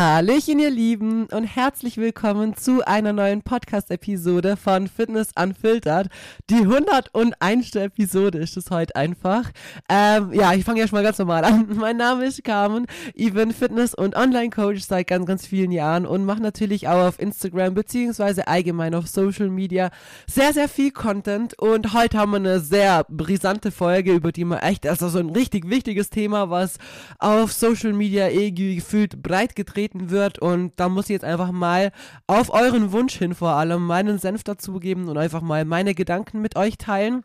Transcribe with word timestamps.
Hallöchen, 0.00 0.58
ihr 0.58 0.70
Lieben, 0.70 1.26
und 1.26 1.44
herzlich 1.44 1.98
willkommen 1.98 2.56
zu 2.56 2.80
einer 2.86 3.12
neuen 3.12 3.42
Podcast-Episode 3.42 4.56
von 4.56 4.88
Fitness 4.88 5.28
Unfiltered. 5.38 6.08
Die 6.48 6.62
101. 6.62 7.74
Episode 7.74 8.38
ist 8.38 8.56
es 8.56 8.70
heute 8.70 8.96
einfach. 8.96 9.50
Ähm, 9.90 10.32
ja, 10.32 10.54
ich 10.54 10.64
fange 10.64 10.80
ja 10.80 10.88
schon 10.88 10.96
mal 10.96 11.02
ganz 11.02 11.18
normal 11.18 11.44
an. 11.44 11.68
Mein 11.74 11.98
Name 11.98 12.24
ist 12.24 12.42
Carmen. 12.44 12.86
Ich 13.12 13.34
bin 13.34 13.52
Fitness- 13.52 13.94
und 13.94 14.16
Online-Coach 14.16 14.80
seit 14.80 15.06
ganz, 15.06 15.26
ganz 15.26 15.46
vielen 15.46 15.70
Jahren 15.70 16.06
und 16.06 16.24
mache 16.24 16.40
natürlich 16.40 16.88
auch 16.88 17.08
auf 17.08 17.20
Instagram 17.20 17.74
beziehungsweise 17.74 18.48
allgemein 18.48 18.94
auf 18.94 19.06
Social 19.06 19.50
Media 19.50 19.90
sehr, 20.26 20.54
sehr 20.54 20.70
viel 20.70 20.92
Content. 20.92 21.58
Und 21.58 21.92
heute 21.92 22.16
haben 22.16 22.30
wir 22.30 22.36
eine 22.36 22.60
sehr 22.60 23.04
brisante 23.10 23.70
Folge, 23.70 24.14
über 24.14 24.32
die 24.32 24.46
man 24.46 24.60
echt, 24.60 24.86
also 24.86 25.10
so 25.10 25.18
ein 25.18 25.28
richtig 25.28 25.68
wichtiges 25.68 26.08
Thema, 26.08 26.48
was 26.48 26.78
auf 27.18 27.52
Social 27.52 27.92
Media 27.92 28.30
eh 28.30 28.50
gefühlt 28.50 29.22
breit 29.22 29.54
getreten 29.54 29.89
vertreten 29.90 30.10
wird. 30.10 30.38
Und 30.38 30.72
da 30.76 30.88
muss 30.88 31.04
ich 31.06 31.10
jetzt 31.10 31.24
einfach 31.24 31.52
mal 31.52 31.92
auf 32.26 32.52
euren 32.52 32.92
Wunsch 32.92 33.16
hin 33.18 33.34
vor 33.34 33.50
allem 33.50 33.86
meinen 33.86 34.18
Senf 34.18 34.44
dazugeben 34.44 35.08
und 35.08 35.18
einfach 35.18 35.42
mal 35.42 35.64
meine 35.64 35.94
Gedanken 35.94 36.40
mit 36.40 36.56
euch 36.56 36.78
teilen. 36.78 37.22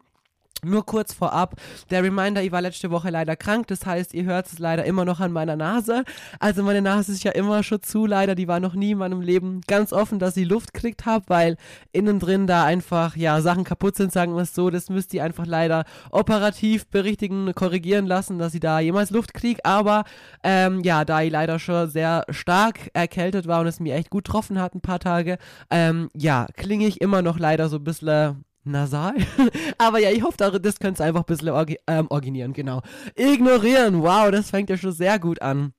Nur 0.64 0.86
kurz 0.86 1.14
vorab, 1.14 1.56
der 1.92 2.04
Reminder, 2.04 2.42
ich 2.42 2.52
war 2.52 2.62
letzte 2.62 2.90
Woche 2.90 3.10
leider 3.10 3.36
krank, 3.36 3.68
das 3.68 3.86
heißt, 3.86 4.14
ihr 4.14 4.24
hört 4.24 4.48
es 4.48 4.58
leider 4.58 4.86
immer 4.86 5.06
noch 5.06 5.20
an 5.20 5.32
meiner 5.32 5.56
Nase. 5.56 6.04
Also 6.40 6.64
meine 6.64 6.82
Nase 6.82 7.12
ist 7.12 7.24
ja 7.24 7.32
immer 7.32 7.62
schon 7.62 7.84
zu, 7.84 8.06
leider, 8.06 8.36
die 8.36 8.48
war 8.48 8.60
noch 8.60 8.74
nie 8.74 8.92
in 8.92 8.98
meinem 8.98 9.22
Leben 9.22 9.62
ganz 9.68 9.94
offen, 9.94 10.18
dass 10.18 10.38
ich 10.38 10.48
Luft 10.48 10.74
kriegt 10.74 11.06
habe, 11.06 11.26
weil 11.28 11.58
innen 11.92 12.20
drin 12.20 12.48
da 12.48 12.64
einfach, 12.64 13.16
ja, 13.16 13.42
Sachen 13.42 13.64
kaputt 13.64 13.96
sind, 13.96 14.12
sagen 14.12 14.34
wir 14.34 14.42
es 14.42 14.56
so, 14.56 14.70
das 14.70 14.90
müsst 14.90 15.14
ihr 15.14 15.24
einfach 15.24 15.46
leider 15.46 15.84
operativ 16.10 16.88
berichtigen, 16.88 17.54
korrigieren 17.54 18.08
lassen, 18.08 18.40
dass 18.40 18.56
ich 18.56 18.62
da 18.62 18.80
jemals 18.80 19.12
Luft 19.12 19.34
kriege, 19.34 19.64
aber 19.66 20.04
ähm, 20.44 20.82
ja, 20.82 21.06
da 21.06 21.22
ich 21.22 21.32
leider 21.32 21.60
schon 21.60 21.90
sehr 21.90 22.26
stark 22.30 22.90
erkältet 22.94 23.46
war 23.46 23.62
und 23.62 23.68
es 23.68 23.80
mir 23.80 23.94
echt 23.94 24.10
gut 24.10 24.26
getroffen 24.26 24.60
hat, 24.60 24.74
ein 24.74 24.82
paar 24.82 25.00
Tage, 25.00 25.38
ähm, 25.70 26.10
ja, 26.16 26.48
klinge 26.56 26.88
ich 26.88 27.02
immer 27.02 27.22
noch 27.22 27.38
leider 27.38 27.70
so 27.70 27.78
ein 27.78 27.84
bisschen 27.84 28.45
nasal. 28.66 29.16
Aber 29.78 30.00
ja, 30.00 30.12
ich 30.12 30.24
hoffe, 30.24 30.38
das 30.38 30.80
könnt 30.80 31.00
ihr 31.00 31.06
einfach 31.06 31.22
ein 31.22 31.26
bisschen 31.26 31.50
orgi 31.50 31.78
ähm, 31.88 32.08
originieren, 32.10 32.54
genau. 32.54 32.82
Ignorieren, 33.16 34.02
wow, 34.02 34.32
das 34.32 34.50
fängt 34.50 34.70
ja 34.70 34.78
schon 34.78 34.92
sehr 34.92 35.20
gut 35.20 35.42
an. 35.42 35.74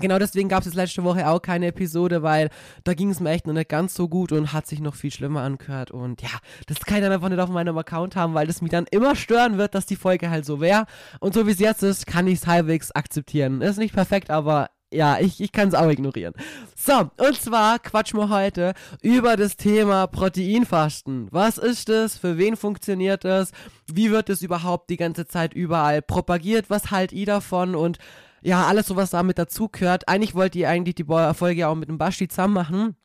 Genau 0.00 0.18
deswegen 0.18 0.48
gab 0.48 0.64
es 0.64 0.74
letzte 0.74 1.02
Woche 1.02 1.28
auch 1.28 1.42
keine 1.42 1.66
Episode, 1.66 2.22
weil 2.22 2.50
da 2.84 2.94
ging 2.94 3.10
es 3.10 3.18
mir 3.18 3.30
echt 3.30 3.46
noch 3.46 3.54
nicht 3.54 3.68
ganz 3.68 3.94
so 3.94 4.08
gut 4.08 4.30
und 4.30 4.52
hat 4.52 4.66
sich 4.66 4.80
noch 4.80 4.94
viel 4.94 5.10
schlimmer 5.10 5.42
angehört. 5.42 5.90
Und 5.90 6.22
ja, 6.22 6.30
das 6.66 6.78
kann 6.80 6.98
ich 6.98 7.02
dann 7.02 7.12
einfach 7.12 7.28
nicht 7.28 7.40
auf 7.40 7.48
meinem 7.48 7.76
Account 7.76 8.14
haben, 8.14 8.34
weil 8.34 8.46
das 8.46 8.62
mich 8.62 8.70
dann 8.70 8.86
immer 8.90 9.16
stören 9.16 9.58
wird, 9.58 9.74
dass 9.74 9.86
die 9.86 9.96
Folge 9.96 10.30
halt 10.30 10.44
so 10.44 10.60
wäre. 10.60 10.86
Und 11.20 11.34
so 11.34 11.46
wie 11.46 11.50
es 11.50 11.58
jetzt 11.58 11.82
ist, 11.82 12.06
kann 12.06 12.28
ich 12.28 12.40
es 12.40 12.46
halbwegs 12.46 12.92
akzeptieren. 12.92 13.60
Ist 13.60 13.78
nicht 13.78 13.94
perfekt, 13.94 14.30
aber 14.30 14.70
ja, 14.92 15.18
ich, 15.18 15.40
ich 15.40 15.52
kann 15.52 15.68
es 15.68 15.74
auch 15.74 15.88
ignorieren. 15.88 16.34
So, 16.76 17.10
und 17.18 17.40
zwar 17.40 17.78
quatschen 17.78 18.18
wir 18.18 18.30
heute 18.30 18.72
über 19.02 19.36
das 19.36 19.56
Thema 19.56 20.06
Proteinfasten. 20.06 21.28
Was 21.30 21.58
ist 21.58 21.88
das? 21.88 22.16
Für 22.16 22.38
wen 22.38 22.56
funktioniert 22.56 23.24
das? 23.24 23.52
Wie 23.86 24.10
wird 24.10 24.30
es 24.30 24.42
überhaupt 24.42 24.88
die 24.90 24.96
ganze 24.96 25.26
Zeit 25.26 25.52
überall 25.52 26.00
propagiert? 26.00 26.70
Was 26.70 26.90
halt 26.90 27.12
ihr 27.12 27.26
davon? 27.26 27.74
Und 27.74 27.98
ja, 28.40 28.66
alles 28.66 28.86
so, 28.86 28.96
was 28.96 29.10
damit 29.10 29.38
dazu 29.38 29.68
gehört. 29.68 30.08
Eigentlich 30.08 30.34
wollt 30.34 30.56
ihr 30.56 30.68
eigentlich 30.68 30.94
die 30.94 31.04
Folge 31.04 31.68
auch 31.68 31.74
mit 31.74 31.88
dem 31.88 31.98
Basti 31.98 32.28
zusammen 32.28 32.54
machen. 32.54 32.96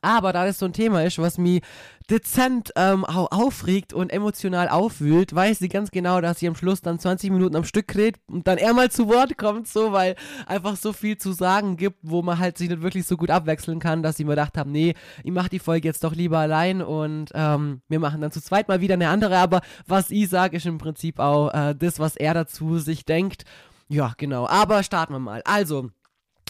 Aber 0.00 0.32
da 0.32 0.46
das 0.46 0.58
so 0.58 0.66
ein 0.66 0.72
Thema 0.72 1.02
ist, 1.02 1.18
was 1.18 1.38
mich 1.38 1.62
dezent 2.10 2.72
ähm, 2.76 3.04
aufregt 3.04 3.92
und 3.92 4.10
emotional 4.10 4.68
aufwühlt, 4.68 5.34
weiß 5.34 5.58
sie 5.58 5.68
ganz 5.68 5.90
genau, 5.90 6.20
dass 6.20 6.38
sie 6.38 6.48
am 6.48 6.54
Schluss 6.54 6.80
dann 6.80 6.98
20 6.98 7.30
Minuten 7.30 7.56
am 7.56 7.64
Stück 7.64 7.94
redet 7.94 8.20
und 8.28 8.46
dann 8.46 8.56
eher 8.58 8.72
mal 8.72 8.90
zu 8.90 9.08
Wort 9.08 9.36
kommt, 9.36 9.68
so, 9.68 9.92
weil 9.92 10.14
einfach 10.46 10.76
so 10.76 10.92
viel 10.92 11.18
zu 11.18 11.32
sagen 11.32 11.76
gibt, 11.76 11.98
wo 12.02 12.22
man 12.22 12.38
halt 12.38 12.56
sich 12.56 12.70
nicht 12.70 12.80
wirklich 12.80 13.06
so 13.06 13.16
gut 13.16 13.30
abwechseln 13.30 13.78
kann, 13.78 14.02
dass 14.02 14.16
sie 14.16 14.24
mir 14.24 14.30
gedacht 14.30 14.56
haben, 14.56 14.72
nee, 14.72 14.94
ich 15.22 15.32
mache 15.32 15.50
die 15.50 15.58
Folge 15.58 15.88
jetzt 15.88 16.02
doch 16.02 16.14
lieber 16.14 16.38
allein 16.38 16.80
und 16.80 17.30
ähm, 17.34 17.82
wir 17.88 17.98
machen 17.98 18.20
dann 18.20 18.32
zu 18.32 18.40
zweit 18.40 18.68
mal 18.68 18.80
wieder 18.80 18.94
eine 18.94 19.08
andere, 19.08 19.36
aber 19.36 19.60
was 19.86 20.10
ich 20.10 20.28
sage, 20.30 20.56
ist 20.56 20.66
im 20.66 20.78
Prinzip 20.78 21.18
auch 21.18 21.52
äh, 21.52 21.74
das, 21.74 21.98
was 21.98 22.16
er 22.16 22.32
dazu 22.32 22.78
sich 22.78 23.04
denkt. 23.04 23.44
Ja, 23.88 24.12
genau, 24.16 24.46
aber 24.46 24.82
starten 24.82 25.14
wir 25.14 25.18
mal. 25.18 25.42
Also, 25.44 25.90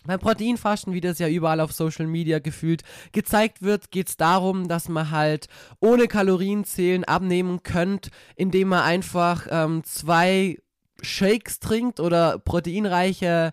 beim 0.08 0.19
Proteinfasten, 0.19 0.94
wie 0.94 1.02
das 1.02 1.19
ja 1.19 1.28
überall 1.28 1.60
auf 1.60 1.72
Social 1.72 2.06
Media 2.06 2.38
gefühlt 2.38 2.82
gezeigt 3.12 3.60
wird, 3.60 3.91
geht 3.91 4.08
es 4.08 4.16
darum, 4.16 4.66
dass 4.66 4.88
man 4.88 5.10
halt 5.10 5.48
ohne 5.80 6.08
Kalorienzählen 6.08 7.04
abnehmen 7.04 7.62
könnt, 7.62 8.10
indem 8.34 8.68
man 8.68 8.84
einfach 8.84 9.47
ähm, 9.50 9.84
zwei 9.84 10.56
Shakes 11.02 11.60
trinkt 11.60 12.00
oder 12.00 12.38
proteinreiche 12.38 13.52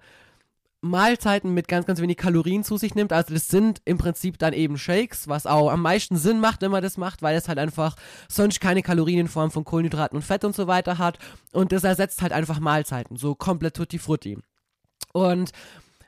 Mahlzeiten 0.79 1.53
mit 1.53 1.67
ganz, 1.67 1.85
ganz 1.87 1.99
wenig 1.99 2.15
Kalorien 2.15 2.63
zu 2.63 2.77
sich 2.77 2.95
nimmt. 2.95 3.11
Also 3.11 3.33
das 3.33 3.49
sind 3.49 3.81
im 3.83 3.97
Prinzip 3.97 4.37
dann 4.37 4.53
eben 4.53 4.77
Shakes, 4.77 5.27
was 5.27 5.47
auch 5.47 5.69
am 5.69 5.81
meisten 5.81 6.15
Sinn 6.15 6.39
macht, 6.39 6.61
wenn 6.61 6.71
man 6.71 6.83
das 6.83 6.95
macht, 6.95 7.21
weil 7.21 7.35
es 7.35 7.49
halt 7.49 7.59
einfach 7.59 7.97
sonst 8.29 8.61
keine 8.61 8.81
Kalorien 8.81 9.19
in 9.19 9.27
Form 9.27 9.51
von 9.51 9.65
Kohlenhydraten 9.65 10.15
und 10.15 10.23
Fett 10.23 10.45
und 10.45 10.55
so 10.55 10.67
weiter 10.67 10.99
hat. 10.99 11.17
Und 11.51 11.73
das 11.73 11.83
ersetzt 11.83 12.21
halt 12.21 12.31
einfach 12.31 12.61
Mahlzeiten, 12.61 13.17
so 13.17 13.35
komplett 13.35 13.75
tutti 13.75 13.99
frutti. 13.99 14.37
Und 15.11 15.51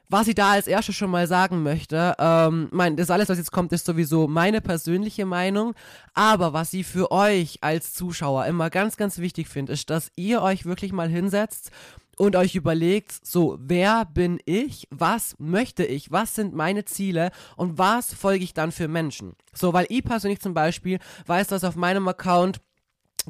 was 0.10 0.28
ich 0.28 0.36
da 0.36 0.52
als 0.52 0.68
erstes 0.68 0.96
schon 0.96 1.12
mal 1.12 1.28
sagen 1.28 1.64
möchte, 1.64 2.16
ähm, 2.18 2.70
mein, 2.72 2.96
das 2.96 3.10
alles, 3.10 3.30
was 3.30 3.38
jetzt 3.38 3.52
kommt, 3.52 3.74
ist 3.74 3.86
sowieso 3.86 4.28
meine 4.28 4.62
persönliche 4.62 5.26
Meinung. 5.26 5.74
Aber 6.14 6.54
was 6.54 6.74
ich 6.74 6.88
für 6.88 7.12
euch 7.12 7.60
als 7.62 7.94
Zuschauer 7.94 8.46
immer 8.46 8.70
ganz, 8.70 8.98
ganz 8.98 9.18
wichtig 9.18 9.50
finde, 9.50 9.74
ist, 9.74 9.90
dass 9.90 10.12
ihr 10.16 10.42
euch 10.42 10.66
wirklich 10.66 10.94
mal 10.94 11.10
hinsetzt 11.10 11.72
und 12.18 12.36
euch 12.36 12.56
überlegt, 12.56 13.14
so, 13.26 13.58
wer 13.60 14.06
bin 14.06 14.40
ich? 14.46 14.88
Was 14.90 15.36
möchte 15.38 15.86
ich? 15.86 16.12
Was 16.12 16.36
sind 16.36 16.56
meine 16.56 16.86
Ziele? 16.86 17.32
Und 17.56 17.78
was 17.78 18.14
folge 18.14 18.44
ich 18.44 18.54
dann 18.54 18.72
für 18.72 18.88
Menschen? 18.88 19.36
So, 19.54 19.74
weil 19.74 19.86
ich 19.90 20.04
persönlich 20.04 20.40
zum 20.40 20.54
Beispiel 20.54 21.00
weiß, 21.28 21.48
dass 21.48 21.64
auf 21.64 21.76
meinem 21.76 22.08
Account 22.08 22.60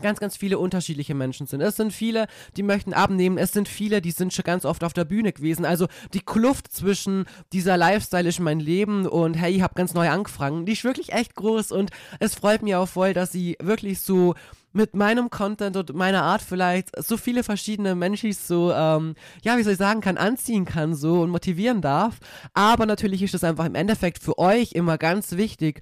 ganz, 0.02 0.20
ganz 0.20 0.38
viele 0.38 0.60
unterschiedliche 0.60 1.16
Menschen 1.16 1.48
sind. 1.48 1.62
Es 1.62 1.76
sind 1.76 1.92
viele, 1.92 2.28
die 2.56 2.64
möchten 2.64 2.94
abnehmen, 2.94 3.38
es 3.38 3.52
sind 3.52 3.68
viele, 3.68 4.02
die 4.02 4.12
sind 4.12 4.34
schon 4.34 4.44
ganz 4.44 4.66
oft 4.66 4.84
auf 4.84 4.94
der 4.94 5.06
Bühne 5.06 5.34
gewesen. 5.34 5.66
Also 5.66 5.88
die 6.14 6.20
Kluft 6.20 6.72
zwischen 6.72 7.26
dieser 7.54 7.78
Lifestyle 7.78 8.28
ist 8.28 8.40
mein 8.40 8.60
Leben 8.60 9.06
und 9.08 9.34
hey, 9.34 9.54
ich 9.54 9.62
habe 9.62 9.76
ganz 9.76 9.94
neu 9.94 10.10
angefangen, 10.10 10.66
die 10.66 10.74
ist 10.74 10.84
wirklich 10.84 11.14
echt 11.14 11.36
groß 11.36 11.72
und 11.72 11.92
es 12.20 12.36
freut 12.36 12.62
mich 12.62 12.76
auch 12.76 12.88
voll, 12.88 13.14
dass 13.14 13.32
sie 13.32 13.58
wirklich 13.60 14.02
so 14.02 14.36
mit 14.74 14.96
meinem 14.96 15.30
Content 15.30 15.76
und 15.76 15.94
meiner 15.96 16.24
Art 16.24 16.42
vielleicht 16.42 16.90
so 17.04 17.18
viele 17.18 17.44
verschiedene 17.44 17.96
Menschen 17.96 18.32
so, 18.32 18.72
ähm, 18.72 19.16
ja, 19.42 19.58
wie 19.58 19.64
soll 19.64 19.74
ich 19.74 19.80
sagen 19.80 20.02
kann, 20.02 20.18
anziehen 20.18 20.66
kann 20.66 20.94
so 20.94 21.22
und 21.22 21.32
motivieren 21.32 21.82
darf. 21.82 22.20
Aber 22.54 22.86
natürlich 22.86 23.24
ist 23.24 23.34
es 23.34 23.44
einfach 23.44 23.66
im 23.66 23.76
Endeffekt 23.76 24.22
für 24.22 24.38
euch 24.38 24.74
immer 24.74 24.98
ganz 24.98 25.32
wichtig, 25.32 25.82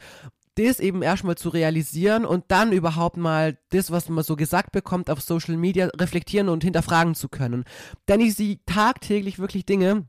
das 0.55 0.79
eben 0.79 1.01
erstmal 1.01 1.35
zu 1.35 1.49
realisieren 1.49 2.25
und 2.25 2.45
dann 2.47 2.71
überhaupt 2.71 3.17
mal 3.17 3.57
das, 3.69 3.91
was 3.91 4.09
man 4.09 4.23
so 4.23 4.35
gesagt 4.35 4.71
bekommt 4.71 5.09
auf 5.09 5.21
Social 5.21 5.57
Media, 5.57 5.89
reflektieren 5.95 6.49
und 6.49 6.63
hinterfragen 6.63 7.15
zu 7.15 7.29
können. 7.29 7.65
Denn 8.07 8.21
ich 8.21 8.35
sehe 8.35 8.59
tagtäglich 8.65 9.37
wirklich 9.39 9.65
Dinge, 9.65 10.05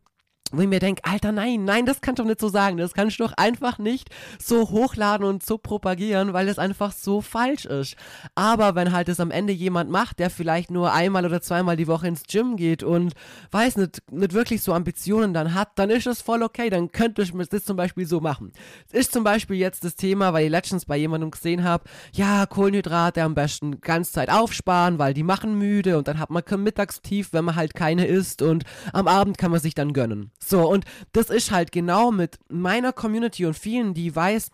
wo 0.53 0.61
ich 0.61 0.69
mir 0.69 0.81
denke, 0.81 1.03
Alter, 1.05 1.33
nein, 1.33 1.65
nein, 1.65 1.87
das 1.87 2.01
kannst 2.01 2.19
du 2.19 2.23
doch 2.23 2.29
nicht 2.29 2.41
so 2.41 2.49
sagen. 2.49 2.77
Das 2.77 2.95
kannst 2.95 3.19
du 3.19 3.25
doch 3.25 3.33
einfach 3.37 3.79
nicht 3.79 4.09
so 4.39 4.71
hochladen 4.71 5.27
und 5.27 5.45
so 5.45 5.59
propagieren, 5.59 6.33
weil 6.33 6.49
es 6.49 6.59
einfach 6.59 6.93
so 6.93 7.21
falsch 7.21 7.65
ist. 7.65 7.97
Aber 8.35 8.75
wenn 8.75 8.93
halt 8.93 9.09
es 9.09 9.21
am 9.21 9.31
Ende 9.31 9.53
jemand 9.53 9.91
macht, 9.91 10.19
der 10.19 10.31
vielleicht 10.31 10.71
nur 10.71 10.93
einmal 10.93 11.25
oder 11.25 11.41
zweimal 11.41 11.77
die 11.77 11.89
Woche 11.89 12.09
ins 12.09 12.25
Gym 12.25 12.57
geht 12.57 12.83
und 12.83 13.15
weiß 13.51 13.77
nicht, 13.77 14.03
nicht 14.11 14.33
wirklich 14.33 14.63
so 14.63 14.73
Ambitionen 14.73 15.35
dann 15.35 15.55
hat, 15.55 15.71
dann 15.77 15.91
ist 15.91 16.07
das 16.07 16.23
voll 16.23 16.43
okay. 16.43 16.71
Dann 16.71 16.93
könnte 16.93 17.23
ich 17.23 17.33
das 17.33 17.65
zum 17.65 17.77
Beispiel 17.77 18.07
so 18.07 18.21
machen. 18.21 18.53
Es 18.89 19.01
ist 19.01 19.13
zum 19.13 19.25
Beispiel 19.25 19.57
jetzt 19.57 19.85
das 19.85 19.97
Thema, 19.97 20.33
weil 20.33 20.47
ich 20.47 20.51
letztens 20.51 20.85
bei 20.85 20.97
jemandem 20.97 21.31
gesehen 21.31 21.65
habe, 21.65 21.85
ja, 22.13 22.47
Kohlenhydrate 22.47 23.23
am 23.23 23.35
besten 23.35 23.81
ganz 23.81 24.13
Zeit 24.13 24.31
aufsparen, 24.31 24.99
weil 24.99 25.15
die 25.15 25.23
machen 25.23 25.59
müde 25.59 25.99
und 25.99 26.09
dann 26.09 26.19
hat 26.19 26.31
man 26.31 26.45
kein 26.45 26.63
Mittagstief, 26.63 27.33
wenn 27.33 27.45
man 27.45 27.57
halt 27.57 27.75
keine 27.75 28.07
isst 28.07 28.43
und 28.43 28.65
am 28.93 29.09
Abend 29.09 29.39
kann 29.39 29.51
man 29.51 29.61
sich 29.61 29.75
dann 29.75 29.93
gönnen. 29.93 30.31
So, 30.39 30.69
und 30.69 30.85
das 31.13 31.31
ist 31.31 31.51
halt 31.51 31.73
genau 31.73 32.13
mit 32.13 32.39
meiner 32.49 32.93
Community 32.93 33.47
und 33.47 33.55
vielen, 33.55 33.95
die 33.95 34.15
weiß, 34.15 34.51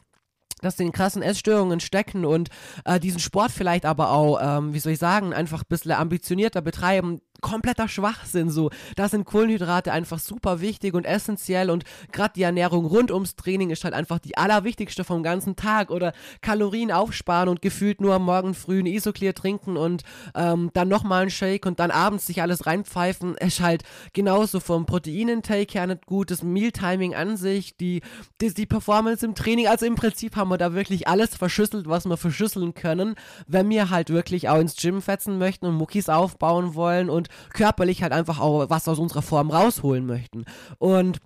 dass 0.61 0.77
den 0.77 0.93
krassen 0.93 1.23
Essstörungen 1.23 1.81
stecken 1.81 2.25
und 2.25 2.49
äh, 2.85 3.01
diesen 3.01 3.21
Sport 3.21 3.51
vielleicht 3.51 3.85
aber 3.85 4.11
auch, 4.11 4.39
ähm, 4.41 4.73
wie 4.73 4.79
soll 4.79 4.93
ich 4.93 4.99
sagen, 4.99 5.35
einfach 5.35 5.63
ein 5.63 5.69
bisschen 5.69 5.93
ambitionierter 5.93 6.63
betreiben, 6.63 7.21
kompletter 7.43 7.89
Schwachsinn 7.89 8.49
so. 8.49 8.71
Da 8.97 9.09
sind 9.09 9.27
Kohlenhydrate 9.27 9.93
einfach 9.93 10.19
super 10.19 10.63
wichtig 10.63 10.95
und 10.95 11.05
essentiell 11.05 11.69
und 11.69 11.85
gerade 12.13 12.33
die 12.35 12.43
Ernährung 12.43 12.87
rund 12.87 13.11
ums 13.11 13.37
Training 13.37 13.69
ist 13.69 13.85
halt 13.85 13.93
einfach 13.93 14.19
die 14.19 14.39
allerwichtigste 14.39 15.05
vom 15.05 15.23
ganzen 15.23 15.57
Tag 15.57 15.91
oder 15.91 16.15
Kalorien 16.41 16.91
aufsparen 16.91 17.51
und 17.51 17.61
gefühlt 17.61 18.01
nur 18.01 18.15
am 18.15 18.25
Morgen 18.25 18.55
früh 18.55 18.79
ein 18.79 18.87
Isoclear 18.87 19.35
trinken 19.35 19.77
und 19.77 20.03
ähm, 20.35 20.71
dann 20.73 20.89
nochmal 20.89 21.25
ein 21.25 21.31
Shake 21.31 21.67
und 21.67 21.81
dann 21.81 21.91
abends 21.91 22.27
sich 22.27 22.41
alles 22.41 22.67
reinpfeifen, 22.67 23.35
ist 23.37 23.61
halt 23.61 23.83
genauso 24.15 24.61
vom 24.61 24.87
Proteinintake 24.87 25.73
her 25.73 25.87
nicht 25.87 26.07
gut, 26.07 26.31
das 26.31 26.43
Mealtiming 26.43 27.15
an 27.15 27.37
sich, 27.37 27.77
die, 27.77 28.03
die, 28.41 28.55
die 28.55 28.67
Performance 28.67 29.27
im 29.27 29.35
Training, 29.35 29.67
also 29.67 29.85
im 29.85 29.97
Prinzip 29.97 30.37
haben 30.37 30.49
wir 30.49 30.59
da 30.59 30.73
wirklich 30.73 31.09
alles 31.09 31.37
verschüsselt, 31.37 31.89
was 31.89 32.07
wir 32.07 32.17
verschüsseln 32.17 32.75
können, 32.75 33.17
wenn 33.49 33.69
wir 33.69 33.91
halt 33.91 34.11
wirklich 34.11 34.49
auch 34.49 34.61
ins 34.61 34.77
Gym 34.77 35.03
fetzen 35.03 35.39
möchten 35.39 35.67
und 35.67 35.75
Muckis 35.75 36.09
aufbauen 36.09 36.75
wollen 36.75 37.11
und 37.11 37.29
körperlich 37.53 38.03
halt 38.03 38.13
einfach 38.13 38.41
auch 38.41 38.69
was 38.71 38.89
aus 38.89 38.99
unserer 38.99 39.23
Form 39.23 39.51
rausholen 39.51 40.07
möchten. 40.07 40.45
Und 40.79 41.19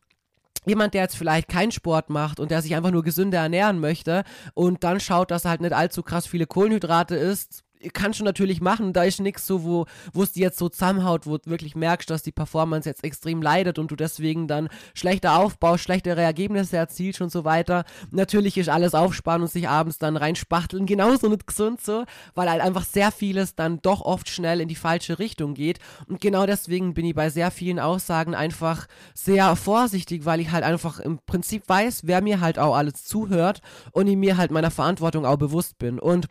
jemand, 0.67 0.95
der 0.95 1.03
jetzt 1.03 1.17
vielleicht 1.17 1.49
keinen 1.49 1.73
Sport 1.73 2.11
macht 2.11 2.41
und 2.41 2.51
der 2.51 2.61
sich 2.61 2.75
einfach 2.75 2.91
nur 2.91 3.03
gesünder 3.03 3.39
ernähren 3.39 3.81
möchte 3.81 4.25
und 4.55 4.85
dann 4.85 5.01
schaut, 5.01 5.31
dass 5.31 5.45
er 5.45 5.51
halt 5.51 5.61
nicht 5.61 5.73
allzu 5.73 6.03
krass 6.03 6.27
viele 6.27 6.47
Kohlenhydrate 6.47 7.15
isst, 7.15 7.63
kannst 7.93 8.21
du 8.21 8.25
natürlich 8.25 8.61
machen, 8.61 8.93
da 8.93 9.05
ist 9.05 9.21
nichts 9.21 9.47
so, 9.47 9.87
wo 10.13 10.23
es 10.23 10.33
dir 10.33 10.43
jetzt 10.43 10.59
so 10.59 10.69
zusammenhaut, 10.69 11.27
wo 11.27 11.39
du 11.39 11.51
wirklich 11.51 11.77
merkst, 11.77 12.09
dass 12.11 12.23
die 12.23 12.33
Performance 12.33 12.89
jetzt 12.89 13.05
extrem 13.05 13.43
leidet 13.43 13.79
und 13.79 13.91
du 13.91 13.97
deswegen 13.97 14.49
dann 14.49 14.69
schlechter 14.95 15.39
aufbaust, 15.39 15.85
schlechtere 15.85 16.23
Ergebnisse 16.23 16.77
erzielst 16.77 17.21
und 17.21 17.31
so 17.31 17.45
weiter. 17.45 17.85
Natürlich 18.11 18.59
ist 18.59 18.69
alles 18.69 18.95
aufsparen 18.95 19.43
und 19.43 19.51
sich 19.51 19.69
abends 19.69 19.99
dann 19.99 20.17
reinspachteln 20.17 20.87
genauso 20.97 21.29
nicht 21.29 21.47
gesund 21.47 21.81
so, 21.81 22.05
weil 22.35 22.51
halt 22.51 22.63
einfach 22.63 22.85
sehr 22.85 23.13
vieles 23.13 23.55
dann 23.55 23.81
doch 23.83 24.01
oft 24.01 24.29
schnell 24.29 24.61
in 24.61 24.69
die 24.69 24.75
falsche 24.75 25.19
Richtung 25.19 25.55
geht. 25.55 25.79
Und 26.09 26.21
genau 26.21 26.47
deswegen 26.47 26.95
bin 26.95 27.05
ich 27.05 27.15
bei 27.15 27.31
sehr 27.31 27.51
vielen 27.51 27.79
Aussagen 27.79 28.35
einfach 28.35 28.87
sehr 29.15 29.55
vorsichtig, 29.57 30.25
weil 30.25 30.41
ich 30.41 30.51
halt 30.51 30.65
einfach 30.65 31.01
im 31.01 31.19
Prinzip 31.27 31.69
weiß, 31.69 32.07
wer 32.07 32.23
mir 32.23 32.41
halt 32.41 32.59
auch 32.59 32.77
alles 32.77 33.05
zuhört 33.05 33.61
und 33.93 34.07
ich 34.07 34.17
mir 34.17 34.37
halt 34.37 34.51
meiner 34.51 34.71
Verantwortung 34.71 35.27
auch 35.27 35.37
bewusst 35.37 35.79
bin. 35.79 35.99
Und 35.99 36.27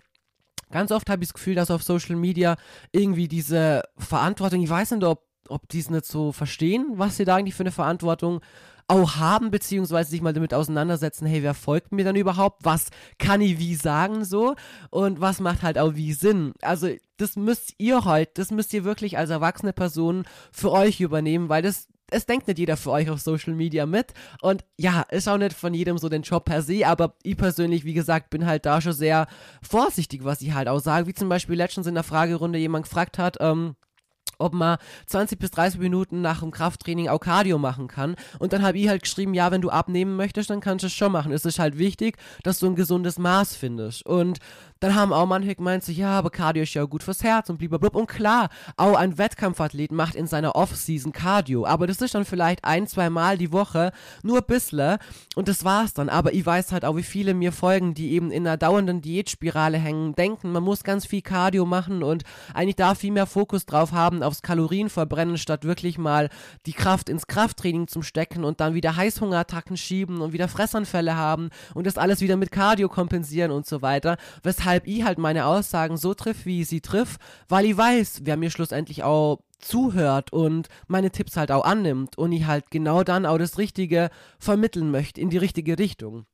Ganz 0.71 0.91
oft 0.91 1.09
habe 1.09 1.23
ich 1.23 1.29
das 1.29 1.33
Gefühl, 1.33 1.55
dass 1.55 1.71
auf 1.71 1.83
Social 1.83 2.15
Media 2.15 2.55
irgendwie 2.91 3.27
diese 3.27 3.83
Verantwortung, 3.97 4.61
ich 4.61 4.69
weiß 4.69 4.91
nicht, 4.91 5.03
ob, 5.03 5.23
ob 5.47 5.69
die 5.69 5.79
es 5.79 5.89
nicht 5.89 6.05
so 6.05 6.31
verstehen, 6.31 6.85
was 6.93 7.17
sie 7.17 7.25
da 7.25 7.35
eigentlich 7.35 7.55
für 7.55 7.63
eine 7.63 7.71
Verantwortung 7.71 8.41
auch 8.87 9.15
haben, 9.15 9.49
beziehungsweise 9.49 10.11
sich 10.11 10.21
mal 10.21 10.33
damit 10.33 10.53
auseinandersetzen, 10.53 11.25
hey, 11.25 11.41
wer 11.41 11.53
folgt 11.55 11.91
mir 11.91 12.05
dann 12.05 12.15
überhaupt? 12.15 12.63
Was 12.63 12.87
kann 13.17 13.41
ich 13.41 13.57
wie 13.57 13.75
sagen 13.75 14.25
so? 14.25 14.55
Und 14.91 15.21
was 15.21 15.39
macht 15.39 15.63
halt 15.63 15.77
auch 15.79 15.95
wie 15.95 16.13
Sinn? 16.13 16.53
Also, 16.61 16.89
das 17.17 17.35
müsst 17.35 17.73
ihr 17.77 18.05
heute, 18.05 18.31
das 18.35 18.51
müsst 18.51 18.73
ihr 18.73 18.83
wirklich 18.83 19.17
als 19.17 19.29
erwachsene 19.29 19.73
Person 19.73 20.25
für 20.51 20.71
euch 20.71 21.01
übernehmen, 21.01 21.49
weil 21.49 21.63
das 21.63 21.87
es 22.11 22.25
denkt 22.25 22.47
nicht 22.47 22.59
jeder 22.59 22.77
für 22.77 22.91
euch 22.91 23.09
auf 23.09 23.21
Social 23.21 23.53
Media 23.53 23.85
mit. 23.85 24.13
Und 24.41 24.63
ja, 24.77 25.01
ist 25.09 25.27
auch 25.27 25.37
nicht 25.37 25.53
von 25.53 25.73
jedem 25.73 25.97
so 25.97 26.09
den 26.09 26.21
Job 26.21 26.45
per 26.45 26.61
se, 26.61 26.85
aber 26.87 27.15
ich 27.23 27.37
persönlich, 27.37 27.83
wie 27.85 27.93
gesagt, 27.93 28.29
bin 28.29 28.45
halt 28.45 28.65
da 28.65 28.81
schon 28.81 28.93
sehr 28.93 29.27
vorsichtig, 29.61 30.23
was 30.23 30.41
ich 30.41 30.53
halt 30.53 30.67
auch 30.67 30.79
sage. 30.79 31.07
Wie 31.07 31.13
zum 31.13 31.29
Beispiel 31.29 31.55
letztens 31.55 31.87
in 31.87 31.95
der 31.95 32.03
Fragerunde 32.03 32.59
jemand 32.59 32.85
gefragt 32.85 33.17
hat, 33.17 33.37
ähm, 33.39 33.75
ob 34.37 34.53
man 34.53 34.77
20 35.07 35.39
bis 35.39 35.51
30 35.51 35.79
Minuten 35.79 36.21
nach 36.21 36.41
dem 36.41 36.51
Krafttraining 36.51 37.07
auch 37.07 37.19
Cardio 37.19 37.57
machen 37.57 37.87
kann. 37.87 38.15
Und 38.39 38.53
dann 38.53 38.63
habe 38.63 38.77
ich 38.77 38.89
halt 38.89 39.03
geschrieben, 39.03 39.33
ja, 39.33 39.51
wenn 39.51 39.61
du 39.61 39.69
abnehmen 39.69 40.15
möchtest, 40.15 40.49
dann 40.49 40.59
kannst 40.59 40.83
du 40.83 40.87
es 40.87 40.93
schon 40.93 41.11
machen. 41.11 41.31
Es 41.31 41.45
ist 41.45 41.59
halt 41.59 41.77
wichtig, 41.77 42.17
dass 42.43 42.59
du 42.59 42.67
ein 42.67 42.75
gesundes 42.75 43.17
Maß 43.17 43.55
findest. 43.55 44.05
Und 44.05 44.39
dann 44.81 44.93
haben 44.93 45.13
auch 45.13 45.25
manche 45.25 45.55
gemeint, 45.55 45.83
so, 45.83 45.91
ja, 45.91 46.09
aber 46.09 46.29
Cardio 46.29 46.63
ist 46.63 46.73
ja 46.73 46.83
gut 46.83 47.01
fürs 47.01 47.23
Herz 47.23 47.49
und 47.49 47.57
blablabla. 47.57 47.89
Und 47.89 48.07
klar, 48.07 48.49
auch 48.75 48.95
ein 48.95 49.17
Wettkampfathlet 49.17 49.91
macht 49.91 50.15
in 50.15 50.27
seiner 50.27 50.55
Off-Season 50.55 51.13
Cardio. 51.13 51.65
Aber 51.65 51.87
das 51.87 52.01
ist 52.01 52.13
dann 52.13 52.25
vielleicht 52.25 52.65
ein, 52.65 52.85
zwei 52.85 53.09
Mal 53.09 53.37
die 53.37 53.53
Woche, 53.53 53.93
nur 54.21 54.39
ein 54.39 54.45
bisschen. 54.45 54.97
Und 55.35 55.47
das 55.47 55.63
war's 55.63 55.93
dann. 55.93 56.09
Aber 56.09 56.33
ich 56.33 56.45
weiß 56.45 56.73
halt 56.73 56.83
auch, 56.83 56.97
wie 56.97 57.03
viele 57.03 57.33
mir 57.33 57.53
folgen, 57.53 57.93
die 57.93 58.11
eben 58.11 58.31
in 58.31 58.45
einer 58.45 58.57
dauernden 58.57 59.01
Diätspirale 59.01 59.77
hängen, 59.77 60.13
denken, 60.13 60.51
man 60.51 60.63
muss 60.63 60.83
ganz 60.83 61.05
viel 61.05 61.21
Cardio 61.21 61.65
machen 61.65 62.03
und 62.03 62.23
eigentlich 62.53 62.75
da 62.75 62.95
viel 62.95 63.11
mehr 63.11 63.27
Fokus 63.27 63.65
drauf 63.65 63.93
haben, 63.93 64.23
aufs 64.23 64.41
Kalorienverbrennen, 64.41 65.37
statt 65.37 65.63
wirklich 65.63 65.97
mal 65.97 66.29
die 66.65 66.73
Kraft 66.73 67.07
ins 67.07 67.27
Krafttraining 67.27 67.87
zum 67.87 68.03
Stecken 68.03 68.43
und 68.43 68.59
dann 68.59 68.73
wieder 68.73 68.97
Heißhungerattacken 68.97 69.77
schieben 69.77 70.19
und 70.19 70.33
wieder 70.33 70.49
Fressanfälle 70.49 71.15
haben 71.15 71.49
und 71.73 71.87
das 71.87 71.97
alles 71.97 72.19
wieder 72.19 72.35
mit 72.35 72.51
Cardio 72.51 72.89
kompensieren 72.89 73.51
und 73.51 73.65
so 73.65 73.81
weiter. 73.81 74.17
Weshalb 74.43 74.64
ich 74.85 75.03
halt 75.03 75.17
meine 75.17 75.45
Aussagen 75.45 75.97
so 75.97 76.13
triff, 76.13 76.45
wie 76.45 76.61
ich 76.61 76.67
sie 76.67 76.81
triff, 76.81 77.17
weil 77.47 77.65
ich 77.65 77.77
weiß, 77.77 78.21
wer 78.23 78.37
mir 78.37 78.49
schlussendlich 78.49 79.03
auch 79.03 79.39
zuhört 79.59 80.31
und 80.33 80.67
meine 80.87 81.11
Tipps 81.11 81.37
halt 81.37 81.51
auch 81.51 81.65
annimmt 81.65 82.17
und 82.17 82.31
ich 82.31 82.45
halt 82.45 82.71
genau 82.71 83.03
dann 83.03 83.25
auch 83.25 83.37
das 83.37 83.57
Richtige 83.57 84.09
vermitteln 84.39 84.91
möchte 84.91 85.21
in 85.21 85.29
die 85.29 85.37
richtige 85.37 85.79
Richtung. 85.79 86.25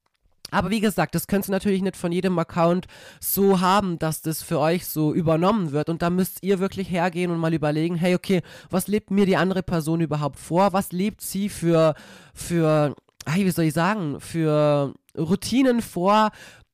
Aber 0.52 0.70
wie 0.70 0.82
gesagt, 0.82 1.16
das 1.16 1.28
könnt 1.28 1.48
ihr 1.48 1.52
natürlich 1.52 1.82
nicht 1.82 1.96
von 1.96 2.12
jedem 2.12 2.38
Account 2.38 2.88
so 3.22 3.62
haben, 3.62 3.98
dass 4.00 4.22
das 4.22 4.44
für 4.44 4.60
euch 4.60 4.86
so 4.86 5.14
übernommen 5.14 5.72
wird. 5.72 5.90
Und 5.90 6.02
da 6.02 6.10
müsst 6.10 6.44
ihr 6.44 6.60
wirklich 6.60 6.92
hergehen 6.92 7.32
und 7.32 7.40
mal 7.40 7.54
überlegen, 7.54 7.96
hey, 7.96 8.16
okay, 8.16 8.42
was 8.70 8.88
lebt 8.88 9.12
mir 9.12 9.26
die 9.26 9.38
andere 9.38 9.64
Person 9.64 10.02
überhaupt 10.02 10.38
vor? 10.38 10.74
Was 10.74 10.92
lebt 10.92 11.22
sie 11.22 11.48
für, 11.48 11.96
für, 12.34 12.96
wie 13.34 13.50
soll 13.50 13.66
ich 13.66 13.74
sagen, 13.74 14.20
für 14.20 14.94
Routinen 15.18 15.82
vor, 15.82 16.32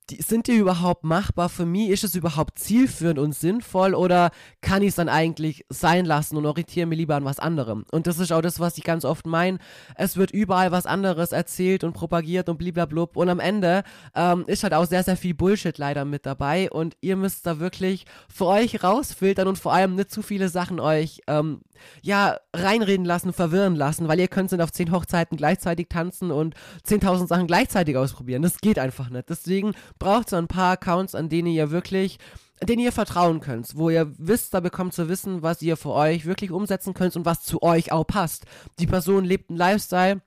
die, 0.10 0.22
sind 0.22 0.48
die 0.48 0.56
überhaupt 0.56 1.04
machbar 1.04 1.50
für 1.50 1.66
mich? 1.66 1.90
Ist 1.90 2.04
es 2.04 2.16
überhaupt 2.16 2.60
zielführend 2.60 3.20
und 3.20 3.34
sinnvoll 3.34 3.94
oder 3.94 4.32
kann 4.62 4.82
ich 4.82 4.90
es 4.90 4.96
dann 4.96 5.10
eigentlich 5.10 5.66
sein 5.70 6.06
lassen 6.06 6.38
und 6.38 6.46
orientiere 6.46 6.88
mich 6.88 6.98
lieber 6.98 7.16
an 7.16 7.26
was 7.26 7.40
anderem? 7.40 7.86
Und 7.92 8.08
das 8.08 8.20
ist 8.20 8.32
auch 8.32 8.42
das, 8.42 8.60
was 8.60 8.78
ich 8.78 8.84
ganz 8.84 9.06
oft 9.06 9.26
meine. 9.26 9.60
Es 9.96 10.18
wird 10.18 10.32
überall 10.32 10.72
was 10.72 10.86
anderes 10.86 11.32
erzählt 11.32 11.84
und 11.84 11.94
propagiert 11.94 12.50
und 12.50 12.58
bliblablub 12.58 13.18
und 13.18 13.30
am 13.30 13.40
Ende 13.40 13.84
ähm, 14.16 14.46
ist 14.48 14.64
halt 14.64 14.74
auch 14.74 14.86
sehr, 14.86 15.04
sehr 15.04 15.18
viel 15.18 15.34
Bullshit 15.34 15.78
leider 15.78 16.06
mit 16.06 16.26
dabei 16.26 16.70
und 16.72 16.96
ihr 17.02 17.16
müsst 17.16 17.46
da 17.46 17.60
wirklich 17.60 18.06
für 18.34 18.46
euch 18.46 18.84
rausfiltern 18.84 19.48
und 19.48 19.58
vor 19.60 19.74
allem 19.74 19.96
nicht 19.96 20.12
zu 20.12 20.22
viele 20.22 20.50
Sachen 20.50 20.80
euch 20.80 21.22
ähm, 21.28 21.62
ja, 22.02 22.38
reinreden 22.54 23.06
lassen, 23.06 23.34
verwirren 23.34 23.76
lassen, 23.76 24.08
weil 24.08 24.20
ihr 24.20 24.28
könnt 24.28 24.50
sind 24.50 24.62
auf 24.62 24.72
zehn 24.72 24.92
Hochzeiten 24.92 25.38
gleichzeitig 25.38 25.88
tanzen 25.90 26.32
und 26.32 26.56
10.000 26.88 27.28
Sachen 27.28 27.48
gleichzeitig 27.48 27.98
ausprobieren. 27.98 28.42
Das 28.42 28.60
geht 28.60 28.80
einfach 28.80 29.10
nicht. 29.10 29.30
Deswegen 29.30 29.74
braucht 30.00 30.28
es 30.28 30.34
ein 30.34 30.48
paar 30.48 30.74
Accounts, 30.74 31.16
an 31.16 31.30
denen 31.30 31.48
ihr 31.48 31.72
wirklich 31.72 32.20
denen 32.64 32.82
ihr 32.82 32.92
vertrauen 32.92 33.40
könnt, 33.40 33.76
wo 33.78 33.90
ihr 33.90 34.12
wisst, 34.18 34.54
da 34.54 34.60
bekommt 34.60 34.94
zu 34.94 35.10
wissen, 35.10 35.44
was 35.44 35.62
ihr 35.62 35.78
für 35.78 35.92
euch 35.92 36.26
wirklich 36.26 36.52
umsetzen 36.52 36.94
könnt 36.94 37.16
und 37.16 37.26
was 37.26 37.44
zu 37.44 37.62
euch 37.62 37.92
auch 37.92 38.06
passt. 38.06 38.46
Die 38.80 38.88
Person 38.88 39.26
lebt 39.26 39.50
einen 39.50 39.60
Lifestyle, 39.60 40.22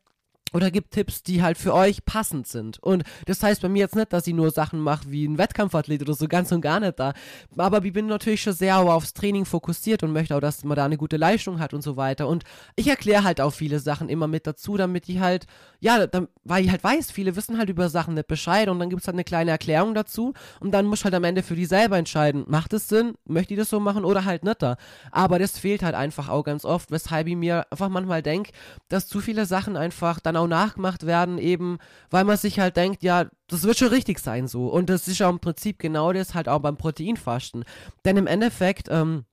oder 0.52 0.70
gibt 0.70 0.93
Tipps, 0.93 1.23
die 1.23 1.43
halt 1.43 1.58
für 1.58 1.75
euch 1.75 2.05
passend 2.05 2.47
sind. 2.47 2.82
Und 2.82 3.05
das 3.26 3.43
heißt 3.43 3.62
bei 3.62 3.69
mir 3.69 3.81
jetzt 3.81 3.97
nicht, 3.97 4.12
dass 4.12 4.26
ich 4.26 4.35
nur 4.35 4.50
Sachen 4.50 4.81
mache 4.81 5.11
wie 5.11 5.26
ein 5.26 5.38
Wettkampfathlet 5.38 6.02
oder 6.02 6.14
so, 6.14 6.26
ganz 6.29 6.52
und 6.52 6.61
gar 6.61 6.81
nicht 6.81 6.99
da. 6.99 7.12
Aber 7.56 7.85
ich 7.85 7.93
bin 7.93 8.06
natürlich 8.06 8.43
schon 8.43 8.52
sehr 8.52 8.79
aufs 8.79 9.14
Training 9.14 9.44
fokussiert 9.44 10.02
und 10.02 10.12
möchte 10.12 10.37
auch, 10.37 10.41
dass 10.41 10.64
man 10.64 10.76
da 10.76 10.85
eine 10.85 10.97
gute 10.97 11.17
Leistung 11.17 11.58
hat 11.61 11.75
und 11.75 11.82
so 11.82 11.97
weiter. 11.97 12.29
Und 12.29 12.44
ich 12.76 12.88
erkläre 12.88 13.25
halt 13.25 13.41
auch 13.41 13.52
viele 13.52 13.79
Sachen 13.79 14.08
immer 14.08 14.26
mit 14.26 14.47
dazu, 14.47 14.76
damit 14.76 15.08
ich 15.08 15.19
halt, 15.19 15.47
ja, 15.81 16.06
dann, 16.06 16.29
weil 16.44 16.64
ich 16.64 16.70
halt 16.70 16.82
weiß, 16.82 17.11
viele 17.11 17.37
wissen 17.37 17.58
halt 17.58 17.69
über 17.69 17.88
Sachen 17.88 18.14
nicht 18.14 18.29
Bescheid 18.29 18.69
und 18.69 18.79
dann 18.79 18.91
gibt 18.91 19.03
es 19.03 19.06
halt 19.08 19.14
eine 19.14 19.25
kleine 19.25 19.50
Erklärung 19.50 19.94
dazu 19.94 20.35
und 20.61 20.73
dann 20.73 20.87
muss 20.87 21.05
halt 21.05 21.14
am 21.14 21.25
Ende 21.25 21.43
für 21.43 21.55
die 21.55 21.67
selber 21.67 21.96
entscheiden, 21.96 22.44
macht 22.49 22.73
es 22.73 22.88
Sinn, 22.88 23.14
möchte 23.25 23.55
ich 23.55 23.58
das 23.61 23.70
so 23.70 23.81
machen 23.81 24.05
oder 24.05 24.25
halt 24.25 24.44
nicht 24.44 24.62
da. 24.62 24.76
Aber 25.11 25.38
das 25.38 25.58
fehlt 25.58 25.82
halt 25.82 25.94
einfach 25.94 26.29
auch 26.29 26.43
ganz 26.43 26.64
oft, 26.64 26.91
weshalb 26.91 27.26
ich 27.26 27.37
mir 27.37 27.67
einfach 27.70 27.88
manchmal 27.88 28.23
denke, 28.23 28.53
dass 28.88 29.06
zu 29.06 29.20
viele 29.20 29.46
Sachen 29.46 29.76
einfach 29.76 30.20
dann 30.20 30.37
auch 30.40 30.48
nachgemacht 30.48 31.06
werden, 31.06 31.38
eben 31.38 31.78
weil 32.10 32.25
man 32.25 32.37
sich 32.37 32.58
halt 32.58 32.76
denkt, 32.76 33.02
ja, 33.02 33.26
das 33.48 33.64
wird 33.64 33.79
schon 33.79 33.88
richtig 33.88 34.19
sein 34.19 34.48
so. 34.48 34.67
Und 34.69 34.91
das 34.91 35.08
ist 35.08 35.19
ja 35.19 35.29
im 35.29 35.41
Prinzip 35.41 35.79
genau 35.79 36.12
das 36.12 36.34
halt 36.34 36.48
auch 36.48 36.60
beim 36.60 36.76
Proteinfasten. 36.76 37.65
Denn 38.05 38.17
im 38.17 38.26
Endeffekt, 38.26 38.88
ähm, 38.91 39.24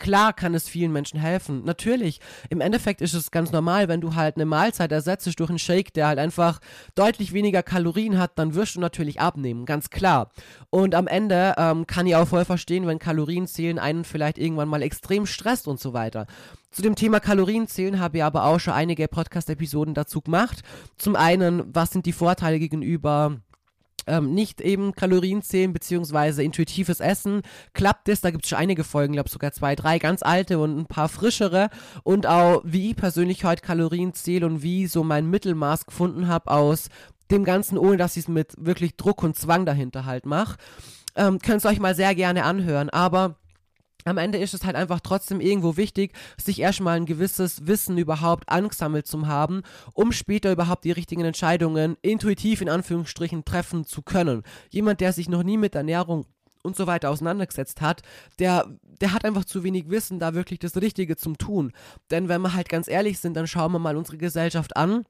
Klar 0.00 0.32
kann 0.32 0.54
es 0.54 0.68
vielen 0.68 0.92
Menschen 0.92 1.20
helfen. 1.20 1.62
Natürlich. 1.64 2.20
Im 2.48 2.60
Endeffekt 2.60 3.02
ist 3.02 3.14
es 3.14 3.30
ganz 3.30 3.52
normal, 3.52 3.86
wenn 3.86 4.00
du 4.00 4.14
halt 4.14 4.36
eine 4.36 4.46
Mahlzeit 4.46 4.90
ersetzt 4.90 5.38
durch 5.38 5.50
einen 5.50 5.58
Shake, 5.58 5.92
der 5.92 6.08
halt 6.08 6.18
einfach 6.18 6.58
deutlich 6.94 7.32
weniger 7.32 7.62
Kalorien 7.62 8.18
hat, 8.18 8.32
dann 8.38 8.54
wirst 8.54 8.76
du 8.76 8.80
natürlich 8.80 9.20
abnehmen. 9.20 9.66
Ganz 9.66 9.90
klar. 9.90 10.30
Und 10.70 10.94
am 10.94 11.06
Ende 11.06 11.54
ähm, 11.58 11.86
kann 11.86 12.06
ich 12.06 12.16
auch 12.16 12.26
voll 12.26 12.44
verstehen, 12.44 12.86
wenn 12.86 12.98
Kalorienzählen 12.98 13.78
einen 13.78 14.04
vielleicht 14.04 14.38
irgendwann 14.38 14.68
mal 14.68 14.82
extrem 14.82 15.26
stresst 15.26 15.68
und 15.68 15.78
so 15.78 15.92
weiter. 15.92 16.26
Zu 16.70 16.82
dem 16.82 16.94
Thema 16.94 17.20
Kalorienzählen 17.20 18.00
habe 18.00 18.18
ich 18.18 18.24
aber 18.24 18.44
auch 18.44 18.58
schon 18.58 18.72
einige 18.72 19.06
Podcast-Episoden 19.06 19.92
dazu 19.92 20.22
gemacht. 20.22 20.62
Zum 20.96 21.14
einen, 21.14 21.74
was 21.74 21.90
sind 21.90 22.06
die 22.06 22.12
Vorteile 22.12 22.58
gegenüber 22.58 23.40
ähm, 24.06 24.34
nicht 24.34 24.60
eben 24.60 24.92
Kalorien 24.94 25.42
zählen 25.42 25.72
beziehungsweise 25.72 26.42
intuitives 26.42 27.00
Essen. 27.00 27.42
Klappt 27.74 28.08
es, 28.08 28.20
da 28.20 28.30
gibt 28.30 28.44
es 28.44 28.50
schon 28.50 28.58
einige 28.58 28.84
Folgen, 28.84 29.14
glaube 29.14 29.28
sogar 29.28 29.52
zwei, 29.52 29.74
drei 29.74 29.98
ganz 29.98 30.22
alte 30.22 30.58
und 30.58 30.78
ein 30.78 30.86
paar 30.86 31.08
frischere 31.08 31.70
und 32.02 32.26
auch 32.26 32.62
wie 32.64 32.90
ich 32.90 32.96
persönlich 32.96 33.44
heute 33.44 33.62
Kalorien 33.62 34.14
zähle 34.14 34.46
und 34.46 34.62
wie 34.62 34.86
so 34.86 35.04
mein 35.04 35.28
Mittelmaß 35.28 35.86
gefunden 35.86 36.28
habe 36.28 36.50
aus 36.50 36.88
dem 37.30 37.44
Ganzen, 37.44 37.78
ohne 37.78 37.96
dass 37.96 38.16
ich 38.16 38.24
es 38.24 38.28
mit 38.28 38.54
wirklich 38.58 38.96
Druck 38.96 39.22
und 39.22 39.36
Zwang 39.36 39.66
dahinter 39.66 40.04
halt 40.04 40.26
mache. 40.26 40.56
Ähm, 41.16 41.38
könnt 41.38 41.64
ihr 41.64 41.68
euch 41.68 41.80
mal 41.80 41.94
sehr 41.94 42.14
gerne 42.14 42.44
anhören, 42.44 42.90
aber 42.90 43.36
am 44.04 44.18
Ende 44.18 44.38
ist 44.38 44.54
es 44.54 44.64
halt 44.64 44.76
einfach 44.76 45.00
trotzdem 45.00 45.40
irgendwo 45.40 45.76
wichtig, 45.76 46.12
sich 46.42 46.60
erstmal 46.60 46.96
ein 46.96 47.06
gewisses 47.06 47.66
Wissen 47.66 47.98
überhaupt 47.98 48.48
angesammelt 48.48 49.06
zu 49.06 49.26
haben, 49.26 49.62
um 49.94 50.12
später 50.12 50.52
überhaupt 50.52 50.84
die 50.84 50.92
richtigen 50.92 51.24
Entscheidungen 51.24 51.96
intuitiv 52.02 52.60
in 52.60 52.68
Anführungsstrichen 52.68 53.44
treffen 53.44 53.84
zu 53.84 54.02
können. 54.02 54.42
Jemand, 54.70 55.00
der 55.00 55.12
sich 55.12 55.28
noch 55.28 55.42
nie 55.42 55.56
mit 55.56 55.74
Ernährung 55.74 56.26
und 56.62 56.76
so 56.76 56.86
weiter 56.86 57.10
auseinandergesetzt 57.10 57.80
hat, 57.80 58.02
der, 58.38 58.66
der 59.00 59.12
hat 59.12 59.24
einfach 59.24 59.44
zu 59.44 59.64
wenig 59.64 59.88
Wissen, 59.88 60.18
da 60.18 60.34
wirklich 60.34 60.58
das 60.58 60.76
Richtige 60.76 61.16
zum 61.16 61.38
tun. 61.38 61.72
Denn 62.10 62.28
wenn 62.28 62.42
wir 62.42 62.54
halt 62.54 62.68
ganz 62.68 62.88
ehrlich 62.88 63.18
sind, 63.18 63.34
dann 63.34 63.46
schauen 63.46 63.72
wir 63.72 63.78
mal 63.78 63.96
unsere 63.96 64.18
Gesellschaft 64.18 64.76
an. 64.76 65.04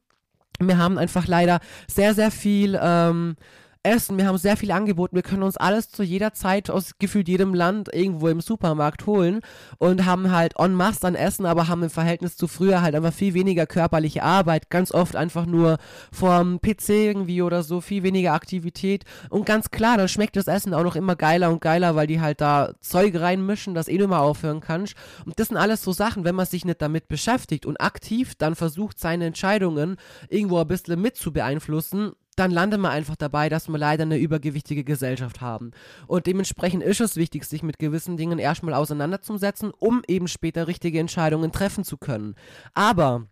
Wir 0.61 0.79
haben 0.79 0.99
einfach 0.99 1.27
leider 1.27 1.61
sehr, 1.89 2.15
sehr 2.15 2.31
viel 2.31 2.79
ähm, 2.81 3.37
Essen, 3.83 4.19
wir 4.19 4.27
haben 4.27 4.37
sehr 4.37 4.59
viel 4.59 4.73
angeboten, 4.73 5.17
wir 5.17 5.23
können 5.23 5.43
uns 5.43 5.57
alles 5.57 5.89
zu 5.91 6.03
jeder 6.03 6.35
Zeit 6.35 6.69
aus 6.69 6.99
gefühlt 6.99 7.29
jedem 7.29 7.55
Land 7.55 7.89
irgendwo 7.91 8.29
im 8.29 8.43
Supermarkt 8.43 9.07
holen 9.07 9.41
und 9.79 10.05
haben 10.05 10.31
halt 10.31 10.53
en 10.59 10.75
masse 10.75 11.07
an 11.07 11.15
Essen, 11.15 11.47
aber 11.47 11.67
haben 11.67 11.83
im 11.83 11.89
Verhältnis 11.89 12.37
zu 12.37 12.47
früher 12.47 12.83
halt 12.83 12.95
einfach 12.95 13.15
viel 13.15 13.33
weniger 13.33 13.65
körperliche 13.65 14.23
Arbeit, 14.23 14.69
ganz 14.69 14.93
oft 14.93 15.17
einfach 15.17 15.47
nur 15.47 15.79
vorm 16.13 16.61
PC 16.61 16.91
irgendwie 16.91 17.41
oder 17.41 17.63
so, 17.63 17.81
viel 17.81 18.03
weniger 18.03 18.35
Aktivität. 18.35 19.05
Und 19.31 19.47
ganz 19.47 19.71
klar, 19.71 19.97
dann 19.97 20.09
schmeckt 20.09 20.37
das 20.37 20.47
Essen 20.47 20.75
auch 20.75 20.85
noch 20.85 20.97
immer 20.97 21.17
geiler 21.17 21.49
und 21.49 21.63
geiler, 21.63 21.97
weil 21.97 22.07
die 22.07 22.21
halt 22.21 22.43
da 22.43 22.75
Zeug 22.83 23.19
reinmischen, 23.19 23.75
das 23.75 23.89
eh 23.89 23.97
nicht 23.97 24.09
mehr 24.09 24.21
aufhören 24.21 24.61
kannst 24.61 24.95
und 25.25 25.41
das 25.41 25.49
sind 25.49 25.57
alles 25.57 25.83
so 25.83 25.93
Sachen, 25.93 26.25
wenn 26.25 26.35
man 26.35 26.45
sich 26.45 26.67
nicht 26.67 26.83
damit 26.83 27.09
beschäftigt 27.09 27.65
und 27.65 27.81
aktiv 27.81 28.35
dann 28.37 28.57
versucht, 28.57 28.99
seine 28.99 29.25
Entscheidungen 29.25 29.97
irgendwo 30.29 30.59
ein 30.59 30.69
bisschen 30.69 31.01
mit 31.01 31.17
zu 31.17 31.33
beeinflussen, 31.33 32.13
dann 32.37 32.51
landet 32.51 32.81
man 32.81 32.93
einfach 32.93 33.17
dabei, 33.17 33.49
dass 33.49 33.69
wir 33.69 33.79
leider 33.79 34.03
eine 34.03 34.19
übergewichtige 34.19 34.85
Gesellschaft 34.85 35.41
haben. 35.41 35.73
Und 36.07 36.27
dementsprechend 36.27 36.83
ist 36.83 37.01
es 37.01 37.17
wichtig, 37.17 37.45
sich 37.45 37.63
mit 37.63 37.79
gewissen 37.79 38.17
Dingen 38.17 38.39
erstmal 38.39 38.75
auseinanderzusetzen, 38.75 39.73
um 39.79 40.03
eben 40.07 40.29
später 40.29 40.67
richtige 40.67 41.01
Entscheidungen 41.01 41.53
treffen 41.53 41.85
zu 41.85 41.97
können. 41.99 42.35
Aber 42.73 43.27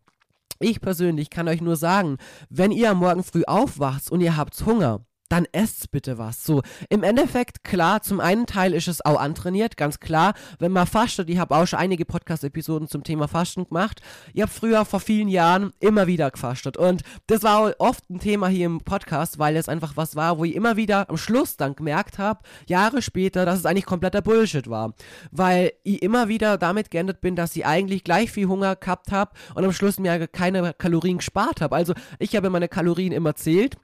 ich 0.60 0.80
persönlich 0.80 1.30
kann 1.30 1.48
euch 1.48 1.60
nur 1.60 1.76
sagen, 1.76 2.18
wenn 2.50 2.72
ihr 2.72 2.90
am 2.90 2.98
Morgen 2.98 3.22
früh 3.22 3.44
aufwacht 3.46 4.10
und 4.10 4.20
ihr 4.20 4.36
habt 4.36 4.60
Hunger, 4.66 5.04
dann 5.28 5.46
esst 5.52 5.90
bitte 5.90 6.18
was. 6.18 6.44
So, 6.44 6.62
im 6.88 7.02
Endeffekt, 7.02 7.64
klar, 7.64 8.02
zum 8.02 8.20
einen 8.20 8.46
Teil 8.46 8.74
ist 8.74 8.88
es 8.88 9.04
auch 9.04 9.20
antrainiert, 9.20 9.76
ganz 9.76 10.00
klar. 10.00 10.34
Wenn 10.58 10.72
man 10.72 10.86
fastet, 10.86 11.28
ich 11.28 11.38
habe 11.38 11.54
auch 11.54 11.66
schon 11.66 11.78
einige 11.78 12.04
Podcast-Episoden 12.04 12.88
zum 12.88 13.04
Thema 13.04 13.28
Fasten 13.28 13.66
gemacht. 13.66 14.00
Ich 14.32 14.42
habe 14.42 14.50
früher 14.50 14.84
vor 14.84 15.00
vielen 15.00 15.28
Jahren 15.28 15.72
immer 15.80 16.06
wieder 16.06 16.30
gefastet. 16.30 16.76
Und 16.76 17.02
das 17.26 17.42
war 17.42 17.58
auch 17.58 17.72
oft 17.78 18.08
ein 18.10 18.20
Thema 18.20 18.48
hier 18.48 18.66
im 18.66 18.80
Podcast, 18.80 19.38
weil 19.38 19.56
es 19.56 19.68
einfach 19.68 19.96
was 19.96 20.16
war, 20.16 20.38
wo 20.38 20.44
ich 20.44 20.54
immer 20.54 20.76
wieder 20.76 21.08
am 21.10 21.16
Schluss 21.16 21.56
dann 21.56 21.76
gemerkt 21.76 22.18
habe, 22.18 22.40
Jahre 22.66 23.02
später, 23.02 23.44
dass 23.44 23.58
es 23.58 23.66
eigentlich 23.66 23.86
kompletter 23.86 24.22
Bullshit 24.22 24.68
war. 24.68 24.94
Weil 25.30 25.72
ich 25.82 26.02
immer 26.02 26.28
wieder 26.28 26.58
damit 26.58 26.90
geendet 26.90 27.20
bin, 27.20 27.36
dass 27.36 27.54
ich 27.56 27.66
eigentlich 27.66 28.04
gleich 28.04 28.30
viel 28.30 28.48
Hunger 28.48 28.76
gehabt 28.76 29.12
habe 29.12 29.32
und 29.54 29.64
am 29.64 29.72
Schluss 29.72 29.98
mir 29.98 30.26
keine 30.28 30.72
Kalorien 30.74 31.18
gespart 31.18 31.60
habe. 31.60 31.76
Also 31.76 31.94
ich 32.18 32.34
habe 32.36 32.50
meine 32.50 32.68
Kalorien 32.68 33.12
immer 33.12 33.34
zählt 33.34 33.76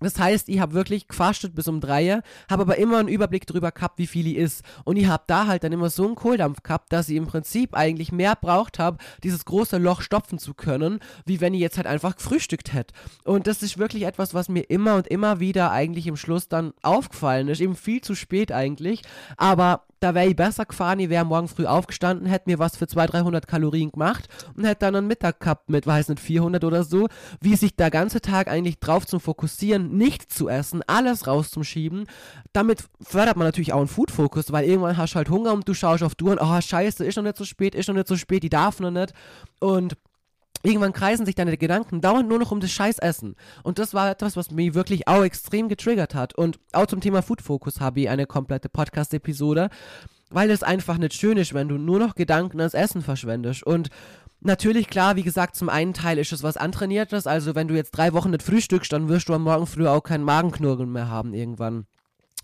das 0.00 0.18
heißt, 0.18 0.48
ich 0.48 0.60
habe 0.60 0.74
wirklich 0.74 1.08
gefastet 1.08 1.54
bis 1.54 1.68
um 1.68 1.80
drei, 1.80 2.20
habe 2.50 2.62
aber 2.62 2.78
immer 2.78 2.98
einen 2.98 3.08
Überblick 3.08 3.46
darüber 3.46 3.70
gehabt, 3.70 3.98
wie 3.98 4.06
viel 4.06 4.26
ich 4.26 4.36
ist. 4.36 4.62
Und 4.84 4.96
ich 4.96 5.06
habe 5.06 5.24
da 5.26 5.46
halt 5.46 5.64
dann 5.64 5.72
immer 5.72 5.88
so 5.88 6.04
einen 6.04 6.16
Kohldampf 6.16 6.62
gehabt, 6.62 6.92
dass 6.92 7.08
ich 7.08 7.16
im 7.16 7.26
Prinzip 7.26 7.74
eigentlich 7.74 8.12
mehr 8.12 8.36
braucht 8.36 8.78
habe, 8.78 8.98
dieses 9.22 9.44
große 9.44 9.78
Loch 9.78 10.02
stopfen 10.02 10.38
zu 10.38 10.52
können, 10.54 11.00
wie 11.24 11.40
wenn 11.40 11.54
ich 11.54 11.60
jetzt 11.60 11.76
halt 11.76 11.86
einfach 11.86 12.16
gefrühstückt 12.16 12.72
hätte. 12.72 12.94
Und 13.24 13.46
das 13.46 13.62
ist 13.62 13.78
wirklich 13.78 14.02
etwas, 14.02 14.34
was 14.34 14.48
mir 14.48 14.62
immer 14.62 14.96
und 14.96 15.06
immer 15.06 15.40
wieder 15.40 15.70
eigentlich 15.70 16.06
im 16.06 16.16
Schluss 16.16 16.48
dann 16.48 16.72
aufgefallen 16.82 17.48
ist. 17.48 17.60
Eben 17.60 17.76
viel 17.76 18.00
zu 18.00 18.14
spät 18.14 18.52
eigentlich. 18.52 19.02
Aber 19.36 19.84
da 20.04 20.14
wäre 20.14 20.26
ich 20.26 20.36
besser 20.36 20.66
gefahren, 20.66 21.00
ich 21.00 21.08
wäre 21.08 21.24
morgen 21.24 21.48
früh 21.48 21.64
aufgestanden, 21.64 22.26
hätte 22.26 22.50
mir 22.50 22.58
was 22.58 22.76
für 22.76 22.86
200, 22.86 23.14
300 23.14 23.48
Kalorien 23.48 23.90
gemacht 23.90 24.28
und 24.54 24.64
hätte 24.64 24.80
dann 24.80 24.96
einen 24.96 25.06
Mittag 25.06 25.40
gehabt 25.40 25.70
mit, 25.70 25.86
weiß 25.86 26.10
nicht, 26.10 26.20
400 26.20 26.62
oder 26.62 26.84
so, 26.84 27.08
wie 27.40 27.56
sich 27.56 27.74
der 27.74 27.90
ganze 27.90 28.20
Tag 28.20 28.48
eigentlich 28.48 28.78
drauf 28.78 29.06
zu 29.06 29.18
fokussieren, 29.18 29.96
nicht 29.96 30.30
zu 30.30 30.50
essen, 30.50 30.82
alles 30.86 31.26
rauszuschieben. 31.26 32.04
Damit 32.52 32.84
fördert 33.00 33.36
man 33.36 33.46
natürlich 33.46 33.72
auch 33.72 33.78
einen 33.78 33.88
Food-Fokus, 33.88 34.52
weil 34.52 34.66
irgendwann 34.66 34.98
hast 34.98 35.14
du 35.14 35.16
halt 35.16 35.30
Hunger 35.30 35.54
und 35.54 35.66
du 35.66 35.72
schaust 35.72 36.02
auf 36.02 36.14
du 36.14 36.30
und, 36.30 36.38
oh 36.38 36.60
scheiße, 36.60 37.02
ist 37.02 37.16
noch 37.16 37.22
nicht 37.22 37.38
so 37.38 37.46
spät, 37.46 37.74
ist 37.74 37.88
noch 37.88 37.94
nicht 37.94 38.08
so 38.08 38.16
spät, 38.16 38.42
die 38.42 38.50
darf 38.50 38.80
noch 38.80 38.90
nicht 38.90 39.14
und 39.58 39.96
Irgendwann 40.64 40.94
kreisen 40.94 41.26
sich 41.26 41.34
deine 41.34 41.58
Gedanken 41.58 42.00
dauernd 42.00 42.26
nur 42.26 42.38
noch 42.38 42.50
um 42.50 42.58
das 42.58 42.70
Scheißessen. 42.70 43.36
Und 43.62 43.78
das 43.78 43.92
war 43.92 44.10
etwas, 44.10 44.34
was 44.34 44.50
mich 44.50 44.72
wirklich 44.72 45.06
auch 45.06 45.22
extrem 45.22 45.68
getriggert 45.68 46.14
hat. 46.14 46.34
Und 46.34 46.58
auch 46.72 46.86
zum 46.86 47.02
Thema 47.02 47.20
Food 47.20 47.42
Focus 47.42 47.80
habe 47.80 48.00
ich 48.00 48.08
eine 48.08 48.26
komplette 48.26 48.70
Podcast-Episode, 48.70 49.68
weil 50.30 50.50
es 50.50 50.62
einfach 50.62 50.96
nicht 50.96 51.12
schön 51.12 51.36
ist, 51.36 51.52
wenn 51.52 51.68
du 51.68 51.76
nur 51.76 51.98
noch 51.98 52.14
Gedanken 52.14 52.60
ans 52.60 52.74
Essen 52.74 53.02
verschwendest. 53.02 53.62
Und 53.62 53.90
Natürlich, 54.46 54.88
klar, 54.88 55.16
wie 55.16 55.22
gesagt, 55.22 55.56
zum 55.56 55.70
einen 55.70 55.94
Teil 55.94 56.18
ist 56.18 56.30
es 56.30 56.42
was 56.42 56.58
Antrainiertes. 56.58 57.26
Also, 57.26 57.54
wenn 57.54 57.66
du 57.66 57.74
jetzt 57.74 57.92
drei 57.92 58.12
Wochen 58.12 58.30
nicht 58.30 58.42
frühstückst, 58.42 58.92
dann 58.92 59.08
wirst 59.08 59.30
du 59.30 59.32
am 59.32 59.44
Morgen 59.44 59.66
früh 59.66 59.86
auch 59.86 60.02
keinen 60.02 60.22
Magenknurren 60.22 60.92
mehr 60.92 61.08
haben 61.08 61.32
irgendwann. 61.32 61.86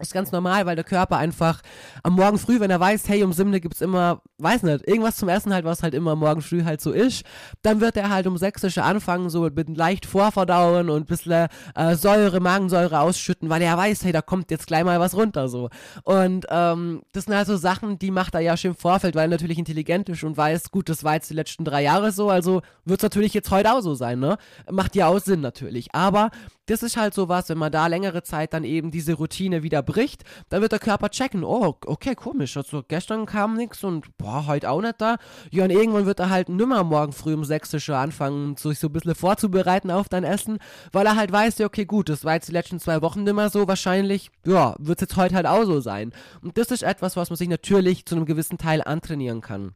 Ist 0.00 0.14
ganz 0.14 0.33
normal, 0.33 0.64
weil 0.64 0.76
der 0.76 0.85
Körper 0.85 1.19
einfach 1.19 1.61
am 2.02 2.14
Morgen 2.14 2.38
früh, 2.38 2.59
wenn 2.59 2.71
er 2.71 2.80
weiß, 2.80 3.09
hey, 3.09 3.23
um 3.23 3.35
Simne 3.35 3.61
gibt's 3.61 3.83
immer, 3.83 4.23
weiß 4.38 4.62
nicht, 4.62 4.88
irgendwas 4.88 5.16
zum 5.16 5.28
Essen 5.28 5.52
halt, 5.52 5.66
was 5.66 5.83
halt 5.83 5.92
immer 5.92 6.16
morgen 6.16 6.40
früh 6.40 6.64
halt 6.64 6.80
so 6.80 6.92
ist, 6.92 7.25
dann 7.62 7.80
wird 7.83 7.97
er 7.99 8.09
halt 8.09 8.26
um 8.26 8.38
sächsische 8.38 8.83
anfangen, 8.83 9.28
so 9.28 9.42
mit 9.42 9.76
leicht 9.76 10.07
vorverdauen 10.07 10.88
und 10.88 11.02
ein 11.02 11.07
bisschen 11.07 11.49
äh, 11.75 11.95
Säure, 11.97 12.40
Magensäure 12.40 13.00
ausschütten, 13.00 13.50
weil 13.50 13.61
er 13.61 13.76
weiß, 13.76 14.04
hey, 14.04 14.12
da 14.12 14.23
kommt 14.23 14.50
jetzt 14.50 14.66
gleich 14.66 14.85
mal 14.85 15.00
was 15.00 15.14
runter, 15.14 15.49
so. 15.49 15.69
Und 16.04 16.47
ähm, 16.49 17.02
das 17.12 17.25
sind 17.25 17.35
halt 17.35 17.47
so 17.47 17.57
Sachen, 17.57 17.99
die 17.99 18.11
macht 18.11 18.35
er 18.35 18.40
ja 18.40 18.57
schon 18.57 18.71
im 18.71 18.76
Vorfeld, 18.76 19.14
weil 19.14 19.25
er 19.25 19.37
natürlich 19.37 19.59
intelligent 19.59 20.09
ist 20.09 20.25
und 20.25 20.37
weiß, 20.37 20.71
gut, 20.71 20.88
das 20.88 21.04
war 21.04 21.14
jetzt 21.14 21.28
die 21.28 21.35
letzten 21.35 21.64
drei 21.64 21.83
Jahre 21.83 22.11
so, 22.12 22.30
also 22.30 22.62
wird's 22.87 23.02
natürlich 23.02 23.35
jetzt 23.35 23.50
heute 23.50 23.73
auch 23.73 23.80
so 23.83 23.95
sein, 23.95 24.19
ne? 24.19 24.38
Macht 24.71 24.97
ja 24.97 25.09
auch 25.09 25.21
Sinn 25.21 25.40
natürlich. 25.40 25.95
Aber 25.95 26.30
das 26.70 26.84
ist 26.84 26.96
halt 26.96 27.14
so 27.14 27.28
was, 27.28 27.48
wenn 27.48 27.58
man 27.58 27.72
da 27.72 27.88
längere 27.88 28.22
Zeit 28.22 28.54
dann 28.54 28.62
eben 28.62 28.92
diese 28.92 29.14
Routine 29.14 29.64
wieder 29.64 29.82
bricht, 29.82 30.22
dann 30.50 30.62
wird 30.62 30.70
der 30.70 30.78
Körper 30.78 31.10
checken, 31.10 31.42
oh, 31.42 31.74
okay, 31.84 32.14
komisch, 32.14 32.56
also 32.56 32.84
gestern 32.86 33.26
kam 33.26 33.56
nichts 33.56 33.82
und 33.82 34.16
boah, 34.18 34.46
heute 34.46 34.70
auch 34.70 34.80
nicht 34.80 35.00
da. 35.00 35.16
Ja, 35.50 35.64
und 35.64 35.70
irgendwann 35.70 36.06
wird 36.06 36.20
er 36.20 36.30
halt 36.30 36.48
nimmer 36.48 36.84
morgen 36.84 37.12
früh 37.12 37.34
um 37.34 37.44
6 37.44 37.74
Uhr 37.88 37.96
anfangen, 37.96 38.56
sich 38.56 38.78
so 38.78 38.86
ein 38.86 38.92
bisschen 38.92 39.16
vorzubereiten 39.16 39.90
auf 39.90 40.08
dein 40.08 40.22
Essen, 40.22 40.58
weil 40.92 41.06
er 41.06 41.16
halt 41.16 41.32
weiß, 41.32 41.58
ja, 41.58 41.66
okay, 41.66 41.86
gut, 41.86 42.08
das 42.08 42.24
war 42.24 42.34
jetzt 42.34 42.48
die 42.48 42.52
letzten 42.52 42.78
zwei 42.78 43.02
Wochen 43.02 43.24
nimmer 43.24 43.50
so, 43.50 43.66
wahrscheinlich, 43.66 44.30
ja, 44.46 44.76
wird 44.78 45.02
es 45.02 45.08
jetzt 45.08 45.16
heute 45.16 45.34
halt 45.34 45.46
auch 45.46 45.64
so 45.64 45.80
sein. 45.80 46.12
Und 46.40 46.56
das 46.56 46.70
ist 46.70 46.84
etwas, 46.84 47.16
was 47.16 47.30
man 47.30 47.36
sich 47.36 47.48
natürlich 47.48 48.06
zu 48.06 48.14
einem 48.14 48.26
gewissen 48.26 48.58
Teil 48.58 48.82
antrainieren 48.82 49.40
kann. 49.40 49.74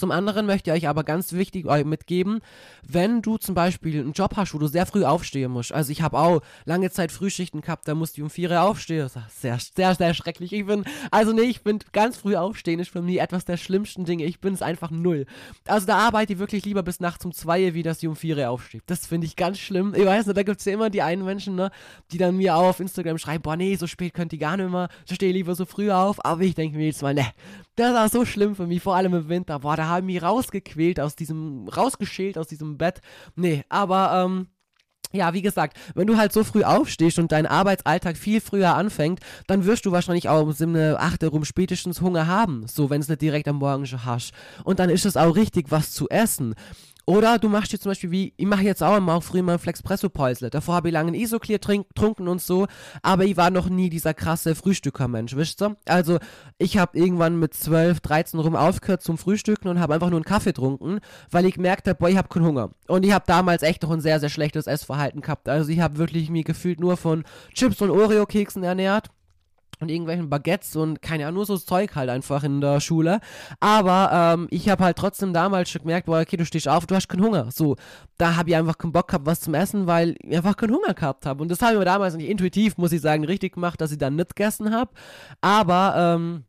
Zum 0.00 0.12
anderen 0.12 0.46
möchte 0.46 0.70
ich 0.70 0.76
euch 0.76 0.88
aber 0.88 1.04
ganz 1.04 1.34
wichtig 1.34 1.66
mitgeben, 1.84 2.40
wenn 2.82 3.20
du 3.20 3.36
zum 3.36 3.54
Beispiel 3.54 4.00
einen 4.00 4.12
Job 4.12 4.34
hast, 4.34 4.54
wo 4.54 4.58
du 4.58 4.66
sehr 4.66 4.86
früh 4.86 5.04
aufstehen 5.04 5.52
musst. 5.52 5.72
Also 5.72 5.92
ich 5.92 6.00
habe 6.00 6.18
auch 6.18 6.40
lange 6.64 6.90
Zeit 6.90 7.12
Frühschichten 7.12 7.60
gehabt, 7.60 7.86
da 7.86 7.94
musste 7.94 8.18
ich 8.18 8.22
um 8.22 8.30
vier 8.30 8.50
Uhr 8.50 8.62
aufstehen. 8.62 9.00
Das 9.00 9.16
ist 9.16 9.42
sehr, 9.42 9.58
sehr, 9.58 9.94
sehr 9.94 10.14
schrecklich. 10.14 10.54
Ich 10.54 10.64
bin, 10.64 10.84
also 11.10 11.34
nee, 11.34 11.42
ich 11.42 11.62
bin 11.62 11.80
ganz 11.92 12.16
früh 12.16 12.34
aufstehen, 12.34 12.80
ist 12.80 12.88
für 12.88 13.02
mich 13.02 13.20
etwas 13.20 13.44
der 13.44 13.58
schlimmsten 13.58 14.06
Dinge. 14.06 14.24
Ich 14.24 14.40
bin 14.40 14.54
es 14.54 14.62
einfach 14.62 14.90
null. 14.90 15.26
Also 15.66 15.86
da 15.86 15.98
arbeite 15.98 16.32
ich 16.32 16.38
wirklich 16.38 16.64
lieber 16.64 16.82
bis 16.82 17.00
nachts 17.00 17.26
um 17.26 17.34
zwei, 17.34 17.74
wie 17.74 17.82
dass 17.82 18.02
ich 18.02 18.08
um 18.08 18.16
vier 18.16 18.38
Uhr 18.38 18.48
aufstehe. 18.48 18.80
Das 18.86 19.06
finde 19.06 19.26
ich 19.26 19.36
ganz 19.36 19.58
schlimm. 19.58 19.92
Ich 19.94 20.06
weiß 20.06 20.24
nicht, 20.24 20.36
da 20.38 20.44
gibt 20.44 20.60
es 20.60 20.64
ja 20.64 20.72
immer 20.72 20.88
die 20.88 21.02
einen 21.02 21.26
Menschen, 21.26 21.56
ne, 21.56 21.70
die 22.10 22.16
dann 22.16 22.38
mir 22.38 22.56
auch 22.56 22.70
auf 22.70 22.80
Instagram 22.80 23.18
schreiben, 23.18 23.42
boah 23.42 23.56
nee, 23.56 23.76
so 23.76 23.86
spät 23.86 24.14
könnt 24.14 24.32
ihr 24.32 24.38
gar 24.38 24.56
nicht 24.56 24.70
mehr, 24.70 24.88
ich 25.06 25.14
stehe 25.14 25.34
lieber 25.34 25.54
so 25.54 25.66
früh 25.66 25.90
auf. 25.90 26.24
Aber 26.24 26.40
ich 26.40 26.54
denke 26.54 26.78
mir 26.78 26.86
jetzt 26.86 27.02
mal, 27.02 27.12
ne, 27.12 27.26
das 27.80 27.94
war 27.94 28.08
so 28.08 28.24
schlimm 28.24 28.54
für 28.54 28.66
mich, 28.66 28.82
vor 28.82 28.94
allem 28.94 29.14
im 29.14 29.28
Winter. 29.28 29.58
Boah, 29.60 29.76
da 29.76 29.86
haben 29.86 30.06
mich 30.06 30.22
rausgequält 30.22 31.00
aus 31.00 31.16
diesem, 31.16 31.68
rausgeschält 31.68 32.38
aus 32.38 32.46
diesem 32.46 32.78
Bett. 32.78 33.00
Nee, 33.34 33.64
aber, 33.68 34.24
ähm, 34.24 34.48
ja, 35.12 35.34
wie 35.34 35.42
gesagt, 35.42 35.76
wenn 35.94 36.06
du 36.06 36.16
halt 36.16 36.32
so 36.32 36.44
früh 36.44 36.62
aufstehst 36.62 37.18
und 37.18 37.32
dein 37.32 37.46
Arbeitsalltag 37.46 38.16
viel 38.16 38.40
früher 38.40 38.76
anfängt, 38.76 39.20
dann 39.48 39.64
wirst 39.64 39.84
du 39.84 39.92
wahrscheinlich 39.92 40.28
auch 40.28 40.42
um 40.42 40.52
7, 40.52 40.96
8 40.96 41.24
rum 41.24 41.44
spätestens 41.44 42.00
Hunger 42.00 42.28
haben, 42.28 42.66
so 42.68 42.90
wenn 42.90 43.00
es 43.00 43.08
nicht 43.08 43.22
direkt 43.22 43.48
am 43.48 43.56
Morgen 43.56 43.86
schon 43.86 44.04
hast. 44.04 44.32
Und 44.62 44.78
dann 44.78 44.88
ist 44.88 45.06
es 45.06 45.16
auch 45.16 45.34
richtig, 45.34 45.70
was 45.70 45.90
zu 45.90 46.08
essen. 46.08 46.54
Oder 47.10 47.40
du 47.40 47.48
machst 47.48 47.72
dir 47.72 47.80
zum 47.80 47.90
Beispiel 47.90 48.12
wie, 48.12 48.34
ich 48.36 48.46
mache 48.46 48.62
jetzt 48.62 48.84
auch 48.84 48.96
immer 48.96 49.14
auch 49.14 49.22
früher 49.24 49.42
mal 49.42 49.58
Flexpresso-Päusle. 49.58 50.48
Davor 50.48 50.76
habe 50.76 50.90
ich 50.90 50.94
lange 50.94 51.10
ein 51.10 51.16
Isoclear 51.16 51.58
getrunken 51.58 52.28
und 52.28 52.40
so, 52.40 52.68
aber 53.02 53.24
ich 53.24 53.36
war 53.36 53.50
noch 53.50 53.68
nie 53.68 53.90
dieser 53.90 54.14
krasse 54.14 54.54
Frühstücker-Mensch, 54.54 55.34
wisst 55.34 55.60
ihr? 55.60 55.76
Also, 55.86 56.20
ich 56.56 56.78
habe 56.78 56.96
irgendwann 56.96 57.40
mit 57.40 57.52
12, 57.52 57.98
13 57.98 58.38
rum 58.38 58.54
aufgehört 58.54 59.02
zum 59.02 59.18
Frühstücken 59.18 59.66
und 59.66 59.80
habe 59.80 59.94
einfach 59.94 60.08
nur 60.08 60.18
einen 60.18 60.24
Kaffee 60.24 60.50
getrunken, 60.50 61.00
weil 61.32 61.46
ich 61.46 61.54
gemerkt 61.54 61.88
habe, 61.88 61.98
boah, 61.98 62.08
ich 62.08 62.16
habe 62.16 62.28
keinen 62.28 62.46
Hunger. 62.46 62.70
Und 62.86 63.04
ich 63.04 63.10
habe 63.10 63.24
damals 63.26 63.64
echt 63.64 63.82
noch 63.82 63.90
ein 63.90 64.00
sehr, 64.00 64.20
sehr 64.20 64.28
schlechtes 64.28 64.68
Essverhalten 64.68 65.20
gehabt. 65.20 65.48
Also, 65.48 65.72
ich 65.72 65.80
habe 65.80 65.98
wirklich 65.98 66.30
mir 66.30 66.44
gefühlt 66.44 66.78
nur 66.78 66.96
von 66.96 67.24
Chips 67.54 67.82
und 67.82 67.90
Oreo-Keksen 67.90 68.62
ernährt 68.62 69.10
und 69.80 69.90
irgendwelchen 69.90 70.28
Baguettes 70.28 70.76
und 70.76 71.02
keine 71.02 71.24
Ahnung, 71.24 71.36
nur 71.36 71.46
so 71.46 71.56
Zeug 71.56 71.94
halt 71.96 72.10
einfach 72.10 72.44
in 72.44 72.60
der 72.60 72.80
Schule. 72.80 73.20
Aber 73.58 74.10
ähm, 74.12 74.48
ich 74.50 74.68
habe 74.68 74.84
halt 74.84 74.96
trotzdem 74.96 75.32
damals 75.32 75.70
schon 75.70 75.82
gemerkt, 75.82 76.06
boah, 76.06 76.20
okay, 76.20 76.36
du 76.36 76.44
stehst 76.44 76.68
auf, 76.68 76.86
du 76.86 76.94
hast 76.94 77.08
keinen 77.08 77.24
Hunger. 77.24 77.50
So, 77.50 77.76
da 78.18 78.36
habe 78.36 78.50
ich 78.50 78.56
einfach 78.56 78.78
keinen 78.78 78.92
Bock 78.92 79.08
gehabt, 79.08 79.26
was 79.26 79.40
zum 79.40 79.54
Essen, 79.54 79.86
weil 79.86 80.14
ich 80.22 80.36
einfach 80.36 80.56
keinen 80.56 80.74
Hunger 80.74 80.94
gehabt 80.94 81.26
habe. 81.26 81.42
Und 81.42 81.50
das 81.50 81.60
habe 81.62 81.72
ich 81.72 81.78
mir 81.78 81.84
damals 81.84 82.14
nicht 82.14 82.28
intuitiv, 82.28 82.76
muss 82.76 82.92
ich 82.92 83.00
sagen, 83.00 83.24
richtig 83.24 83.54
gemacht, 83.54 83.80
dass 83.80 83.92
ich 83.92 83.98
dann 83.98 84.16
nicht 84.16 84.36
gegessen 84.36 84.72
habe. 84.72 84.90
Aber, 85.40 85.94
ähm, 85.96 86.44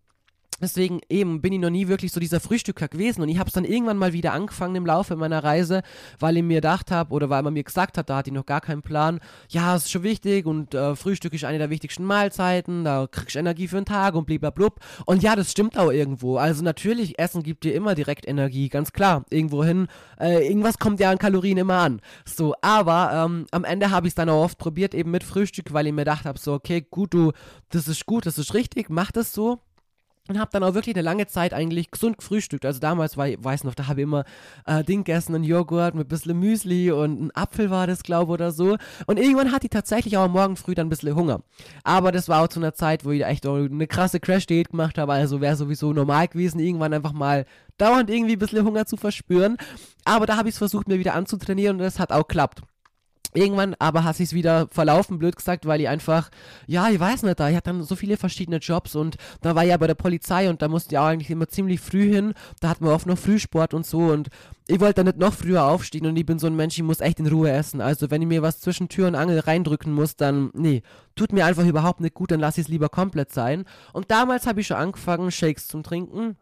Deswegen 0.61 1.01
eben 1.09 1.41
bin 1.41 1.53
ich 1.53 1.59
noch 1.59 1.69
nie 1.69 1.87
wirklich 1.87 2.11
so 2.11 2.19
dieser 2.19 2.39
Frühstücker 2.39 2.87
gewesen 2.87 3.21
und 3.21 3.29
ich 3.29 3.39
habe 3.39 3.47
es 3.47 3.53
dann 3.53 3.65
irgendwann 3.65 3.97
mal 3.97 4.13
wieder 4.13 4.33
angefangen 4.33 4.75
im 4.75 4.85
Laufe 4.85 5.15
meiner 5.15 5.43
Reise, 5.43 5.81
weil 6.19 6.37
ich 6.37 6.43
mir 6.43 6.57
gedacht 6.57 6.91
habe 6.91 7.13
oder 7.13 7.29
weil 7.29 7.43
man 7.43 7.53
mir 7.53 7.63
gesagt 7.63 7.97
hat, 7.97 8.09
da 8.09 8.17
hatte 8.17 8.29
ich 8.29 8.33
noch 8.33 8.45
gar 8.45 8.61
keinen 8.61 8.81
Plan, 8.81 9.19
ja, 9.49 9.75
ist 9.75 9.91
schon 9.91 10.03
wichtig 10.03 10.45
und 10.45 10.73
äh, 10.73 10.95
Frühstück 10.95 11.33
ist 11.33 11.45
eine 11.45 11.57
der 11.57 11.69
wichtigsten 11.69 12.03
Mahlzeiten, 12.03 12.83
da 12.83 13.07
kriegst 13.09 13.35
du 13.35 13.39
Energie 13.39 13.67
für 13.67 13.77
den 13.77 13.85
Tag 13.85 14.15
und 14.15 14.25
blub. 14.25 14.79
Und 15.05 15.23
ja, 15.23 15.35
das 15.35 15.51
stimmt 15.51 15.77
auch 15.77 15.91
irgendwo. 15.91 16.37
Also 16.37 16.63
natürlich, 16.63 17.19
Essen 17.19 17.43
gibt 17.43 17.63
dir 17.63 17.73
immer 17.73 17.95
direkt 17.95 18.27
Energie, 18.27 18.69
ganz 18.69 18.93
klar. 18.93 19.25
Irgendwohin, 19.29 19.87
äh, 20.19 20.47
irgendwas 20.47 20.77
kommt 20.77 20.99
ja 20.99 21.11
an 21.11 21.17
Kalorien 21.17 21.57
immer 21.57 21.77
an. 21.77 22.01
So, 22.25 22.55
aber 22.61 23.11
ähm, 23.13 23.45
am 23.51 23.63
Ende 23.63 23.91
habe 23.91 24.07
ich 24.07 24.11
es 24.11 24.15
dann 24.15 24.29
auch 24.29 24.43
oft 24.43 24.57
probiert, 24.57 24.93
eben 24.93 25.11
mit 25.11 25.23
Frühstück, 25.23 25.73
weil 25.73 25.87
ich 25.87 25.93
mir 25.93 26.01
gedacht 26.01 26.25
habe, 26.25 26.39
so, 26.39 26.53
okay, 26.53 26.85
gut, 26.89 27.13
du, 27.13 27.31
das 27.69 27.87
ist 27.87 28.05
gut, 28.05 28.25
das 28.25 28.37
ist 28.37 28.53
richtig, 28.53 28.89
mach 28.89 29.11
das 29.11 29.33
so 29.33 29.59
und 30.31 30.39
habe 30.39 30.51
dann 30.51 30.63
auch 30.63 30.73
wirklich 30.73 30.95
eine 30.95 31.03
lange 31.03 31.27
Zeit 31.27 31.53
eigentlich 31.53 31.91
gesund 31.91 32.17
gefrühstückt. 32.17 32.65
Also 32.65 32.79
damals 32.79 33.17
war 33.17 33.27
ich, 33.27 33.43
weiß 33.43 33.63
noch, 33.63 33.75
da 33.75 33.87
habe 33.87 34.01
ich 34.01 34.03
immer 34.03 34.23
äh, 34.65 34.83
Ding 34.83 35.03
gegessen, 35.03 35.35
einen 35.35 35.43
Joghurt 35.43 35.93
mit 35.93 36.07
ein 36.07 36.09
bisschen 36.09 36.39
Müsli 36.39 36.91
und 36.91 37.21
ein 37.21 37.31
Apfel 37.35 37.69
war 37.69 37.85
das, 37.85 38.03
glaube 38.03 38.31
ich, 38.31 38.33
oder 38.33 38.51
so. 38.51 38.77
Und 39.07 39.19
irgendwann 39.19 39.51
hatte 39.51 39.67
ich 39.67 39.71
tatsächlich 39.71 40.17
auch 40.17 40.23
am 40.23 40.31
Morgen 40.31 40.55
früh 40.55 40.73
dann 40.73 40.87
ein 40.87 40.89
bisschen 40.89 41.15
Hunger. 41.15 41.41
Aber 41.83 42.11
das 42.11 42.29
war 42.29 42.43
auch 42.43 42.47
zu 42.47 42.59
einer 42.59 42.73
Zeit, 42.73 43.05
wo 43.05 43.11
ich 43.11 43.25
echt 43.25 43.45
eine 43.45 43.87
krasse 43.87 44.19
Crash-Diät 44.19 44.69
gemacht 44.69 44.97
habe. 44.97 45.13
Also 45.13 45.41
wäre 45.41 45.55
sowieso 45.55 45.93
normal 45.93 46.27
gewesen, 46.27 46.59
irgendwann 46.59 46.93
einfach 46.93 47.13
mal 47.13 47.45
dauernd 47.77 48.09
irgendwie 48.09 48.33
ein 48.33 48.39
bisschen 48.39 48.65
Hunger 48.65 48.85
zu 48.85 48.97
verspüren. 48.97 49.57
Aber 50.05 50.25
da 50.25 50.37
habe 50.37 50.49
ich 50.49 50.55
es 50.55 50.59
versucht, 50.59 50.87
mir 50.87 50.99
wieder 50.99 51.13
anzutrainieren 51.13 51.77
und 51.77 51.83
das 51.83 51.99
hat 51.99 52.11
auch 52.11 52.27
geklappt. 52.27 52.61
Irgendwann 53.33 53.75
aber 53.79 54.03
hat 54.03 54.15
sich's 54.15 54.33
wieder 54.33 54.67
verlaufen, 54.71 55.19
blöd 55.19 55.35
gesagt, 55.35 55.65
weil 55.65 55.81
ich 55.81 55.87
einfach, 55.87 56.29
ja, 56.67 56.89
ich 56.89 56.99
weiß 56.99 57.23
nicht, 57.23 57.39
da, 57.39 57.49
ich 57.49 57.55
hatte 57.55 57.71
dann 57.71 57.83
so 57.83 57.95
viele 57.95 58.17
verschiedene 58.17 58.57
Jobs 58.57 58.95
und 58.95 59.15
da 59.41 59.55
war 59.55 59.63
ich 59.63 59.69
ja 59.69 59.77
bei 59.77 59.87
der 59.87 59.95
Polizei 59.95 60.49
und 60.49 60.61
da 60.61 60.67
musste 60.67 60.95
ich 60.95 60.99
auch 60.99 61.05
eigentlich 61.05 61.29
immer 61.29 61.47
ziemlich 61.47 61.79
früh 61.79 62.11
hin, 62.11 62.33
da 62.59 62.69
hatten 62.69 62.85
wir 62.85 62.93
oft 62.93 63.07
noch 63.07 63.17
Frühsport 63.17 63.73
und 63.73 63.85
so 63.85 63.99
und 63.99 64.29
ich 64.67 64.79
wollte 64.79 64.95
dann 64.95 65.05
nicht 65.05 65.17
noch 65.17 65.33
früher 65.33 65.63
aufstehen 65.63 66.05
und 66.05 66.15
ich 66.17 66.25
bin 66.25 66.39
so 66.39 66.47
ein 66.47 66.55
Mensch, 66.55 66.77
ich 66.77 66.83
muss 66.83 66.99
echt 66.99 67.19
in 67.19 67.27
Ruhe 67.27 67.51
essen, 67.51 67.81
also 67.81 68.11
wenn 68.11 68.21
ich 68.21 68.27
mir 68.27 68.41
was 68.41 68.59
zwischen 68.59 68.89
Tür 68.89 69.07
und 69.07 69.15
Angel 69.15 69.39
reindrücken 69.39 69.93
muss, 69.93 70.15
dann, 70.15 70.51
nee, 70.53 70.81
tut 71.15 71.31
mir 71.31 71.45
einfach 71.45 71.65
überhaupt 71.65 72.01
nicht 72.01 72.13
gut, 72.13 72.31
dann 72.31 72.39
lasse 72.39 72.61
ich 72.61 72.67
es 72.67 72.71
lieber 72.71 72.89
komplett 72.89 73.31
sein. 73.31 73.65
Und 73.93 74.11
damals 74.11 74.47
habe 74.47 74.61
ich 74.61 74.67
schon 74.67 74.77
angefangen, 74.77 75.31
Shakes 75.31 75.67
zum 75.67 75.83
Trinken 75.83 76.37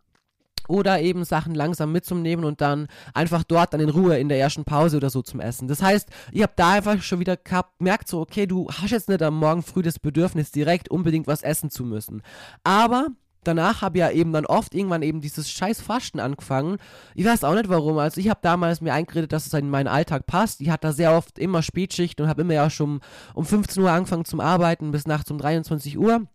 oder 0.69 1.01
eben 1.01 1.25
Sachen 1.25 1.55
langsam 1.55 1.91
mitzunehmen 1.91 2.45
und 2.45 2.61
dann 2.61 2.87
einfach 3.13 3.43
dort 3.43 3.73
dann 3.73 3.81
in 3.81 3.89
Ruhe 3.89 4.17
in 4.17 4.29
der 4.29 4.39
ersten 4.39 4.63
Pause 4.63 4.97
oder 4.97 5.09
so 5.09 5.21
zum 5.21 5.39
Essen. 5.39 5.67
Das 5.67 5.81
heißt, 5.81 6.09
ich 6.31 6.43
habe 6.43 6.53
da 6.55 6.73
einfach 6.73 7.01
schon 7.01 7.19
wieder 7.19 7.35
gehabt, 7.35 7.81
merkt 7.81 8.07
so, 8.07 8.21
okay, 8.21 8.45
du 8.45 8.67
hast 8.69 8.91
jetzt 8.91 9.09
nicht 9.09 9.21
am 9.23 9.37
Morgen 9.37 9.63
früh 9.63 9.81
das 9.81 9.99
Bedürfnis, 9.99 10.51
direkt 10.51 10.89
unbedingt 10.89 11.27
was 11.27 11.41
essen 11.41 11.71
zu 11.71 11.83
müssen. 11.83 12.21
Aber 12.63 13.07
danach 13.43 13.81
habe 13.81 13.97
ich 13.97 14.01
ja 14.01 14.11
eben 14.11 14.31
dann 14.31 14.45
oft 14.45 14.75
irgendwann 14.75 15.01
eben 15.01 15.21
dieses 15.21 15.49
scheiß 15.49 15.81
Fasten 15.81 16.19
angefangen. 16.19 16.77
Ich 17.15 17.25
weiß 17.25 17.43
auch 17.43 17.55
nicht 17.55 17.69
warum. 17.69 17.97
Also 17.97 18.21
ich 18.21 18.29
habe 18.29 18.39
damals 18.43 18.79
mir 18.79 18.93
eingeredet, 18.93 19.31
dass 19.31 19.47
es 19.47 19.53
in 19.53 19.71
meinen 19.71 19.87
Alltag 19.87 20.27
passt. 20.27 20.61
Ich 20.61 20.69
hatte 20.69 20.87
da 20.87 20.93
sehr 20.93 21.13
oft 21.13 21.39
immer 21.39 21.63
Spätschicht 21.63 22.21
und 22.21 22.27
habe 22.27 22.41
immer 22.41 22.53
ja 22.53 22.69
schon 22.69 23.01
um 23.33 23.45
15 23.45 23.81
Uhr 23.81 23.91
angefangen 23.91 24.25
zum 24.25 24.39
Arbeiten 24.39 24.91
bis 24.91 25.07
nachts 25.07 25.31
um 25.31 25.39
23 25.39 25.97
Uhr 25.97 26.27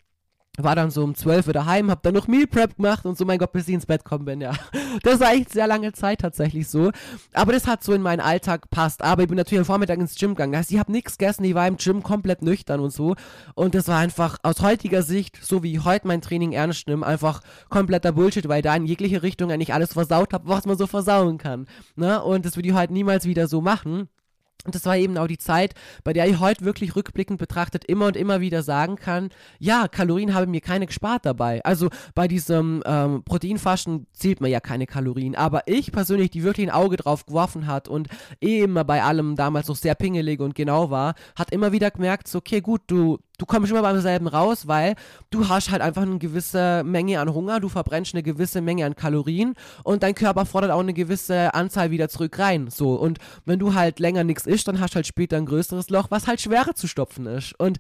war 0.59 0.77
dann 0.77 0.91
so 0.91 1.03
um 1.03 1.15
12 1.15 1.49
Uhr 1.49 1.53
daheim, 1.53 1.91
hab 1.91 2.03
dann 2.03 2.15
noch 2.15 2.29
Meal 2.29 2.47
Prep 2.47 2.77
gemacht 2.77 3.05
und 3.07 3.19
so, 3.19 3.25
mein 3.25 3.39
Gott, 3.39 3.53
bis 3.53 3.67
ich 3.69 3.75
ins 3.75 3.87
Bett 3.87 4.05
kommen 4.05 4.25
bin, 4.25 4.41
ja. 4.41 4.53
Das 5.03 5.19
war 5.19 5.33
echt 5.33 5.51
sehr 5.51 5.67
lange 5.67 5.93
Zeit 5.93 6.21
tatsächlich 6.21 6.69
so. 6.69 6.93
Aber 7.33 7.53
das 7.53 7.67
hat 7.67 7.83
so 7.83 7.93
in 7.93 8.03
meinen 8.03 8.21
Alltag 8.21 8.71
passt. 8.71 9.03
Aber 9.03 9.23
ich 9.23 9.29
bin 9.29 9.37
natürlich 9.37 9.61
am 9.61 9.65
Vormittag 9.65 9.99
ins 9.99 10.15
Gym 10.15 10.31
gegangen. 10.31 10.53
Das 10.53 10.61
heißt, 10.61 10.73
ich 10.73 10.79
habe 10.79 10.93
nichts 10.93 11.19
gegessen, 11.19 11.45
ich 11.45 11.55
war 11.55 11.67
im 11.67 11.77
Gym 11.77 12.03
komplett 12.03 12.43
nüchtern 12.43 12.81
und 12.81 12.91
so. 12.91 13.17
Und 13.55 13.75
das 13.75 13.89
war 13.89 13.99
einfach 13.99 14.39
aus 14.43 14.61
heutiger 14.61 15.03
Sicht, 15.03 15.39
so 15.43 15.63
wie 15.63 15.73
ich 15.73 15.85
heute 15.85 16.07
mein 16.07 16.21
Training 16.21 16.53
ernst 16.53 16.87
nehme, 16.87 17.05
einfach 17.05 17.41
kompletter 17.69 18.13
Bullshit, 18.13 18.49
weil 18.49 18.63
da 18.63 18.77
in 18.77 18.87
jegliche 18.87 19.23
Richtung 19.23 19.51
eigentlich 19.51 19.75
alles 19.75 19.95
versaut 19.95 20.33
habe, 20.33 20.49
was 20.49 20.67
man 20.67 20.79
so 20.79 20.87
versauen 20.87 21.39
kann. 21.39 21.67
Ne? 21.97 22.23
Und 22.23 22.47
das 22.47 22.57
würde 22.57 22.69
ich 22.69 22.75
heute 22.75 22.93
niemals 22.93 23.25
wieder 23.25 23.49
so 23.49 23.61
machen. 23.61 24.09
Und 24.65 24.75
das 24.75 24.85
war 24.87 24.97
eben 24.97 25.17
auch 25.19 25.27
die 25.27 25.39
Zeit, 25.39 25.75
bei 26.05 26.13
der 26.13 26.27
ich 26.27 26.41
heute 26.41 26.65
wirklich 26.65 26.97
rückblickend 26.97 27.39
betrachtet 27.39 27.85
immer 27.85 28.07
und 28.07 28.17
immer 28.17 28.41
wieder 28.41 28.63
sagen 28.63 28.97
kann, 28.97 29.31
ja, 29.59 29.89
Kalorien 29.89 30.35
haben 30.35 30.51
mir 30.51 30.61
keine 30.61 30.87
gespart 30.87 31.27
dabei. 31.27 31.65
Also 31.65 31.91
bei 32.15 32.29
diesem 32.29 32.83
ähm, 32.87 33.23
Proteinfasten 33.25 34.07
zählt 34.13 34.41
man 34.41 34.51
ja 34.51 34.61
keine 34.61 34.87
Kalorien. 34.87 35.35
Aber 35.35 35.63
ich 35.67 35.93
persönlich, 35.93 36.31
die 36.31 36.43
wirklich 36.43 36.69
ein 36.69 36.75
Auge 36.75 36.97
drauf 36.97 37.27
geworfen 37.27 37.67
hat 37.67 37.89
und 37.89 38.09
eh 38.41 38.61
immer 38.61 38.85
bei 38.85 39.03
allem 39.03 39.37
damals 39.37 39.69
noch 39.69 39.77
sehr 39.77 39.95
pingelig 39.95 40.41
und 40.41 40.55
genau 40.55 40.91
war, 40.91 41.15
hat 41.37 41.53
immer 41.53 41.73
wieder 41.73 41.91
gemerkt, 41.91 42.29
so, 42.29 42.39
okay, 42.39 42.61
gut, 42.61 42.83
du 42.87 43.19
du 43.39 43.47
kommst 43.47 43.71
immer 43.71 43.83
beim 43.83 44.01
selben 44.01 44.27
raus, 44.29 44.67
weil 44.69 44.95
du 45.31 45.49
hast 45.49 45.71
halt 45.71 45.83
einfach 45.83 46.03
eine 46.03 46.19
gewisse 46.19 46.83
Menge 46.85 47.21
an 47.21 47.33
Hunger, 47.33 47.61
du 47.61 47.69
verbrennst 47.69 48.15
eine 48.15 48.23
gewisse 48.23 48.61
Menge 48.61 48.87
an 48.87 48.97
Kalorien 48.97 49.55
und 49.83 50.03
dein 50.03 50.15
Körper 50.15 50.47
fordert 50.47 50.71
auch 50.71 50.81
eine 50.81 50.95
gewisse 50.95 51.55
Anzahl 51.55 51.91
wieder 51.91 52.09
zurück 52.09 52.39
rein. 52.39 52.69
So, 52.71 52.95
und 52.95 53.19
wenn 53.45 53.59
du 53.59 53.75
halt 53.75 53.99
länger 53.99 54.25
nichts 54.25 54.47
isst, 54.47 54.69
dann 54.69 54.81
hast 54.81 54.93
du 54.93 54.97
halt 54.97 55.07
später 55.07 55.37
ein 55.37 55.47
größeres 55.47 55.91
Loch, 55.91 56.11
was 56.11 56.27
halt 56.27 56.41
schwerer 56.41 56.75
zu 56.75 56.87
stopfen 56.87 57.27
ist. 57.27 57.59
Und 57.59 57.79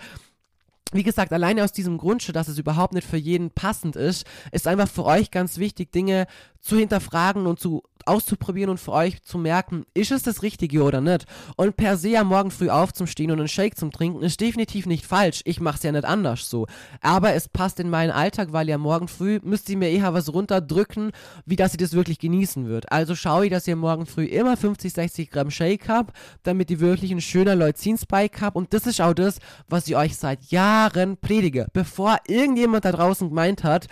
wie 0.93 1.03
gesagt, 1.03 1.33
alleine 1.33 1.65
aus 1.65 1.73
diesem 1.73 1.99
Grund, 1.99 2.35
dass 2.37 2.49
es 2.49 2.59
überhaupt 2.59 2.95
nicht 2.95 3.07
für 3.07 3.17
jeden 3.17 3.51
passend 3.51 3.97
ist, 3.97 4.27
ist 4.53 4.69
einfach 4.69 4.89
für 4.89 5.05
euch 5.05 5.31
ganz 5.31 5.59
wichtig, 5.59 5.91
Dinge 5.91 6.27
zu 6.61 6.77
hinterfragen 6.77 7.47
und 7.47 7.59
zu 7.59 7.83
auszuprobieren 8.07 8.71
und 8.71 8.79
für 8.79 8.93
euch 8.93 9.23
zu 9.23 9.39
merken, 9.39 9.85
ist 9.95 10.11
es 10.11 10.23
das 10.23 10.43
Richtige 10.43 10.83
oder 10.83 11.01
nicht. 11.01 11.27
Und 11.57 11.77
per 11.77 11.97
se 11.97 12.19
am 12.19 12.29
Morgen 12.29 12.51
früh 12.51 12.71
aufzustehen 12.71 13.31
und 13.31 13.39
einen 13.39 13.49
Shake 13.49 13.77
zum 13.77 13.93
Trinken 13.93 14.23
ist 14.23 14.41
definitiv 14.41 14.87
nicht 14.87 15.07
falsch. 15.07 15.43
Ich 15.45 15.61
mache 15.61 15.77
es 15.77 15.83
ja 15.83 15.93
nicht 15.93 16.05
anders 16.05 16.49
so. 16.49 16.67
Aber 17.01 17.35
es 17.35 17.49
passt 17.49 17.81
in 17.81 17.91
meinen 17.91 18.11
Alltag, 18.11 18.53
weil 18.53 18.69
ja 18.69 18.79
morgen 18.79 19.09
früh 19.09 19.41
müsst 19.43 19.69
ihr 19.69 19.77
mir 19.77 19.91
eher 19.91 20.15
was 20.15 20.33
runterdrücken, 20.33 21.13
wie 21.47 21.57
dass 21.57 21.75
ihr 21.75 21.79
das 21.79 21.93
wirklich 21.93 22.19
genießen 22.19 22.69
wird. 22.69 22.91
Also 22.93 23.15
schaue 23.15 23.47
ich, 23.47 23.51
dass 23.51 23.67
ihr 23.67 23.77
morgen 23.77 24.07
früh 24.07 24.25
immer 24.25 24.57
50, 24.57 24.93
60 24.93 25.31
Gramm 25.31 25.51
Shake 25.51 25.89
habt, 25.89 26.15
damit 26.43 26.71
ihr 26.71 26.81
wirklich 26.81 27.11
einen 27.11 27.21
schönen 27.21 27.59
Leucin-Spike 27.59 28.41
habt. 28.41 28.57
Und 28.57 28.73
das 28.73 28.87
ist 28.87 29.01
auch 29.01 29.15
das, 29.15 29.39
was 29.69 29.89
ich 29.89 29.97
euch 29.97 30.17
seit 30.17 30.45
Jahren 30.51 31.17
predige. 31.17 31.67
Bevor 31.73 32.19
irgendjemand 32.27 32.85
da 32.85 32.93
draußen 32.93 33.29
gemeint 33.29 33.65
hat, 33.65 33.89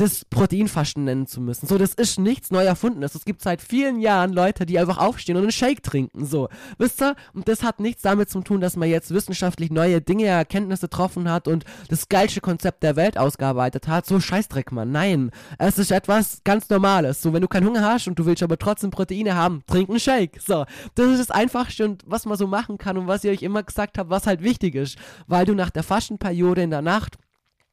das 0.00 0.24
Proteinfasten 0.24 1.04
nennen 1.04 1.26
zu 1.26 1.40
müssen. 1.40 1.66
So, 1.66 1.76
das 1.76 1.92
ist 1.92 2.18
nichts 2.18 2.50
neu. 2.50 2.64
Es 2.64 3.24
gibt 3.24 3.42
seit 3.42 3.60
vielen 3.60 4.00
Jahren 4.00 4.32
Leute, 4.32 4.64
die 4.64 4.78
einfach 4.78 4.96
aufstehen 4.96 5.36
und 5.36 5.42
einen 5.42 5.52
Shake 5.52 5.82
trinken. 5.82 6.24
So, 6.24 6.48
wisst 6.78 7.02
ihr? 7.02 7.14
Und 7.34 7.48
das 7.48 7.62
hat 7.62 7.80
nichts 7.80 8.02
damit 8.02 8.30
zu 8.30 8.40
tun, 8.40 8.62
dass 8.62 8.76
man 8.76 8.88
jetzt 8.88 9.12
wissenschaftlich 9.12 9.70
neue 9.70 10.00
Dinge, 10.00 10.24
Erkenntnisse 10.24 10.88
getroffen 10.88 11.30
hat 11.30 11.48
und 11.48 11.64
das 11.88 12.08
geilste 12.08 12.40
Konzept 12.40 12.82
der 12.82 12.96
Welt 12.96 13.18
ausgearbeitet 13.18 13.88
hat. 13.88 14.06
So 14.06 14.20
Scheißdreck, 14.20 14.72
Mann. 14.72 14.90
Nein. 14.90 15.30
Es 15.58 15.78
ist 15.78 15.90
etwas 15.90 16.40
ganz 16.44 16.70
Normales. 16.70 17.20
So, 17.20 17.32
wenn 17.34 17.42
du 17.42 17.48
keinen 17.48 17.66
Hunger 17.66 17.82
hast 17.82 18.08
und 18.08 18.18
du 18.18 18.24
willst 18.24 18.42
aber 18.42 18.58
trotzdem 18.58 18.90
Proteine 18.90 19.34
haben, 19.34 19.62
trink 19.66 19.90
einen 19.90 20.00
Shake. 20.00 20.40
So, 20.40 20.64
das 20.94 21.10
ist 21.10 21.20
das 21.20 21.30
Einfachste 21.30 21.84
und 21.84 22.04
was 22.06 22.24
man 22.24 22.38
so 22.38 22.46
machen 22.46 22.78
kann 22.78 22.96
und 22.96 23.06
was 23.06 23.24
ich 23.24 23.30
euch 23.30 23.42
immer 23.42 23.62
gesagt 23.62 23.98
habe, 23.98 24.08
was 24.08 24.26
halt 24.26 24.42
wichtig 24.42 24.74
ist. 24.76 24.96
Weil 25.26 25.44
du 25.44 25.54
nach 25.54 25.70
der 25.70 25.82
Fastenperiode 25.82 26.62
in 26.62 26.70
der 26.70 26.82
Nacht 26.82 27.18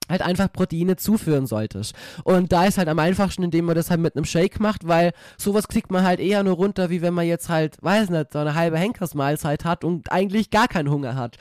halt 0.10 0.22
einfach 0.22 0.52
Proteine 0.52 0.96
zuführen 0.96 1.48
solltest. 1.48 1.96
Und 2.24 2.52
da 2.52 2.66
ist 2.66 2.78
halt 2.78 2.88
am 2.88 3.00
einfachsten, 3.00 3.44
indem 3.44 3.66
man 3.66 3.76
das 3.76 3.90
halt 3.90 4.00
mit 4.00 4.16
einem 4.16 4.26
Shake 4.26 4.60
macht, 4.60 4.88
weil 4.88 5.12
sowas 5.38 5.68
kriegt 5.68 5.92
man 5.92 6.04
halt 6.04 6.20
eher 6.20 6.44
nur 6.44 6.56
runter, 6.56 6.90
wie 6.90 7.02
wenn 7.02 7.14
man 7.14 7.28
jetzt 7.28 7.50
halt, 7.50 7.78
weiß 7.82 8.10
nicht, 8.10 8.34
so 8.34 8.40
eine 8.40 8.56
halbe 8.56 8.78
Henkersmahlzeit 8.78 9.66
hat 9.66 9.84
und 9.84 10.12
eigentlich 10.12 10.50
gar 10.50 10.68
keinen 10.68 10.90
Hunger 10.90 11.16
hat. 11.16 11.38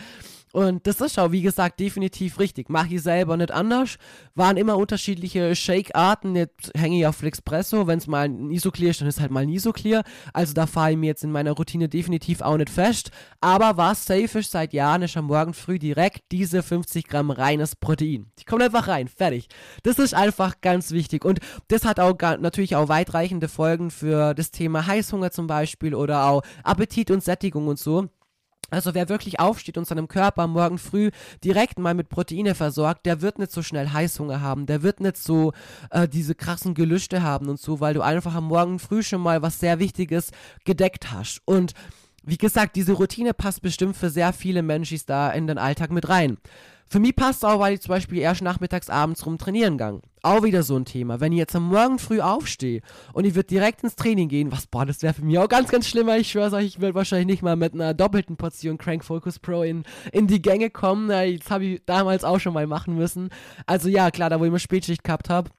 Und 0.57 0.87
das 0.87 1.03
ist 1.03 1.19
auch, 1.19 1.33
wie 1.33 1.43
gesagt, 1.43 1.81
definitiv 1.81 2.39
richtig. 2.39 2.71
Mache 2.71 2.95
ich 2.95 3.03
selber 3.03 3.37
nicht 3.37 3.51
anders. 3.51 3.99
Waren 4.35 4.57
immer 4.57 4.79
unterschiedliche 4.79 5.55
Shake-Arten. 5.55 6.35
Jetzt 6.35 6.73
hänge 6.75 6.99
ich 6.99 7.07
auf 7.07 7.17
Flexpresso. 7.17 7.87
Wenn 7.87 7.99
es 7.99 8.07
mal 8.07 8.31
nie 8.31 8.59
so 8.59 8.71
clear 8.71 8.93
ist, 8.93 9.03
dann 9.03 9.09
ist 9.09 9.21
halt 9.21 9.31
mal 9.31 9.45
nie 9.45 9.59
so 9.59 9.75
clear. 9.75 10.03
Also 10.33 10.55
da 10.55 10.67
fahre 10.67 10.93
ich 10.93 10.97
mir 10.97 11.09
jetzt 11.09 11.25
in 11.25 11.31
meiner 11.31 11.53
Routine 11.53 11.91
definitiv 11.91 12.41
auch 12.41 12.57
nicht 12.57 12.71
fest. 12.71 13.11
Aber 13.43 13.77
was 13.77 14.07
safe 14.07 14.39
ist 14.39 14.51
seit 14.51 14.73
Jahren, 14.73 15.03
ist 15.03 15.19
am 15.19 15.27
Morgen 15.27 15.53
früh 15.53 15.79
direkt 15.79 16.23
diese 16.33 16.63
50 16.63 17.07
Gramm 17.07 17.31
reines 17.31 17.77
Protein. 17.77 18.31
Die 18.39 18.45
kommen 18.45 18.63
einfach 18.63 18.89
rein. 18.89 19.09
Fertig. 19.09 19.49
Das 19.83 19.99
ist 19.99 20.15
einfach 20.15 20.63
ganz 20.63 20.91
wichtig. 20.91 21.27
Und 21.27 21.41
das 21.69 21.85
hat 21.85 22.01
auch 22.01 22.17
natürlich 22.39 22.77
auch 22.77 22.89
weitreichende 22.89 23.49
Folgen 23.49 23.91
für 23.91 24.33
das 24.33 24.53
Thema 24.53 24.87
Heißhunger 24.87 25.31
zum 25.33 25.49
Beispiel 25.49 25.95
oder 25.95 26.25
auch 26.25 26.41
Appetit 26.65 27.11
und 27.11 27.23
Sättigung 27.23 27.69
und 27.69 27.79
so. 27.79 28.09
Also 28.71 28.95
wer 28.95 29.09
wirklich 29.09 29.39
aufsteht 29.39 29.79
und 29.79 29.87
seinem 29.87 30.09
Körper 30.09 30.47
morgen 30.47 30.79
früh 30.79 31.11
direkt 31.45 31.79
mal 31.79 31.95
mit 31.95 32.09
Proteine 32.09 32.55
versorgt, 32.55 33.07
der 33.07 33.23
wird 33.23 33.39
nicht 33.39 33.53
so 33.53 33.63
schnell 33.63 33.91
Heißhunger 33.91 34.41
haben, 34.41 34.67
der 34.67 34.83
wird 34.83 35.01
nicht 35.01 35.17
so 35.19 35.53
äh, 35.91 36.09
diese 36.09 36.35
krassen 36.35 36.75
Gelüste 36.75 37.23
haben 37.23 37.49
und 37.49 37.61
so, 37.61 37.81
weil 37.81 37.95
du 37.95 38.03
einfach 38.03 38.35
am 38.35 38.47
Morgen 38.47 38.79
früh 38.79 39.03
schon 39.03 39.21
mal 39.21 39.43
was 39.43 39.61
sehr 39.61 39.79
Wichtiges 39.79 40.31
gedeckt 40.65 41.13
hast. 41.13 41.41
Und 41.45 41.75
wie 42.25 42.39
gesagt, 42.39 42.75
diese 42.75 42.95
Routine 42.95 43.35
passt 43.35 43.63
bestimmt 43.63 43.97
für 43.97 44.11
sehr 44.11 44.33
viele 44.33 44.63
Menschen 44.63 45.01
da 45.07 45.31
in 45.31 45.47
den 45.47 45.59
Alltag 45.59 45.93
mit 45.93 46.09
rein. 46.09 46.39
Für 46.89 47.01
mich 47.01 47.17
passt 47.17 47.45
auch, 47.45 47.59
weil 47.59 47.75
ich 47.75 47.81
zum 47.81 47.91
Beispiel 47.91 48.19
erst 48.19 48.43
nachmittags 48.43 48.89
abends 48.89 49.27
rum 49.27 49.39
trainieren 49.39 49.77
gang. 49.77 50.03
Auch 50.23 50.45
wieder 50.45 50.63
so 50.63 50.77
ein 50.77 50.85
Thema. 50.85 51.21
Wenn 51.21 51.33
ich 51.33 51.39
jetzt 51.39 51.57
am 51.57 51.69
Morgen 51.69 51.99
früh 51.99 52.21
aufstehe 52.21 52.81
und 53.13 53.25
ich 53.25 53.35
würde 53.35 53.49
direkt 53.49 53.83
ins 53.83 53.97
Training 53.97 54.29
gehen, 54.29 54.53
was, 54.53 54.67
boah, 54.67 54.87
das 54.87 55.03
wäre 55.03 55.15
für 55.15 55.25
mich 55.25 55.39
auch 55.39 55.49
ganz, 55.49 55.69
ganz 55.69 55.89
schlimmer. 55.89 56.17
Ich 56.17 56.31
schwör's 56.31 56.53
euch, 56.53 56.67
ich 56.67 56.81
würde 56.81 56.95
wahrscheinlich 56.95 57.27
nicht 57.27 57.43
mal 57.43 57.57
mit 57.57 57.75
einer 57.75 57.93
doppelten 57.93 58.37
Portion 58.37 58.79
Crank 58.79 59.05
Focus 59.05 59.39
Pro 59.41 59.63
in, 59.63 59.83
in 60.13 60.29
die 60.29 60.43
Gänge 60.43 60.71
kommen. 60.71 61.09
Das 61.09 61.51
habe 61.51 61.65
ich 61.65 61.83
damals 61.87 62.23
auch 62.23 62.39
schon 62.39 62.55
mal 62.55 62.67
machen 62.67 62.95
müssen. 62.95 63.31
Also 63.67 63.89
ja, 63.89 64.11
klar, 64.11 64.31
da 64.31 64.39
wo 64.39 64.45
ich 64.45 64.49
immer 64.49 64.59
Spätschicht 64.59 65.03
gehabt 65.03 65.29
habe 65.29 65.51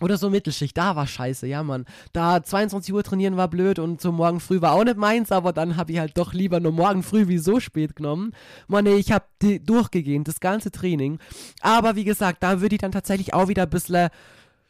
Oder 0.00 0.18
so 0.18 0.28
Mittelschicht, 0.28 0.76
da 0.76 0.94
war 0.94 1.06
scheiße, 1.06 1.46
ja, 1.46 1.62
Mann. 1.62 1.86
Da 2.12 2.42
22 2.42 2.92
Uhr 2.92 3.02
trainieren 3.02 3.38
war 3.38 3.48
blöd 3.48 3.78
und 3.78 4.00
so 4.00 4.12
morgen 4.12 4.40
früh 4.40 4.60
war 4.60 4.72
auch 4.72 4.84
nicht 4.84 4.98
meins, 4.98 5.32
aber 5.32 5.54
dann 5.54 5.76
habe 5.76 5.92
ich 5.92 5.98
halt 5.98 6.18
doch 6.18 6.34
lieber 6.34 6.60
nur 6.60 6.72
morgen 6.72 7.02
früh 7.02 7.28
wie 7.28 7.38
so 7.38 7.60
spät 7.60 7.96
genommen. 7.96 8.32
Mann, 8.68 8.84
ich 8.86 9.10
habe 9.10 9.24
durchgegeben, 9.40 10.24
das 10.24 10.40
ganze 10.40 10.70
Training. 10.70 11.18
Aber 11.62 11.96
wie 11.96 12.04
gesagt, 12.04 12.42
da 12.42 12.60
würde 12.60 12.74
ich 12.74 12.80
dann 12.80 12.92
tatsächlich 12.92 13.32
auch 13.32 13.48
wieder 13.48 13.62
ein 13.62 13.70
bisschen, 13.70 14.10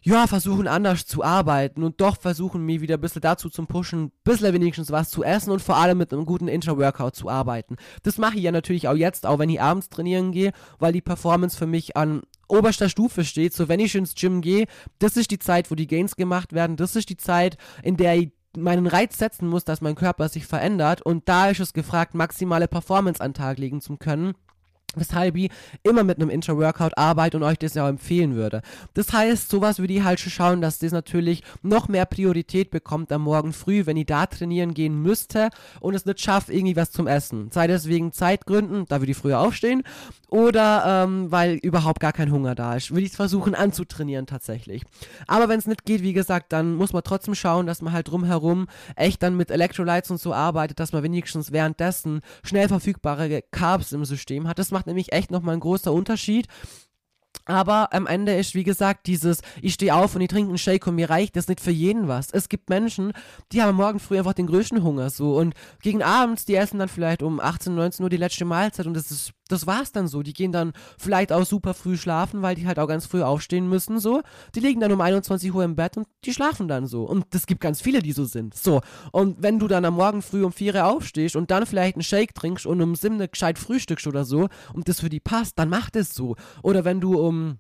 ja, 0.00 0.28
versuchen 0.28 0.68
anders 0.68 1.06
zu 1.06 1.24
arbeiten 1.24 1.82
und 1.82 2.00
doch 2.00 2.20
versuchen, 2.20 2.64
mir 2.64 2.80
wieder 2.80 2.94
ein 2.94 3.00
bisschen 3.00 3.22
dazu 3.22 3.50
zu 3.50 3.64
pushen, 3.66 4.04
ein 4.04 4.12
bisschen 4.22 4.54
wenigstens 4.54 4.92
was 4.92 5.10
zu 5.10 5.24
essen 5.24 5.50
und 5.50 5.60
vor 5.60 5.76
allem 5.76 5.98
mit 5.98 6.12
einem 6.12 6.24
guten 6.24 6.46
Intra-Workout 6.46 7.16
zu 7.16 7.28
arbeiten. 7.28 7.74
Das 8.04 8.16
mache 8.18 8.36
ich 8.36 8.44
ja 8.44 8.52
natürlich 8.52 8.86
auch 8.86 8.94
jetzt, 8.94 9.26
auch 9.26 9.40
wenn 9.40 9.50
ich 9.50 9.60
abends 9.60 9.88
trainieren 9.88 10.30
gehe, 10.30 10.52
weil 10.78 10.92
die 10.92 11.00
Performance 11.00 11.58
für 11.58 11.66
mich 11.66 11.96
an 11.96 12.22
oberster 12.48 12.88
Stufe 12.88 13.24
steht. 13.24 13.54
So, 13.54 13.68
wenn 13.68 13.80
ich 13.80 13.94
ins 13.94 14.14
Gym 14.14 14.40
gehe, 14.40 14.66
das 14.98 15.16
ist 15.16 15.30
die 15.30 15.38
Zeit, 15.38 15.70
wo 15.70 15.74
die 15.74 15.87
Gains 15.87 16.16
gemacht 16.16 16.52
werden. 16.52 16.76
Das 16.76 16.96
ist 16.96 17.09
die 17.09 17.16
Zeit, 17.16 17.56
in 17.82 17.96
der 17.96 18.16
ich 18.16 18.30
meinen 18.56 18.87
Reiz 18.87 19.18
setzen 19.18 19.48
muss, 19.48 19.64
dass 19.64 19.80
mein 19.80 19.94
Körper 19.94 20.28
sich 20.28 20.46
verändert. 20.46 21.02
Und 21.02 21.28
da 21.28 21.50
ist 21.50 21.61
es 21.61 21.72
gefragt, 21.72 22.14
maximale 22.14 22.68
Performance 22.68 23.20
an 23.20 23.35
Tag 23.35 23.59
legen 23.59 23.80
zu 23.80 23.96
können 23.96 24.35
weshalb 24.96 25.37
ich 25.37 25.50
immer 25.82 26.04
mit 26.04 26.18
einem 26.18 26.30
Intra-Workout 26.30 26.98
arbeite 26.98 27.37
und 27.37 27.42
euch 27.42 27.59
das 27.59 27.74
ja 27.74 27.85
auch 27.85 27.88
empfehlen 27.88 28.35
würde. 28.35 28.62
Das 28.94 29.12
heißt, 29.12 29.48
sowas 29.48 29.78
würde 29.78 29.94
ich 29.94 30.02
halt 30.02 30.20
schon 30.20 30.32
schauen, 30.32 30.61
dass 30.61 30.78
das 30.78 30.92
natürlich 30.92 31.42
noch 31.62 31.88
mehr 31.88 32.06
Priorität 32.06 32.70
bekommt 32.70 33.12
am 33.12 33.22
Morgen 33.22 33.52
früh, 33.52 33.87
wenn 33.87 33.96
ich 33.96 34.06
da 34.06 34.26
trainieren 34.26 34.74
gehen 34.74 35.00
müsste 35.00 35.50
und 35.80 35.94
es 35.94 36.06
nicht 36.06 36.20
schafft, 36.20 36.48
irgendwie 36.48 36.76
was 36.76 36.90
zum 36.90 37.06
Essen. 37.06 37.50
Sei 37.52 37.66
das 37.66 37.87
wegen 37.87 38.12
Zeitgründen, 38.12 38.87
da 38.88 39.00
würde 39.00 39.12
ich 39.12 39.18
früher 39.18 39.40
aufstehen, 39.40 39.82
oder 40.28 41.04
ähm, 41.04 41.30
weil 41.30 41.54
überhaupt 41.54 42.00
gar 42.00 42.12
kein 42.12 42.32
Hunger 42.32 42.54
da 42.54 42.74
ist. 42.74 42.90
Würde 42.90 43.02
ich 43.02 43.11
es 43.11 43.16
versuchen 43.16 43.54
anzutrainieren 43.54 44.26
tatsächlich. 44.26 44.82
Aber 45.26 45.48
wenn 45.48 45.59
es 45.59 45.66
nicht 45.66 45.85
geht, 45.85 46.02
wie 46.02 46.12
gesagt, 46.12 46.52
dann 46.52 46.74
muss 46.74 46.92
man 46.92 47.02
trotzdem 47.04 47.35
schauen, 47.35 47.66
dass 47.66 47.80
man 47.80 47.92
halt 47.92 48.09
drumherum 48.09 48.66
echt 48.96 49.22
dann 49.22 49.37
mit 49.37 49.50
Electrolytes 49.50 50.11
und 50.11 50.20
so 50.20 50.35
arbeitet, 50.35 50.80
dass 50.80 50.92
man 50.92 51.02
wenigstens 51.02 51.52
währenddessen 51.52 52.20
schnell 52.42 52.68
verfügbare 52.68 53.42
Carbs 53.50 53.92
im 53.92 54.04
System 54.04 54.48
hat. 54.48 54.59
Das 54.59 54.70
macht 54.72 54.86
nämlich 54.87 55.12
echt 55.12 55.31
nochmal 55.31 55.55
ein 55.55 55.61
großer 55.61 55.92
Unterschied. 55.92 56.46
Aber 57.44 57.92
am 57.92 58.07
Ende 58.07 58.35
ist, 58.35 58.55
wie 58.55 58.64
gesagt, 58.64 59.07
dieses, 59.07 59.40
ich 59.62 59.75
stehe 59.75 59.94
auf 59.94 60.14
und 60.14 60.20
ich 60.20 60.29
trinke 60.29 60.49
einen 60.49 60.59
Shake 60.59 60.87
und 60.87 60.96
mir 60.96 61.11
reicht 61.11 61.37
das 61.37 61.46
nicht 61.46 61.61
für 61.61 61.70
jeden 61.70 62.09
was. 62.09 62.31
Es 62.31 62.49
gibt 62.49 62.70
Menschen, 62.70 63.12
die 63.53 63.62
haben 63.62 63.77
morgen 63.77 64.01
früh 64.01 64.18
einfach 64.18 64.33
den 64.33 64.49
größten 64.49 64.83
Hunger 64.83 65.11
so 65.11 65.37
und 65.37 65.55
gegen 65.81 66.03
abends, 66.03 66.44
die 66.44 66.57
essen 66.57 66.79
dann 66.81 66.88
vielleicht 66.88 67.22
um 67.22 67.38
18, 67.38 67.75
19 67.75 68.03
Uhr 68.03 68.11
die 68.11 68.16
letzte 68.16 68.44
Mahlzeit 68.44 68.87
und 68.87 68.94
das 68.94 69.11
ist 69.12 69.33
das 69.48 69.66
war's 69.66 69.92
dann 69.92 70.09
so. 70.09 70.22
Die 70.22 70.32
gehen 70.32 70.52
dann 70.52 70.72
vielleicht 70.98 71.32
auch 71.32 71.44
super 71.44 71.74
früh 71.74 71.96
schlafen, 71.96 72.42
weil 72.42 72.54
die 72.54 72.66
halt 72.66 72.78
auch 72.78 72.88
ganz 72.88 73.06
früh 73.06 73.22
aufstehen 73.22 73.68
müssen, 73.68 73.98
so. 73.98 74.22
Die 74.54 74.61
liegen 74.61 74.80
dann 74.80 74.92
um 74.92 75.00
21 75.00 75.52
Uhr 75.54 75.64
im 75.64 75.76
Bett 75.76 75.96
und 75.96 76.06
die 76.24 76.32
schlafen 76.32 76.68
dann 76.68 76.87
so. 76.87 77.04
Und 77.04 77.35
es 77.35 77.46
gibt 77.46 77.61
ganz 77.61 77.80
viele, 77.80 78.00
die 78.00 78.12
so 78.12 78.24
sind. 78.24 78.54
So. 78.54 78.80
Und 79.12 79.42
wenn 79.42 79.59
du 79.59 79.68
dann 79.68 79.85
am 79.85 79.94
Morgen 79.94 80.22
früh 80.22 80.44
um 80.44 80.52
4 80.52 80.74
Uhr 80.74 80.85
aufstehst 80.87 81.37
und 81.37 81.50
dann 81.50 81.66
vielleicht 81.66 81.96
einen 81.96 82.02
Shake 82.02 82.35
trinkst 82.35 82.66
und 82.66 82.80
um 82.80 82.94
7 82.94 83.20
Uhr 83.20 83.28
gescheit 83.28 83.59
frühstückst 83.59 84.06
oder 84.06 84.24
so 84.24 84.48
und 84.74 84.88
das 84.88 85.00
für 85.00 85.09
die 85.09 85.20
passt, 85.20 85.59
dann 85.59 85.68
mach 85.68 85.90
das 85.90 86.14
so. 86.14 86.37
Oder 86.62 86.85
wenn 86.85 87.00
du 87.00 87.18
um 87.20 87.59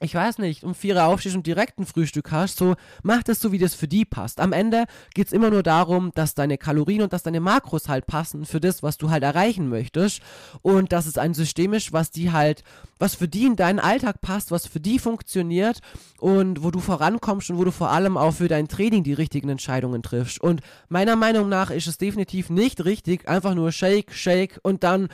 ich 0.00 0.14
weiß 0.14 0.38
nicht, 0.38 0.64
um 0.64 0.74
vier 0.74 0.94
Uhr 0.96 1.04
aufstehst 1.04 1.36
und 1.36 1.46
direkt 1.46 1.78
ein 1.78 1.86
Frühstück 1.86 2.30
hast, 2.30 2.58
so 2.58 2.76
mach 3.02 3.22
das 3.22 3.40
so, 3.40 3.52
wie 3.52 3.58
das 3.58 3.74
für 3.74 3.88
die 3.88 4.04
passt. 4.04 4.40
Am 4.40 4.52
Ende 4.52 4.84
geht's 5.14 5.32
immer 5.32 5.50
nur 5.50 5.62
darum, 5.62 6.12
dass 6.14 6.34
deine 6.34 6.58
Kalorien 6.58 7.02
und 7.02 7.12
dass 7.12 7.22
deine 7.22 7.40
Makros 7.40 7.88
halt 7.88 8.06
passen 8.06 8.44
für 8.44 8.60
das, 8.60 8.82
was 8.82 8.98
du 8.98 9.10
halt 9.10 9.22
erreichen 9.22 9.68
möchtest. 9.68 10.22
Und 10.62 10.92
dass 10.92 11.06
es 11.06 11.18
ein 11.18 11.34
System 11.34 11.72
ist, 11.72 11.92
was 11.92 12.10
die 12.10 12.32
halt, 12.32 12.62
was 12.98 13.14
für 13.14 13.28
die 13.28 13.46
in 13.46 13.56
deinen 13.56 13.78
Alltag 13.78 14.20
passt, 14.20 14.50
was 14.50 14.66
für 14.66 14.80
die 14.80 14.98
funktioniert 14.98 15.80
und 16.18 16.62
wo 16.62 16.70
du 16.70 16.80
vorankommst 16.80 17.50
und 17.50 17.58
wo 17.58 17.64
du 17.64 17.70
vor 17.70 17.90
allem 17.90 18.16
auch 18.16 18.34
für 18.34 18.48
dein 18.48 18.68
Training 18.68 19.04
die 19.04 19.12
richtigen 19.12 19.48
Entscheidungen 19.48 20.02
triffst. 20.02 20.40
Und 20.40 20.60
meiner 20.88 21.16
Meinung 21.16 21.48
nach 21.48 21.70
ist 21.70 21.86
es 21.86 21.98
definitiv 21.98 22.50
nicht 22.50 22.84
richtig, 22.84 23.28
einfach 23.28 23.54
nur 23.54 23.72
Shake, 23.72 24.12
Shake 24.12 24.58
und 24.62 24.84
dann 24.84 25.08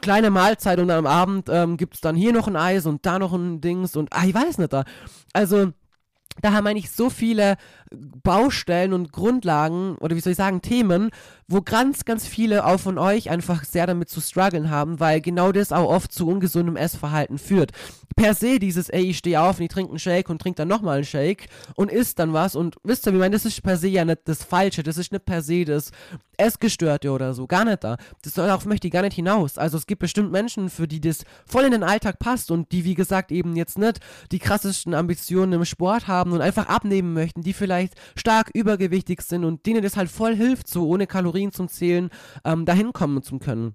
kleine 0.00 0.30
Mahlzeit 0.30 0.78
und 0.78 0.90
am 0.90 1.06
Abend 1.06 1.48
ähm, 1.50 1.76
gibt's 1.76 2.00
dann 2.00 2.16
hier 2.16 2.32
noch 2.32 2.48
ein 2.48 2.56
Eis 2.56 2.86
und 2.86 3.04
da 3.06 3.18
noch 3.18 3.32
ein 3.32 3.60
Dings 3.60 3.96
und 3.96 4.12
ah, 4.12 4.24
ich 4.26 4.34
weiß 4.34 4.58
nicht 4.58 4.72
da. 4.72 4.84
Also, 5.32 5.72
da 6.40 6.52
haben 6.52 6.66
eigentlich 6.66 6.90
so 6.90 7.10
viele 7.10 7.56
Baustellen 7.92 8.92
und 8.92 9.12
Grundlagen 9.12 9.96
oder 9.98 10.16
wie 10.16 10.20
soll 10.20 10.32
ich 10.32 10.36
sagen, 10.36 10.62
Themen, 10.62 11.10
wo 11.48 11.60
ganz, 11.60 12.04
ganz 12.04 12.26
viele 12.26 12.64
auch 12.64 12.78
von 12.78 12.98
euch 12.98 13.30
einfach 13.30 13.64
sehr 13.64 13.86
damit 13.86 14.08
zu 14.08 14.20
strugglen 14.20 14.70
haben, 14.70 15.00
weil 15.00 15.20
genau 15.20 15.52
das 15.52 15.72
auch 15.72 15.88
oft 15.88 16.12
zu 16.12 16.26
ungesundem 16.28 16.76
Essverhalten 16.76 17.38
führt. 17.38 17.72
Per 18.16 18.34
se 18.34 18.58
dieses, 18.58 18.88
ey, 18.90 19.10
ich 19.10 19.18
stehe 19.18 19.40
auf 19.40 19.58
und 19.58 19.64
ich 19.64 19.70
trinke 19.70 19.90
einen 19.90 19.98
Shake 19.98 20.30
und 20.30 20.40
trinke 20.40 20.58
dann 20.58 20.68
nochmal 20.68 20.96
einen 20.96 21.04
Shake 21.04 21.48
und 21.74 21.90
isst 21.90 22.18
dann 22.20 22.32
was 22.32 22.54
und 22.54 22.76
wisst 22.84 23.06
ihr, 23.06 23.12
wie 23.12 23.16
ich 23.16 23.20
meine, 23.20 23.34
das 23.34 23.44
ist 23.44 23.62
per 23.62 23.76
se 23.76 23.88
ja 23.88 24.04
nicht 24.04 24.20
das 24.26 24.44
Falsche, 24.44 24.84
das 24.84 24.98
ist 24.98 25.10
nicht 25.10 25.24
per 25.24 25.42
se 25.42 25.64
das 25.64 25.90
Essgestörte 26.36 27.10
oder 27.10 27.34
so, 27.34 27.46
gar 27.46 27.64
nicht 27.64 27.82
da. 27.82 27.96
Das 28.22 28.34
darauf 28.34 28.66
möchte 28.66 28.86
ich 28.86 28.92
gar 28.92 29.02
nicht 29.02 29.14
hinaus. 29.14 29.58
Also 29.58 29.78
es 29.78 29.86
gibt 29.86 30.00
bestimmt 30.00 30.30
Menschen, 30.30 30.70
für 30.70 30.86
die 30.86 31.00
das 31.00 31.24
voll 31.46 31.64
in 31.64 31.72
den 31.72 31.82
Alltag 31.82 32.18
passt 32.18 32.50
und 32.50 32.70
die, 32.72 32.84
wie 32.84 32.94
gesagt, 32.94 33.32
eben 33.32 33.56
jetzt 33.56 33.78
nicht 33.78 34.00
die 34.30 34.38
krassesten 34.38 34.94
Ambitionen 34.94 35.52
im 35.52 35.64
Sport 35.64 36.06
haben 36.06 36.32
und 36.32 36.40
einfach 36.40 36.68
abnehmen 36.68 37.14
möchten, 37.14 37.42
die 37.42 37.52
vielleicht 37.52 37.94
stark 38.16 38.50
übergewichtig 38.54 39.22
sind 39.22 39.44
und 39.44 39.66
denen 39.66 39.82
das 39.82 39.96
halt 39.96 40.10
voll 40.10 40.34
hilft, 40.36 40.68
so 40.68 40.86
ohne 40.88 41.06
Kalorien 41.06 41.33
zum 41.52 41.68
Zählen 41.68 42.10
ähm, 42.44 42.64
dahin 42.64 42.92
kommen 42.92 43.22
zu 43.22 43.38
können. 43.38 43.74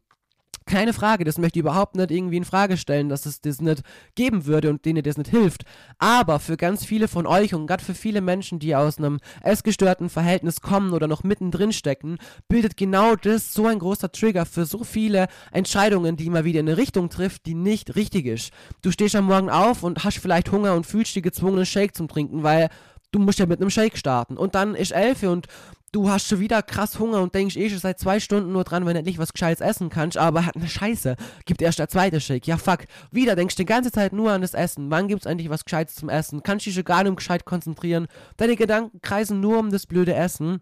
Keine 0.69 0.93
Frage, 0.93 1.23
das 1.23 1.39
möchte 1.39 1.57
ich 1.57 1.61
überhaupt 1.61 1.95
nicht 1.95 2.11
irgendwie 2.11 2.37
in 2.37 2.45
Frage 2.45 2.77
stellen, 2.77 3.09
dass 3.09 3.25
es 3.25 3.41
das 3.41 3.59
nicht 3.59 3.81
geben 4.13 4.45
würde 4.45 4.69
und 4.69 4.85
denen 4.85 5.01
das 5.01 5.17
nicht 5.17 5.31
hilft. 5.31 5.63
Aber 5.97 6.39
für 6.39 6.57
ganz 6.57 6.85
viele 6.85 7.07
von 7.07 7.25
euch 7.25 7.55
und 7.55 7.65
gerade 7.65 7.83
für 7.83 7.95
viele 7.95 8.21
Menschen, 8.21 8.59
die 8.59 8.75
aus 8.75 8.99
einem 8.99 9.17
essgestörten 9.41 10.09
Verhältnis 10.09 10.61
kommen 10.61 10.93
oder 10.93 11.07
noch 11.07 11.23
mittendrin 11.23 11.73
stecken, 11.73 12.19
bildet 12.47 12.77
genau 12.77 13.15
das 13.15 13.51
so 13.51 13.65
ein 13.65 13.79
großer 13.79 14.11
Trigger 14.11 14.45
für 14.45 14.65
so 14.65 14.83
viele 14.83 15.27
Entscheidungen, 15.51 16.17
die 16.17 16.27
immer 16.27 16.45
wieder 16.45 16.59
in 16.59 16.67
eine 16.69 16.77
Richtung 16.77 17.09
trifft, 17.09 17.47
die 17.47 17.55
nicht 17.55 17.95
richtig 17.95 18.27
ist. 18.27 18.51
Du 18.83 18.91
stehst 18.91 19.15
am 19.15 19.25
Morgen 19.25 19.49
auf 19.49 19.81
und 19.81 20.03
hast 20.03 20.19
vielleicht 20.19 20.51
Hunger 20.51 20.75
und 20.75 20.85
fühlst 20.85 21.15
dich 21.15 21.23
gezwungen, 21.23 21.55
einen 21.55 21.65
Shake 21.65 21.95
zum 21.95 22.07
Trinken, 22.07 22.43
weil 22.43 22.69
du 23.11 23.19
musst 23.19 23.39
ja 23.39 23.45
mit 23.45 23.61
einem 23.61 23.69
Shake 23.69 23.97
starten. 23.97 24.37
Und 24.37 24.55
dann 24.55 24.75
ist 24.75 24.91
elf 24.91 25.23
und 25.23 25.47
du 25.91 26.09
hast 26.09 26.27
schon 26.27 26.39
wieder 26.39 26.61
krass 26.61 26.99
Hunger 26.99 27.21
und 27.21 27.33
denkst 27.33 27.55
schon 27.55 27.79
seit 27.79 27.99
zwei 27.99 28.19
Stunden 28.19 28.51
nur 28.51 28.63
dran, 28.63 28.85
wenn 28.85 28.95
du 28.95 29.01
nicht 29.01 29.17
was 29.17 29.33
Gescheites 29.33 29.61
essen 29.61 29.89
kannst, 29.89 30.17
aber 30.17 30.45
hat 30.45 30.55
eine 30.55 30.67
Scheiße. 30.67 31.15
Gibt 31.45 31.61
erst 31.61 31.79
der 31.79 31.89
zweite 31.89 32.21
Shake. 32.21 32.47
Ja, 32.47 32.57
fuck. 32.57 32.85
Wieder 33.11 33.35
denkst 33.35 33.55
du 33.55 33.63
die 33.63 33.67
ganze 33.67 33.91
Zeit 33.91 34.13
nur 34.13 34.31
an 34.31 34.41
das 34.41 34.53
Essen. 34.53 34.91
Wann 34.91 35.07
gibt's 35.07 35.27
eigentlich 35.27 35.49
was 35.49 35.65
Gescheites 35.65 35.95
zum 35.95 36.09
Essen? 36.09 36.43
Kannst 36.43 36.65
dich 36.65 36.73
schon 36.73 36.83
gar 36.83 37.03
nicht 37.03 37.09
um 37.09 37.15
gescheit 37.15 37.45
konzentrieren. 37.45 38.07
Deine 38.37 38.55
Gedanken 38.55 39.01
kreisen 39.01 39.39
nur 39.39 39.59
um 39.59 39.71
das 39.71 39.87
blöde 39.87 40.13
Essen. 40.13 40.61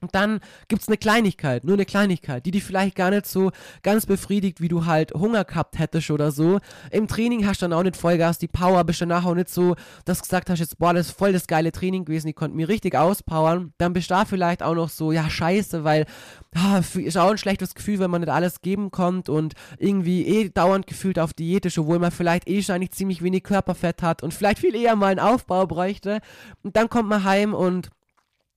Und 0.00 0.14
dann 0.14 0.40
gibt 0.68 0.82
es 0.82 0.88
eine 0.88 0.96
Kleinigkeit, 0.96 1.64
nur 1.64 1.74
eine 1.74 1.84
Kleinigkeit, 1.84 2.44
die 2.44 2.50
dich 2.50 2.64
vielleicht 2.64 2.96
gar 2.96 3.10
nicht 3.10 3.26
so 3.26 3.50
ganz 3.82 4.06
befriedigt, 4.06 4.60
wie 4.60 4.68
du 4.68 4.84
halt 4.86 5.12
Hunger 5.12 5.44
gehabt 5.44 5.78
hättest 5.78 6.10
oder 6.10 6.30
so. 6.30 6.60
Im 6.90 7.08
Training 7.08 7.46
hast 7.46 7.62
du 7.62 7.68
dann 7.68 7.78
auch 7.78 7.82
nicht 7.82 7.96
Vollgas, 7.96 8.38
die 8.38 8.48
Power, 8.48 8.84
bist 8.84 9.00
danach 9.00 9.24
auch 9.24 9.34
nicht 9.34 9.48
so, 9.48 9.74
dass 10.04 10.18
du 10.18 10.22
gesagt 10.22 10.50
hast, 10.50 10.60
jetzt, 10.60 10.78
boah, 10.78 10.92
das 10.92 11.08
ist 11.08 11.18
voll 11.18 11.32
das 11.32 11.46
geile 11.46 11.72
Training 11.72 12.04
gewesen, 12.04 12.28
ich 12.28 12.36
konnte 12.36 12.56
mir 12.56 12.68
richtig 12.68 12.94
auspowern. 12.94 13.72
Dann 13.78 13.92
bist 13.92 14.10
du 14.10 14.14
da 14.14 14.24
vielleicht 14.24 14.62
auch 14.62 14.74
noch 14.74 14.88
so, 14.88 15.12
ja, 15.12 15.28
scheiße, 15.28 15.84
weil 15.84 16.06
ah, 16.54 16.80
ist 16.94 17.18
auch 17.18 17.30
ein 17.30 17.38
schlechtes 17.38 17.74
Gefühl, 17.74 17.98
wenn 17.98 18.10
man 18.10 18.20
nicht 18.20 18.30
alles 18.30 18.60
geben 18.60 18.90
kommt 18.90 19.28
und 19.28 19.54
irgendwie 19.78 20.26
eh 20.26 20.48
dauernd 20.48 20.86
gefühlt 20.86 21.18
auf 21.18 21.32
Diät 21.32 21.66
ist, 21.66 21.78
obwohl 21.78 21.98
man 21.98 22.10
vielleicht 22.10 22.48
eh 22.48 22.62
schon 22.62 22.74
eigentlich 22.74 22.92
ziemlich 22.92 23.22
wenig 23.22 23.44
Körperfett 23.44 24.02
hat 24.02 24.22
und 24.22 24.34
vielleicht 24.34 24.58
viel 24.58 24.74
eher 24.74 24.96
mal 24.96 25.08
einen 25.08 25.20
Aufbau 25.20 25.66
bräuchte. 25.66 26.20
Und 26.62 26.76
dann 26.76 26.88
kommt 26.88 27.08
man 27.08 27.24
heim 27.24 27.54
und 27.54 27.90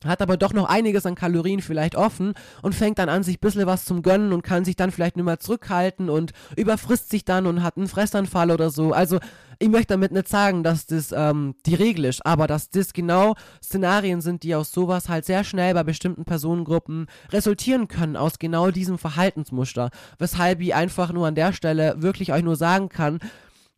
hat 0.05 0.21
aber 0.21 0.37
doch 0.37 0.53
noch 0.53 0.69
einiges 0.69 1.05
an 1.05 1.15
Kalorien 1.15 1.61
vielleicht 1.61 1.95
offen 1.95 2.33
und 2.61 2.73
fängt 2.73 2.99
dann 2.99 3.09
an, 3.09 3.23
sich 3.23 3.37
ein 3.37 3.41
bisschen 3.41 3.65
was 3.65 3.85
zum 3.85 4.01
Gönnen 4.01 4.31
und 4.31 4.43
kann 4.43 4.63
sich 4.63 4.75
dann 4.75 4.91
vielleicht 4.91 5.17
nicht 5.17 5.25
mehr 5.25 5.39
zurückhalten 5.39 6.09
und 6.09 6.31
überfrisst 6.55 7.09
sich 7.09 7.25
dann 7.25 7.45
und 7.45 7.63
hat 7.63 7.77
einen 7.77 7.87
Fressanfall 7.87 8.51
oder 8.51 8.69
so. 8.69 8.93
Also 8.93 9.19
ich 9.59 9.67
möchte 9.67 9.87
damit 9.87 10.13
nicht 10.13 10.29
sagen, 10.29 10.63
dass 10.63 10.85
das 10.85 11.11
ähm, 11.11 11.55
die 11.65 11.75
Regel 11.75 12.05
ist, 12.05 12.25
aber 12.25 12.47
dass 12.47 12.69
das 12.69 12.93
genau 12.93 13.35
Szenarien 13.61 14.21
sind, 14.21 14.43
die 14.43 14.55
aus 14.55 14.71
sowas 14.71 15.09
halt 15.09 15.25
sehr 15.25 15.43
schnell 15.43 15.73
bei 15.73 15.83
bestimmten 15.83 16.23
Personengruppen 16.23 17.07
resultieren 17.31 17.89
können, 17.89 18.15
aus 18.15 18.39
genau 18.39 18.71
diesem 18.71 18.97
Verhaltensmuster. 18.97 19.89
Weshalb 20.17 20.61
ich 20.61 20.73
einfach 20.73 21.11
nur 21.11 21.27
an 21.27 21.35
der 21.35 21.51
Stelle 21.51 21.95
wirklich 21.97 22.31
euch 22.31 22.43
nur 22.43 22.55
sagen 22.55 22.87
kann, 22.87 23.19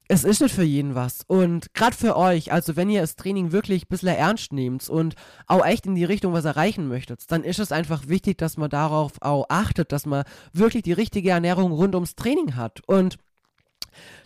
es 0.07 0.23
ist 0.23 0.41
nicht 0.41 0.53
für 0.53 0.63
jeden 0.63 0.93
was. 0.93 1.21
Und 1.27 1.73
gerade 1.73 1.95
für 1.95 2.17
euch, 2.17 2.51
also 2.51 2.75
wenn 2.75 2.89
ihr 2.89 3.01
das 3.01 3.15
Training 3.15 3.51
wirklich 3.51 3.83
ein 3.83 3.89
bisschen 3.89 4.09
ernst 4.09 4.51
nehmt 4.51 4.89
und 4.89 5.15
auch 5.47 5.65
echt 5.65 5.85
in 5.85 5.95
die 5.95 6.03
Richtung 6.03 6.33
was 6.33 6.45
erreichen 6.45 6.87
möchtet, 6.87 7.31
dann 7.31 7.43
ist 7.43 7.59
es 7.59 7.71
einfach 7.71 8.07
wichtig, 8.07 8.37
dass 8.37 8.57
man 8.57 8.69
darauf 8.69 9.13
auch 9.21 9.45
achtet, 9.49 9.91
dass 9.91 10.05
man 10.05 10.25
wirklich 10.51 10.83
die 10.83 10.93
richtige 10.93 11.29
Ernährung 11.29 11.71
rund 11.71 11.95
ums 11.95 12.15
Training 12.15 12.55
hat. 12.55 12.81
Und 12.87 13.17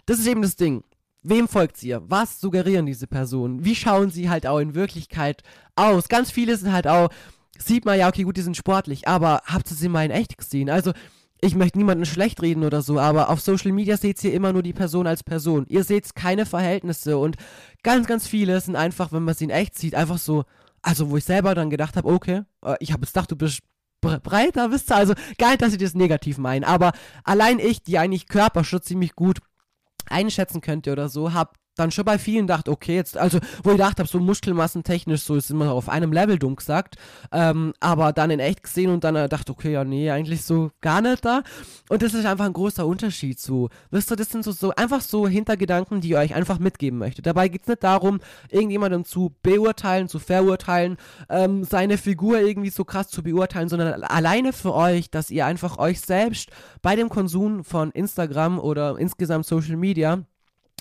das 0.05 0.19
ist 0.19 0.27
eben 0.27 0.41
das 0.41 0.55
Ding. 0.55 0.83
Wem 1.21 1.47
folgt 1.47 1.81
ihr? 1.81 2.03
Was 2.07 2.39
suggerieren 2.39 2.85
diese 2.85 3.07
Personen? 3.07 3.65
Wie 3.65 3.75
schauen 3.75 4.11
sie 4.11 4.29
halt 4.29 4.45
auch 4.45 4.59
in 4.59 4.75
Wirklichkeit 4.75 5.41
aus? 5.75 6.07
Ganz 6.07 6.29
viele 6.29 6.55
sind 6.55 6.71
halt 6.71 6.87
auch, 6.87 7.09
sieht 7.57 7.85
man 7.85 7.97
ja, 7.97 8.07
okay, 8.07 8.23
gut, 8.23 8.37
die 8.37 8.43
sind 8.43 8.57
sportlich, 8.57 9.07
aber 9.07 9.41
habt 9.45 9.71
ihr 9.71 9.75
sie 9.75 9.89
mal 9.89 10.05
in 10.05 10.11
echt 10.11 10.37
gesehen? 10.37 10.69
Also, 10.69 10.93
ich 11.45 11.55
möchte 11.55 11.77
niemanden 11.77 12.05
schlecht 12.05 12.41
reden 12.41 12.63
oder 12.63 12.81
so, 12.81 12.99
aber 12.99 13.29
auf 13.29 13.39
Social 13.39 13.71
Media 13.71 13.97
seht 13.97 14.23
ihr 14.23 14.33
immer 14.33 14.51
nur 14.51 14.63
die 14.63 14.73
Person 14.73 15.05
als 15.05 15.23
Person. 15.23 15.65
Ihr 15.69 15.83
seht 15.83 16.15
keine 16.15 16.45
Verhältnisse 16.45 17.17
und 17.17 17.35
ganz, 17.83 18.07
ganz 18.07 18.27
viele 18.27 18.59
sind 18.59 18.75
einfach, 18.75 19.11
wenn 19.11 19.23
man 19.23 19.35
sie 19.35 19.45
in 19.45 19.49
echt 19.51 19.77
sieht, 19.77 19.93
einfach 19.93 20.17
so, 20.17 20.45
also 20.81 21.11
wo 21.11 21.17
ich 21.17 21.23
selber 21.23 21.53
dann 21.53 21.69
gedacht 21.69 21.97
habe, 21.97 22.07
okay, 22.07 22.41
äh, 22.63 22.75
ich 22.79 22.91
habe 22.91 23.03
jetzt 23.03 23.13
gedacht, 23.13 23.31
du 23.31 23.35
bist 23.35 23.59
breiter, 24.01 24.71
wisst 24.71 24.91
ihr, 24.91 24.95
also 24.95 25.13
nicht, 25.39 25.61
dass 25.61 25.73
ich 25.73 25.79
das 25.79 25.93
negativ 25.93 26.37
meine, 26.37 26.67
aber 26.67 26.91
allein 27.23 27.59
ich, 27.59 27.83
die 27.83 27.97
eigentlich 27.97 28.27
Körperschutz 28.27 28.85
ziemlich 28.85 29.15
gut 29.15 29.39
einschätzen 30.07 30.61
könnte 30.61 30.91
oder 30.91 31.09
so, 31.09 31.33
hab 31.33 31.55
dann 31.75 31.91
schon 31.91 32.05
bei 32.05 32.17
vielen 32.17 32.47
gedacht, 32.47 32.69
okay, 32.69 32.95
jetzt, 32.95 33.17
also, 33.17 33.39
wo 33.63 33.71
ich 33.71 33.77
gedacht 33.77 33.99
habe, 33.99 34.07
so 34.07 34.19
muskelmassentechnisch, 34.19 35.21
so 35.21 35.35
ist 35.35 35.51
immer 35.51 35.71
auf 35.71 35.89
einem 35.89 36.11
Level, 36.11 36.39
dumm 36.39 36.55
gesagt, 36.55 36.95
ähm, 37.31 37.73
aber 37.79 38.13
dann 38.13 38.31
in 38.31 38.39
echt 38.39 38.63
gesehen 38.63 38.91
und 38.91 39.03
dann 39.03 39.15
äh, 39.15 39.29
dachte, 39.29 39.51
okay, 39.51 39.71
ja, 39.71 39.83
nee, 39.83 40.09
eigentlich 40.09 40.43
so 40.43 40.71
gar 40.81 41.01
nicht 41.01 41.23
da. 41.25 41.43
Und 41.89 42.01
das 42.01 42.13
ist 42.13 42.25
einfach 42.25 42.45
ein 42.45 42.53
großer 42.53 42.85
Unterschied 42.85 43.39
so. 43.39 43.69
Wisst 43.91 44.11
ihr, 44.11 44.15
das 44.15 44.29
sind 44.29 44.43
so, 44.43 44.51
so 44.51 44.71
einfach 44.75 45.01
so 45.01 45.27
Hintergedanken, 45.27 46.01
die 46.01 46.09
ihr 46.09 46.17
euch 46.17 46.33
einfach 46.33 46.59
mitgeben 46.59 46.99
möchtet. 46.99 47.25
Dabei 47.25 47.47
geht 47.47 47.63
es 47.63 47.67
nicht 47.67 47.83
darum, 47.83 48.19
irgendjemandem 48.49 49.05
zu 49.05 49.35
beurteilen, 49.43 50.07
zu 50.07 50.19
verurteilen, 50.19 50.97
ähm, 51.29 51.63
seine 51.63 51.97
Figur 51.97 52.39
irgendwie 52.39 52.69
so 52.69 52.85
krass 52.85 53.09
zu 53.09 53.23
beurteilen, 53.23 53.69
sondern 53.69 54.03
alleine 54.03 54.53
für 54.53 54.73
euch, 54.73 55.09
dass 55.09 55.29
ihr 55.29 55.45
einfach 55.45 55.77
euch 55.77 56.01
selbst 56.01 56.49
bei 56.81 56.95
dem 56.95 57.09
Konsum 57.09 57.63
von 57.63 57.91
Instagram 57.91 58.59
oder 58.59 58.97
insgesamt 58.97 59.45
Social 59.45 59.77
Media 59.77 60.23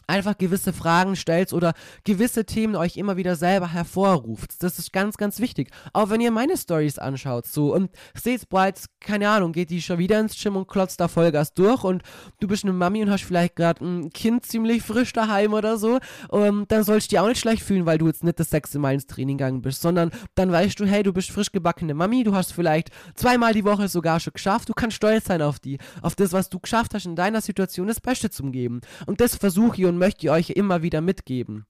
einfach 0.07 0.39
gewisse 0.39 0.73
Fragen 0.73 1.17
stellt 1.17 1.53
oder 1.53 1.75
gewisse 2.05 2.45
Themen 2.45 2.77
euch 2.77 2.97
immer 2.97 3.17
wieder 3.17 3.37
selber 3.37 3.73
hervorruft. 3.73 4.63
Das 4.63 4.79
ist 4.79 4.93
ganz, 4.93 5.17
ganz 5.17 5.41
wichtig. 5.41 5.71
Auch 5.93 6.11
wenn 6.11 6.21
ihr 6.21 6.31
meine 6.31 6.57
Stories 6.57 6.99
anschaut, 6.99 7.47
so 7.47 7.75
und 7.75 7.91
seht 8.15 8.49
bereits, 8.49 8.87
keine 9.01 9.29
Ahnung, 9.29 9.53
geht 9.53 9.71
die 9.71 9.83
schon 9.83 9.99
wieder 9.99 10.21
ins 10.21 10.41
Gym 10.41 10.57
und 10.57 10.69
klotzt 10.69 11.01
da 11.01 11.09
Vollgas 11.09 11.55
durch 11.55 11.85
und 11.85 12.03
du 12.41 12.49
bist 12.49 12.65
eine 12.65 12.73
Mami 12.73 13.03
und 13.03 13.11
hast 13.11 13.25
vielleicht 13.25 13.57
gerade 13.57 13.85
ein 13.85 14.11
Kind 14.11 14.47
ziemlich 14.47 14.83
frisch 14.83 15.13
daheim 15.13 15.53
oder 15.53 15.77
so, 15.77 15.99
um, 16.29 16.43
ähm, 16.43 16.65
dann 16.69 16.85
sollst 16.85 17.09
du 17.09 17.11
dich 17.11 17.19
auch 17.19 17.29
nicht 17.29 17.41
schlecht 17.41 17.63
fühlen, 17.63 17.87
weil 17.87 17.99
du 17.99 18.07
jetzt 18.07 18.25
nicht 18.25 18.39
das 18.41 18.51
sechste 18.51 18.79
Mal 18.79 18.95
ins 18.95 19.07
Training 19.07 19.39
gegangen 19.39 19.63
bist, 19.63 19.83
sondern 19.83 20.11
dann 20.35 20.51
weißt 20.51 20.79
du, 20.81 20.87
hey, 20.87 21.03
du 21.03 21.13
bist 21.13 21.31
frisch 21.31 21.53
gebackene 21.53 21.95
Mami, 21.95 22.25
du 22.25 22.35
hast 22.35 22.53
vielleicht 22.53 22.91
zweimal 23.15 23.53
die 23.53 23.65
Woche 23.65 23.89
sogar 23.89 24.21
schon 24.21 24.33
geschafft, 24.33 24.69
du 24.69 24.75
kannst 24.75 24.97
stolz 24.97 25.27
sein 25.27 25.43
auf 25.43 25.59
die, 25.59 25.79
auf 26.03 26.15
das, 26.15 26.33
was 26.33 26.49
du 26.49 26.59
geschafft 26.59 26.95
hast 26.95 27.07
in 27.07 27.17
deiner 27.17 27.41
Situation, 27.41 27.87
das 27.87 28.01
Beste 28.01 28.31
zu 28.31 28.45
geben. 28.51 28.81
Und 29.07 29.21
das 29.21 29.37
versuche 29.37 29.81
ich 29.81 29.87
und 29.87 29.94
möchte 29.99 30.27
ich 30.27 30.31
euch 30.31 30.51
immer 30.51 30.83
wieder 30.83 31.01
mitgeben 31.01 31.67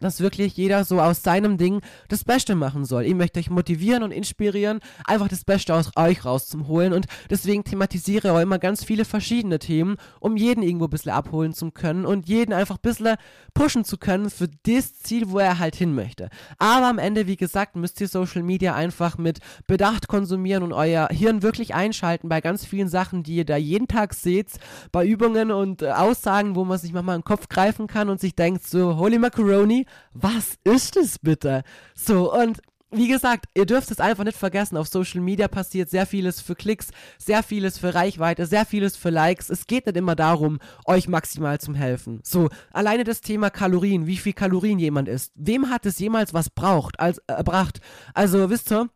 dass 0.00 0.20
wirklich 0.20 0.56
jeder 0.56 0.84
so 0.84 1.00
aus 1.00 1.22
seinem 1.22 1.58
Ding 1.58 1.80
das 2.08 2.24
Beste 2.24 2.54
machen 2.54 2.84
soll. 2.84 3.04
Ich 3.04 3.14
möchte 3.14 3.40
euch 3.40 3.50
motivieren 3.50 4.02
und 4.02 4.12
inspirieren, 4.12 4.80
einfach 5.04 5.28
das 5.28 5.44
Beste 5.44 5.74
aus 5.74 5.90
euch 5.96 6.24
rauszuholen 6.24 6.92
und 6.92 7.06
deswegen 7.28 7.64
thematisiere 7.64 8.28
ich 8.28 8.30
auch 8.30 8.40
immer 8.40 8.58
ganz 8.58 8.84
viele 8.84 9.04
verschiedene 9.04 9.58
Themen, 9.58 9.96
um 10.20 10.36
jeden 10.36 10.62
irgendwo 10.62 10.86
ein 10.86 10.90
bisschen 10.90 11.12
abholen 11.12 11.52
zu 11.52 11.70
können 11.70 12.06
und 12.06 12.28
jeden 12.28 12.52
einfach 12.52 12.76
ein 12.76 12.82
bisschen 12.82 13.16
pushen 13.54 13.84
zu 13.84 13.98
können 13.98 14.30
für 14.30 14.48
das 14.64 14.94
Ziel, 14.98 15.30
wo 15.30 15.38
er 15.38 15.58
halt 15.58 15.76
hin 15.76 15.94
möchte. 15.94 16.28
Aber 16.58 16.86
am 16.86 16.98
Ende, 16.98 17.26
wie 17.26 17.36
gesagt, 17.36 17.76
müsst 17.76 18.00
ihr 18.00 18.08
Social 18.08 18.42
Media 18.42 18.74
einfach 18.74 19.18
mit 19.18 19.38
Bedacht 19.66 20.08
konsumieren 20.08 20.62
und 20.62 20.72
euer 20.72 21.08
Hirn 21.10 21.42
wirklich 21.42 21.74
einschalten 21.74 22.28
bei 22.28 22.40
ganz 22.40 22.64
vielen 22.64 22.88
Sachen, 22.88 23.22
die 23.22 23.36
ihr 23.36 23.44
da 23.44 23.56
jeden 23.56 23.88
Tag 23.88 24.14
seht, 24.14 24.48
bei 24.92 25.06
Übungen 25.06 25.50
und 25.50 25.82
äh, 25.82 25.90
Aussagen, 25.90 26.54
wo 26.56 26.64
man 26.64 26.78
sich 26.78 26.92
manchmal 26.92 27.18
den 27.18 27.24
Kopf 27.24 27.48
greifen 27.48 27.86
kann 27.86 28.08
und 28.08 28.20
sich 28.20 28.34
denkt 28.34 28.66
so, 28.66 28.96
holy 28.96 29.18
macaroni, 29.18 29.86
was 30.12 30.58
ist 30.64 30.96
es 30.96 31.18
bitte? 31.18 31.62
So, 31.94 32.32
und 32.32 32.60
wie 32.92 33.08
gesagt, 33.08 33.46
ihr 33.54 33.66
dürft 33.66 33.90
es 33.90 34.00
einfach 34.00 34.24
nicht 34.24 34.36
vergessen. 34.36 34.76
Auf 34.76 34.88
Social 34.88 35.20
Media 35.20 35.46
passiert 35.46 35.90
sehr 35.90 36.06
vieles 36.06 36.40
für 36.40 36.56
Klicks, 36.56 36.88
sehr 37.18 37.42
vieles 37.42 37.78
für 37.78 37.94
Reichweite, 37.94 38.46
sehr 38.46 38.66
vieles 38.66 38.96
für 38.96 39.10
Likes. 39.10 39.48
Es 39.48 39.66
geht 39.66 39.86
nicht 39.86 39.96
immer 39.96 40.16
darum, 40.16 40.58
euch 40.86 41.06
maximal 41.06 41.60
zu 41.60 41.74
helfen. 41.74 42.20
So, 42.24 42.48
alleine 42.72 43.04
das 43.04 43.20
Thema 43.20 43.50
Kalorien, 43.50 44.06
wie 44.06 44.16
viel 44.16 44.32
Kalorien 44.32 44.78
jemand 44.78 45.08
isst. 45.08 45.32
Wem 45.36 45.70
hat 45.70 45.86
es 45.86 45.98
jemals 46.00 46.34
was 46.34 46.50
braucht, 46.50 46.98
als, 46.98 47.18
äh, 47.28 47.42
bracht? 47.44 47.80
Also, 48.12 48.50
wisst 48.50 48.72
ihr, 48.72 48.88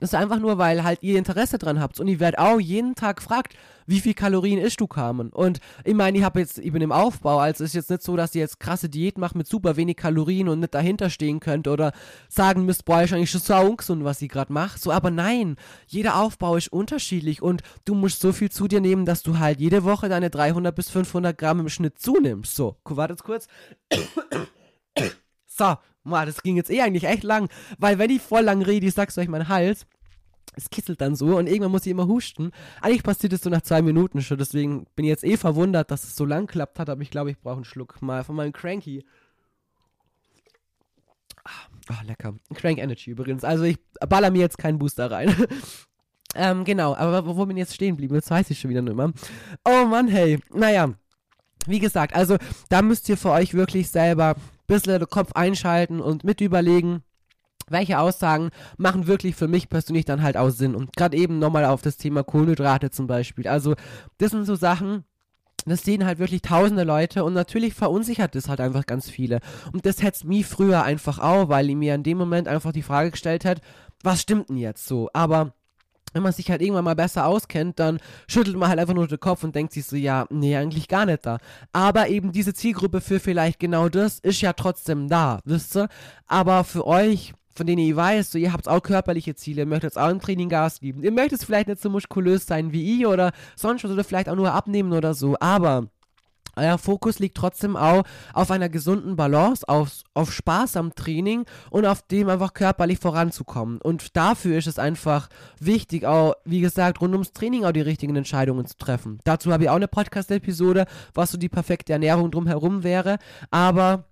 das 0.00 0.10
ist 0.10 0.14
einfach 0.14 0.38
nur, 0.38 0.58
weil 0.58 0.84
halt 0.84 1.02
ihr 1.02 1.18
Interesse 1.18 1.58
dran 1.58 1.80
habt. 1.80 2.00
Und 2.00 2.08
ihr 2.08 2.20
werdet 2.20 2.38
auch 2.38 2.60
jeden 2.60 2.94
Tag 2.94 3.18
gefragt, 3.18 3.54
wie 3.86 4.00
viel 4.00 4.14
Kalorien 4.14 4.58
isst 4.58 4.80
du, 4.80 4.86
Carmen? 4.86 5.30
Und 5.30 5.60
ich 5.84 5.94
meine, 5.94 6.16
ich 6.18 6.24
habe 6.24 6.40
jetzt, 6.40 6.60
bin 6.62 6.82
im 6.82 6.92
Aufbau, 6.92 7.38
also 7.38 7.64
es 7.64 7.70
ist 7.70 7.74
jetzt 7.74 7.90
nicht 7.90 8.02
so, 8.02 8.16
dass 8.16 8.34
ihr 8.34 8.40
jetzt 8.40 8.60
krasse 8.60 8.88
Diät 8.88 9.18
macht 9.18 9.34
mit 9.34 9.46
super 9.46 9.76
wenig 9.76 9.96
Kalorien 9.96 10.48
und 10.48 10.60
nicht 10.60 10.74
dahinter 10.74 11.10
stehen 11.10 11.40
könnt 11.40 11.68
oder 11.68 11.92
sagen 12.28 12.64
müsst, 12.64 12.84
boah, 12.84 13.02
ist 13.02 13.12
eigentlich 13.12 13.30
schon 13.30 13.40
so 13.40 13.56
ungesund, 13.56 14.04
was 14.04 14.22
ich 14.22 14.28
gerade 14.28 14.52
mache. 14.52 14.78
So, 14.78 14.90
aber 14.90 15.10
nein, 15.10 15.56
jeder 15.86 16.16
Aufbau 16.16 16.56
ist 16.56 16.72
unterschiedlich 16.72 17.42
und 17.42 17.62
du 17.84 17.94
musst 17.94 18.20
so 18.20 18.32
viel 18.32 18.50
zu 18.50 18.68
dir 18.68 18.80
nehmen, 18.80 19.04
dass 19.04 19.22
du 19.22 19.38
halt 19.38 19.60
jede 19.60 19.84
Woche 19.84 20.08
deine 20.08 20.30
300 20.30 20.74
bis 20.74 20.90
500 20.90 21.36
Gramm 21.36 21.60
im 21.60 21.68
Schnitt 21.68 21.98
zunimmst. 21.98 22.56
So, 22.56 22.76
wartet 22.84 23.22
kurz. 23.22 23.46
so, 25.46 25.76
Boah, 26.04 26.26
das 26.26 26.42
ging 26.42 26.56
jetzt 26.56 26.70
eh 26.70 26.82
eigentlich 26.82 27.04
echt 27.04 27.22
lang, 27.22 27.48
weil 27.78 27.98
wenn 27.98 28.10
ich 28.10 28.20
voll 28.20 28.42
lang 28.42 28.62
rede, 28.62 28.86
ich 28.86 28.94
sag's 28.94 29.16
euch, 29.16 29.28
mein 29.28 29.48
Hals, 29.48 29.86
es 30.56 30.70
kitzelt 30.70 31.00
dann 31.00 31.16
so 31.16 31.36
und 31.36 31.46
irgendwann 31.46 31.72
muss 31.72 31.86
ich 31.86 31.90
immer 31.90 32.06
husten. 32.06 32.52
Eigentlich 32.80 33.02
passiert 33.02 33.32
es 33.32 33.40
so 33.40 33.50
nach 33.50 33.62
zwei 33.62 33.82
Minuten 33.82 34.20
schon, 34.22 34.38
deswegen 34.38 34.86
bin 34.94 35.06
ich 35.06 35.10
jetzt 35.10 35.24
eh 35.24 35.36
verwundert, 35.36 35.90
dass 35.90 36.04
es 36.04 36.14
so 36.14 36.24
lang 36.24 36.46
klappt 36.46 36.78
hat, 36.78 36.90
aber 36.90 37.02
ich 37.02 37.10
glaube, 37.10 37.30
ich 37.30 37.40
brauche 37.40 37.56
einen 37.56 37.64
Schluck 37.64 38.00
mal 38.02 38.22
von 38.22 38.36
meinem 38.36 38.52
Cranky. 38.52 39.04
Ah, 41.44 41.50
oh, 41.90 42.06
lecker. 42.06 42.34
Crank 42.54 42.78
Energy 42.78 43.10
übrigens. 43.10 43.44
Also 43.44 43.64
ich 43.64 43.78
baller 44.08 44.30
mir 44.30 44.40
jetzt 44.40 44.58
keinen 44.58 44.78
Booster 44.78 45.10
rein. 45.10 45.34
ähm, 46.34 46.64
genau, 46.64 46.94
aber 46.94 47.26
wo, 47.26 47.36
wo 47.36 47.46
bin 47.46 47.56
ich 47.56 47.62
jetzt 47.62 47.74
stehen 47.74 47.94
geblieben? 47.94 48.14
Jetzt 48.14 48.30
weiß 48.30 48.48
ich 48.50 48.58
schon 48.58 48.70
wieder 48.70 48.82
nicht 48.82 48.96
mehr. 48.96 49.12
Oh 49.64 49.84
Mann, 49.84 50.08
hey. 50.08 50.38
Naja, 50.52 50.94
wie 51.66 51.80
gesagt, 51.80 52.14
also 52.14 52.36
da 52.68 52.82
müsst 52.82 53.08
ihr 53.08 53.16
für 53.16 53.30
euch 53.30 53.54
wirklich 53.54 53.90
selber 53.90 54.36
bisschen 54.66 54.98
den 54.98 55.08
Kopf 55.08 55.32
einschalten 55.32 56.00
und 56.00 56.24
mit 56.24 56.40
überlegen, 56.40 57.02
welche 57.68 57.98
Aussagen 57.98 58.50
machen 58.76 59.06
wirklich 59.06 59.36
für 59.36 59.48
mich 59.48 59.68
persönlich 59.68 60.04
dann 60.04 60.22
halt 60.22 60.36
auch 60.36 60.50
Sinn. 60.50 60.74
Und 60.74 60.94
gerade 60.96 61.16
eben 61.16 61.38
nochmal 61.38 61.64
auf 61.64 61.82
das 61.82 61.96
Thema 61.96 62.22
Kohlenhydrate 62.22 62.90
zum 62.90 63.06
Beispiel. 63.06 63.48
Also, 63.48 63.74
das 64.18 64.32
sind 64.32 64.44
so 64.44 64.54
Sachen, 64.54 65.04
das 65.66 65.82
sehen 65.82 66.04
halt 66.04 66.18
wirklich 66.18 66.42
tausende 66.42 66.84
Leute 66.84 67.24
und 67.24 67.32
natürlich 67.32 67.74
verunsichert 67.74 68.34
das 68.34 68.48
halt 68.48 68.60
einfach 68.60 68.86
ganz 68.86 69.08
viele. 69.08 69.40
Und 69.72 69.86
das 69.86 70.02
hätte 70.02 70.26
mich 70.26 70.46
früher 70.46 70.82
einfach 70.82 71.18
auch, 71.18 71.48
weil 71.48 71.70
ich 71.70 71.76
mir 71.76 71.94
in 71.94 72.02
dem 72.02 72.18
Moment 72.18 72.48
einfach 72.48 72.72
die 72.72 72.82
Frage 72.82 73.12
gestellt 73.12 73.44
hat, 73.44 73.60
was 74.02 74.20
stimmt 74.20 74.50
denn 74.50 74.58
jetzt 74.58 74.86
so? 74.86 75.08
Aber 75.14 75.54
wenn 76.14 76.22
man 76.22 76.32
sich 76.32 76.50
halt 76.50 76.62
irgendwann 76.62 76.84
mal 76.84 76.94
besser 76.94 77.26
auskennt, 77.26 77.78
dann 77.78 77.98
schüttelt 78.26 78.56
man 78.56 78.70
halt 78.70 78.78
einfach 78.78 78.94
nur 78.94 79.06
den 79.06 79.20
Kopf 79.20 79.44
und 79.44 79.54
denkt 79.54 79.74
sich 79.74 79.84
so, 79.84 79.96
ja, 79.96 80.26
nee, 80.30 80.56
eigentlich 80.56 80.88
gar 80.88 81.04
nicht 81.04 81.26
da. 81.26 81.38
Aber 81.72 82.08
eben 82.08 82.32
diese 82.32 82.54
Zielgruppe 82.54 83.02
für 83.02 83.20
vielleicht 83.20 83.60
genau 83.60 83.88
das 83.90 84.20
ist 84.20 84.40
ja 84.40 84.54
trotzdem 84.54 85.08
da, 85.08 85.40
wisst 85.44 85.76
ihr? 85.76 85.88
Aber 86.26 86.64
für 86.64 86.86
euch 86.86 87.34
von 87.56 87.66
denen 87.66 87.82
ihr 87.82 87.96
weiß, 87.96 88.32
so, 88.32 88.38
ihr 88.38 88.52
habt 88.52 88.68
auch 88.68 88.82
körperliche 88.82 89.34
Ziele, 89.34 89.62
ihr 89.62 89.66
möchtet 89.66 89.96
auch 89.96 90.10
im 90.10 90.20
Training 90.20 90.48
Gas 90.48 90.80
geben. 90.80 91.04
Ihr 91.04 91.12
möchtet 91.12 91.42
vielleicht 91.44 91.68
nicht 91.68 91.80
so 91.80 91.88
muskulös 91.88 92.46
sein 92.46 92.72
wie 92.72 92.98
ich 92.98 93.06
oder 93.06 93.32
sonst 93.54 93.84
was 93.84 93.92
oder 93.92 94.04
vielleicht 94.04 94.28
auch 94.28 94.34
nur 94.34 94.52
abnehmen 94.52 94.92
oder 94.92 95.14
so, 95.14 95.36
aber 95.38 95.88
euer 96.56 96.78
Fokus 96.78 97.18
liegt 97.18 97.36
trotzdem 97.36 97.76
auch 97.76 98.04
auf 98.32 98.50
einer 98.50 98.68
gesunden 98.68 99.16
Balance, 99.16 99.68
auf, 99.68 100.02
auf 100.14 100.32
Spaß 100.32 100.76
am 100.76 100.94
Training 100.94 101.44
und 101.70 101.86
auf 101.86 102.02
dem 102.02 102.28
einfach 102.28 102.54
körperlich 102.54 102.98
voranzukommen. 102.98 103.80
Und 103.80 104.16
dafür 104.16 104.58
ist 104.58 104.66
es 104.66 104.78
einfach 104.78 105.28
wichtig, 105.60 106.06
auch, 106.06 106.34
wie 106.44 106.60
gesagt, 106.60 107.00
rund 107.00 107.12
ums 107.12 107.32
Training 107.32 107.64
auch 107.64 107.72
die 107.72 107.80
richtigen 107.80 108.16
Entscheidungen 108.16 108.66
zu 108.66 108.76
treffen. 108.76 109.18
Dazu 109.24 109.52
habe 109.52 109.64
ich 109.64 109.70
auch 109.70 109.76
eine 109.76 109.88
Podcast-Episode, 109.88 110.86
was 111.14 111.30
so 111.30 111.38
die 111.38 111.48
perfekte 111.48 111.92
Ernährung 111.92 112.30
drumherum 112.30 112.82
wäre. 112.82 113.18
Aber 113.50 114.04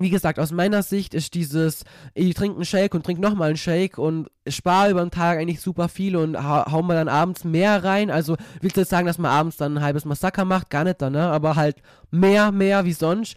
wie 0.00 0.10
gesagt, 0.10 0.38
aus 0.38 0.50
meiner 0.50 0.82
Sicht 0.82 1.12
ist 1.12 1.34
dieses, 1.34 1.84
ich 2.14 2.34
trinke 2.34 2.56
einen 2.56 2.64
Shake 2.64 2.94
und 2.94 3.04
trinke 3.04 3.20
nochmal 3.20 3.48
einen 3.48 3.58
Shake 3.58 3.98
und 3.98 4.28
spare 4.48 4.90
über 4.90 5.02
den 5.02 5.10
Tag 5.10 5.38
eigentlich 5.38 5.60
super 5.60 5.88
viel 5.90 6.16
und 6.16 6.42
hau, 6.42 6.82
mal 6.82 6.94
dann 6.94 7.08
abends 7.08 7.44
mehr 7.44 7.84
rein. 7.84 8.10
Also 8.10 8.36
willst 8.62 8.78
du 8.78 8.80
jetzt 8.80 8.88
sagen, 8.88 9.06
dass 9.06 9.18
man 9.18 9.30
abends 9.30 9.58
dann 9.58 9.76
ein 9.76 9.84
halbes 9.84 10.06
Massaker 10.06 10.46
macht? 10.46 10.70
Gar 10.70 10.84
nicht 10.84 11.02
dann, 11.02 11.12
ne? 11.12 11.28
Aber 11.28 11.54
halt 11.54 11.82
mehr, 12.10 12.50
mehr 12.50 12.86
wie 12.86 12.94
sonst 12.94 13.36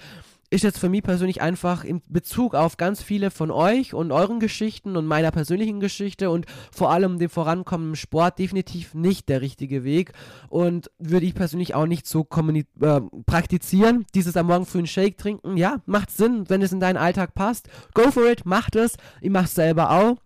ist 0.53 0.63
jetzt 0.63 0.77
für 0.77 0.87
mich 0.87 1.01
persönlich 1.01 1.41
einfach 1.41 1.83
in 1.83 2.01
Bezug 2.07 2.53
auf 2.53 2.77
ganz 2.77 3.01
viele 3.01 3.31
von 3.31 3.49
euch 3.49 3.95
und 3.95 4.11
euren 4.11 4.39
Geschichten 4.39 4.95
und 4.95 5.07
meiner 5.07 5.31
persönlichen 5.31 5.79
Geschichte 5.79 6.29
und 6.29 6.45
vor 6.71 6.91
allem 6.91 7.17
dem 7.17 7.31
Vorankommen 7.31 7.89
im 7.89 7.95
Sport 7.95 8.37
definitiv 8.37 8.93
nicht 8.93 9.29
der 9.29 9.41
richtige 9.41 9.83
Weg 9.83 10.13
und 10.49 10.91
würde 10.99 11.25
ich 11.25 11.33
persönlich 11.33 11.73
auch 11.73 11.87
nicht 11.87 12.05
so 12.05 12.27
äh, 12.29 13.01
praktizieren. 13.25 14.05
Dieses 14.13 14.37
am 14.37 14.45
Morgen 14.45 14.67
früh 14.67 14.77
einen 14.79 14.87
Shake 14.87 15.17
trinken, 15.17 15.57
ja, 15.57 15.81
macht 15.87 16.11
Sinn, 16.11 16.45
wenn 16.49 16.61
es 16.61 16.71
in 16.71 16.79
deinen 16.79 16.97
Alltag 16.97 17.33
passt. 17.33 17.67
Go 17.95 18.11
for 18.11 18.29
it, 18.29 18.45
macht 18.45 18.75
es. 18.75 18.95
Ich 19.21 19.31
mach's 19.31 19.55
selber 19.55 19.89
auch. 19.89 20.17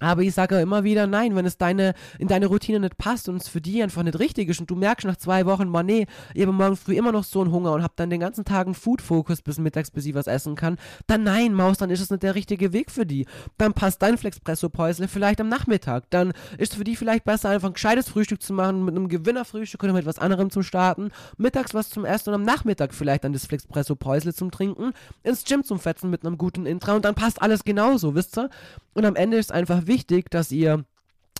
Aber 0.00 0.22
ich 0.22 0.34
sage 0.34 0.60
immer 0.60 0.84
wieder, 0.84 1.06
nein, 1.06 1.34
wenn 1.34 1.46
es 1.46 1.58
deine, 1.58 1.94
in 2.18 2.28
deine 2.28 2.46
Routine 2.46 2.80
nicht 2.80 2.98
passt 2.98 3.28
und 3.28 3.36
es 3.36 3.48
für 3.48 3.60
die 3.60 3.82
einfach 3.82 4.02
nicht 4.02 4.18
richtig 4.18 4.48
ist 4.48 4.60
und 4.60 4.70
du 4.70 4.76
merkst 4.76 5.06
nach 5.06 5.16
zwei 5.16 5.46
Wochen, 5.46 5.68
man, 5.68 5.86
nee, 5.86 6.06
ich 6.34 6.42
habe 6.42 6.52
morgen 6.52 6.76
früh 6.76 6.96
immer 6.96 7.12
noch 7.12 7.24
so 7.24 7.40
einen 7.40 7.50
Hunger 7.50 7.72
und 7.72 7.82
habe 7.82 7.94
dann 7.96 8.10
den 8.10 8.20
ganzen 8.20 8.44
Tag 8.44 8.66
einen 8.66 8.74
Food-Fokus 8.74 9.42
bis 9.42 9.58
mittags, 9.58 9.90
bis 9.90 10.06
ich 10.06 10.14
was 10.14 10.26
essen 10.26 10.54
kann, 10.54 10.76
dann 11.06 11.24
nein, 11.24 11.52
Maus, 11.52 11.78
dann 11.78 11.90
ist 11.90 12.00
es 12.00 12.10
nicht 12.10 12.22
der 12.22 12.34
richtige 12.34 12.72
Weg 12.72 12.90
für 12.90 13.06
die. 13.06 13.26
Dann 13.56 13.72
passt 13.72 14.02
dein 14.02 14.18
Flexpresso-Päusle 14.18 15.08
vielleicht 15.08 15.40
am 15.40 15.48
Nachmittag. 15.48 16.04
Dann 16.10 16.32
ist 16.58 16.72
es 16.72 16.78
für 16.78 16.84
die 16.84 16.96
vielleicht 16.96 17.24
besser, 17.24 17.48
einfach 17.48 17.68
ein 17.68 17.74
gescheites 17.74 18.08
Frühstück 18.08 18.42
zu 18.42 18.52
machen, 18.52 18.84
mit 18.84 18.94
einem 18.94 19.08
Gewinnerfrühstück 19.08 19.82
oder 19.82 19.92
mit 19.92 20.06
was 20.06 20.18
anderem 20.18 20.50
zum 20.50 20.62
Starten, 20.62 21.10
mittags 21.36 21.74
was 21.74 21.90
zum 21.90 22.04
Essen 22.04 22.30
und 22.30 22.34
am 22.36 22.42
Nachmittag 22.42 22.94
vielleicht 22.94 23.24
dann 23.24 23.32
das 23.32 23.46
Flexpresso-Päusle 23.46 24.32
zum 24.32 24.50
Trinken, 24.50 24.92
ins 25.24 25.44
Gym 25.44 25.64
zum 25.64 25.80
Fetzen 25.80 26.10
mit 26.10 26.24
einem 26.24 26.38
guten 26.38 26.66
Intra 26.66 26.94
und 26.94 27.04
dann 27.04 27.14
passt 27.14 27.42
alles 27.42 27.64
genauso, 27.64 28.14
wisst 28.14 28.38
ihr? 28.38 28.50
Und 28.94 29.04
am 29.04 29.16
Ende 29.16 29.36
ist 29.36 29.52
einfach 29.52 29.86
wichtig, 29.88 30.30
dass 30.30 30.52
ihr 30.52 30.84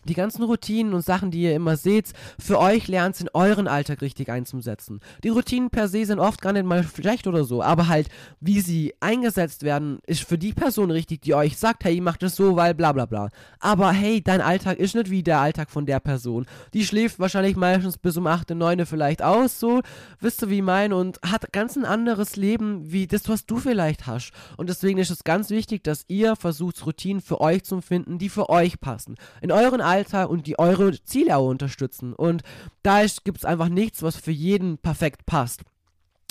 die 0.09 0.15
ganzen 0.15 0.43
Routinen 0.43 0.95
und 0.95 1.05
Sachen, 1.05 1.31
die 1.31 1.43
ihr 1.43 1.55
immer 1.55 1.77
seht, 1.77 2.13
für 2.39 2.59
euch 2.59 2.89
lernt, 2.89 3.21
in 3.21 3.29
euren 3.33 3.69
Alltag 3.69 4.03
richtig 4.03 4.31
einzusetzen. 4.31 5.01
Die 5.25 5.29
Routinen 5.29 5.71
per 5.71 5.89
se 5.89 6.05
sind 6.05 6.19
oft 6.19 6.41
gar 6.41 6.53
nicht 6.53 6.65
mal 6.65 6.85
schlecht 6.85 7.27
oder 7.27 7.45
so, 7.45 7.63
aber 7.63 7.89
halt, 7.89 8.09
wie 8.41 8.61
sie 8.61 8.95
eingesetzt 9.01 9.63
werden, 9.63 9.99
ist 10.07 10.25
für 10.25 10.39
die 10.39 10.53
Person 10.53 10.91
richtig, 10.91 11.23
die 11.23 11.35
euch 11.35 11.57
sagt, 11.57 11.85
hey, 11.85 12.01
mach 12.01 12.17
das 12.17 12.37
so, 12.37 12.57
weil 12.57 12.75
bla 12.75 12.93
bla 12.93 13.07
bla. 13.07 13.29
Aber 13.61 13.93
hey, 13.93 14.23
dein 14.23 14.41
Alltag 14.41 14.79
ist 14.79 14.95
nicht 14.95 15.11
wie 15.11 15.23
der 15.23 15.41
Alltag 15.41 15.71
von 15.71 15.87
der 15.87 16.01
Person. 16.01 16.47
Die 16.75 16.85
schläft 16.85 17.19
wahrscheinlich 17.19 17.57
meistens 17.57 17.99
bis 17.99 18.17
um 18.17 18.27
8, 18.27 18.51
9 18.51 18.87
vielleicht 18.87 19.23
aus, 19.23 19.61
so, 19.61 19.83
wisst 20.21 20.43
ihr, 20.43 20.51
wie 20.51 20.57
ich 20.59 20.63
meine, 20.63 20.97
und 20.97 21.19
hat 21.25 21.53
ganz 21.53 21.77
ein 21.77 21.85
anderes 21.85 22.37
Leben, 22.37 22.93
wie 22.93 23.07
das, 23.07 23.29
was 23.29 23.47
du 23.47 23.59
vielleicht 23.59 24.07
hast. 24.07 24.33
Und 24.57 24.69
deswegen 24.69 24.99
ist 24.99 25.11
es 25.11 25.25
ganz 25.25 25.51
wichtig, 25.51 25.85
dass 25.85 26.05
ihr 26.09 26.37
versucht, 26.37 26.85
Routinen 26.87 27.21
für 27.21 27.41
euch 27.41 27.65
zu 27.65 27.81
finden, 27.81 28.19
die 28.19 28.29
für 28.29 28.49
euch 28.49 28.81
passen. 28.81 29.17
In 29.41 29.53
euren 29.53 29.81
Alltag 29.81 29.98
Alter 29.99 30.31
und 30.31 30.47
die 30.47 30.59
eure 30.59 30.93
Ziele 31.03 31.37
auch 31.37 31.49
unterstützen. 31.49 32.13
Und 32.13 32.43
da 32.83 33.05
gibt 33.25 33.39
es 33.39 33.45
einfach 33.45 33.69
nichts, 33.69 34.03
was 34.03 34.17
für 34.17 34.31
jeden 34.31 34.79
perfekt 34.79 35.27
passt. 35.27 35.63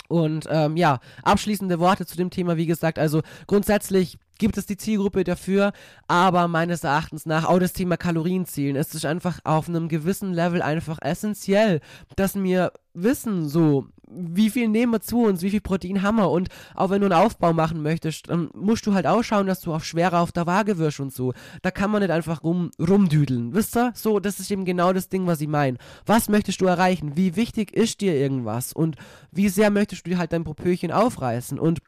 Und 0.08 0.48
ähm, 0.50 0.78
ja, 0.78 1.00
abschließende 1.24 1.80
Worte 1.80 2.06
zu 2.06 2.16
dem 2.16 2.30
Thema, 2.30 2.56
wie 2.56 2.66
gesagt, 2.66 2.98
also 2.98 3.24
grundsätzlich 3.46 4.18
gibt 4.38 4.58
es 4.58 4.66
die 4.66 4.78
Zielgruppe 4.78 5.26
dafür, 5.26 5.74
aber 6.08 6.48
meines 6.48 6.86
Erachtens 6.86 7.26
nach 7.26 7.44
auch 7.44 7.60
das 7.60 7.74
Thema 7.74 7.98
Kalorienzielen. 7.98 8.78
Es 8.78 8.94
ist 8.94 9.06
einfach 9.06 9.40
auf 9.44 9.68
einem 9.68 9.90
gewissen 9.90 10.32
Level 10.32 10.62
einfach 10.62 11.00
essentiell, 11.02 11.82
dass 12.16 12.42
wir 12.42 12.72
wissen, 12.94 13.50
so, 13.50 13.88
wie 14.10 14.50
viel 14.50 14.68
nehmen 14.68 14.94
wir 14.94 15.02
zu 15.02 15.24
uns, 15.24 15.42
wie 15.42 15.50
viel 15.50 15.62
Protein 15.62 16.02
haben 16.02 16.18
wir 16.18 16.30
und 16.30 16.50
auch 16.76 16.90
wenn 16.90 17.02
du 17.02 17.08
einen 17.08 17.22
Aufbau 17.26 17.54
machen 17.54 17.82
möchtest, 17.82 18.30
dann 18.30 18.50
musst 18.54 18.86
du 18.86 18.94
halt 18.94 19.06
auch 19.06 19.24
schauen, 19.24 19.48
dass 19.48 19.62
du 19.62 19.74
auch 19.74 19.84
schwerer 19.84 20.22
auf 20.22 20.32
der 20.32 20.48
Waage 20.48 20.78
wirst 20.78 21.00
und 21.00 21.14
so. 21.14 21.34
Da 21.62 21.72
kann 21.72 21.92
man 21.92 22.02
nicht 22.02 22.12
einfach 22.12 22.44
rum, 22.44 22.72
rumdüdeln, 22.80 23.54
wisst 23.54 23.76
ihr? 23.76 23.92
So, 23.96 24.20
das 24.20 24.40
ist 24.40 24.52
eben 24.52 24.66
genau 24.66 24.94
das 24.94 25.10
Ding, 25.10 25.28
was 25.28 25.42
ich 25.42 25.48
meine. 25.48 25.78
Was 26.06 26.30
möchtest 26.30 26.62
du 26.62 26.66
erreichen? 26.66 27.16
Wie 27.16 27.36
wichtig 27.36 27.74
ist 27.74 28.02
dir 28.02 28.16
irgendwas? 28.16 28.74
Und 28.74 28.96
wie 29.32 29.50
sehr 29.50 29.70
möchtest 29.70 30.06
du 30.06 30.12
dir 30.12 30.18
halt 30.18 30.34
dein 30.34 30.44
Propöchen 30.44 30.92
aufreißen? 30.92 31.60
Und 31.60 31.80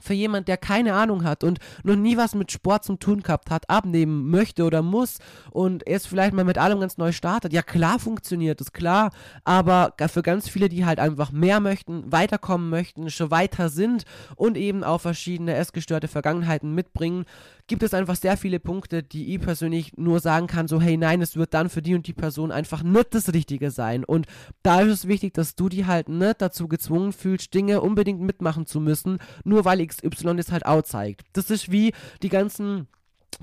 für 0.00 0.14
jemand, 0.14 0.48
der 0.48 0.56
keine 0.56 0.94
Ahnung 0.94 1.24
hat 1.24 1.44
und 1.44 1.58
noch 1.84 1.96
nie 1.96 2.16
was 2.16 2.34
mit 2.34 2.52
Sport 2.52 2.84
zum 2.84 2.98
tun 2.98 3.22
gehabt 3.22 3.50
hat, 3.50 3.68
abnehmen 3.70 4.30
möchte 4.30 4.64
oder 4.64 4.82
muss 4.82 5.18
und 5.50 5.86
erst 5.86 6.08
vielleicht 6.08 6.34
mal 6.34 6.44
mit 6.44 6.58
allem 6.58 6.80
ganz 6.80 6.98
neu 6.98 7.12
startet, 7.12 7.52
ja 7.52 7.62
klar 7.62 7.98
funktioniert 7.98 8.60
das, 8.60 8.72
klar, 8.72 9.10
aber 9.44 9.94
für 10.08 10.22
ganz 10.22 10.48
viele, 10.48 10.68
die 10.68 10.84
halt 10.84 10.98
einfach 10.98 11.32
mehr 11.32 11.60
möchten, 11.60 12.10
weiterkommen 12.10 12.70
möchten, 12.70 13.10
schon 13.10 13.30
weiter 13.30 13.68
sind 13.68 14.04
und 14.36 14.56
eben 14.56 14.84
auch 14.84 15.00
verschiedene 15.00 15.54
essgestörte 15.54 16.08
Vergangenheiten 16.08 16.74
mitbringen, 16.74 17.24
gibt 17.66 17.82
es 17.82 17.94
einfach 17.94 18.16
sehr 18.16 18.36
viele 18.36 18.60
Punkte, 18.60 19.02
die 19.02 19.34
ich 19.34 19.40
persönlich 19.40 19.96
nur 19.96 20.20
sagen 20.20 20.46
kann, 20.46 20.68
so 20.68 20.80
hey 20.80 20.96
nein, 20.96 21.20
es 21.20 21.36
wird 21.36 21.52
dann 21.54 21.68
für 21.68 21.82
die 21.82 21.94
und 21.94 22.06
die 22.06 22.12
Person 22.12 22.52
einfach 22.52 22.82
nicht 22.82 23.14
das 23.14 23.32
Richtige 23.32 23.70
sein. 23.70 24.04
Und 24.04 24.26
da 24.62 24.80
ist 24.80 24.92
es 24.92 25.08
wichtig, 25.08 25.34
dass 25.34 25.56
du 25.56 25.68
die 25.68 25.86
halt 25.86 26.08
nicht 26.08 26.40
dazu 26.40 26.68
gezwungen 26.68 27.12
fühlst, 27.12 27.54
Dinge 27.54 27.80
unbedingt 27.80 28.20
mitmachen 28.20 28.66
zu 28.66 28.80
müssen, 28.80 29.18
nur 29.44 29.64
weil 29.64 29.80
XY 29.86 30.38
es 30.38 30.52
halt 30.52 30.66
auch 30.66 30.82
zeigt. 30.82 31.22
Das 31.32 31.50
ist 31.50 31.70
wie 31.70 31.92
die 32.22 32.28
ganzen 32.28 32.88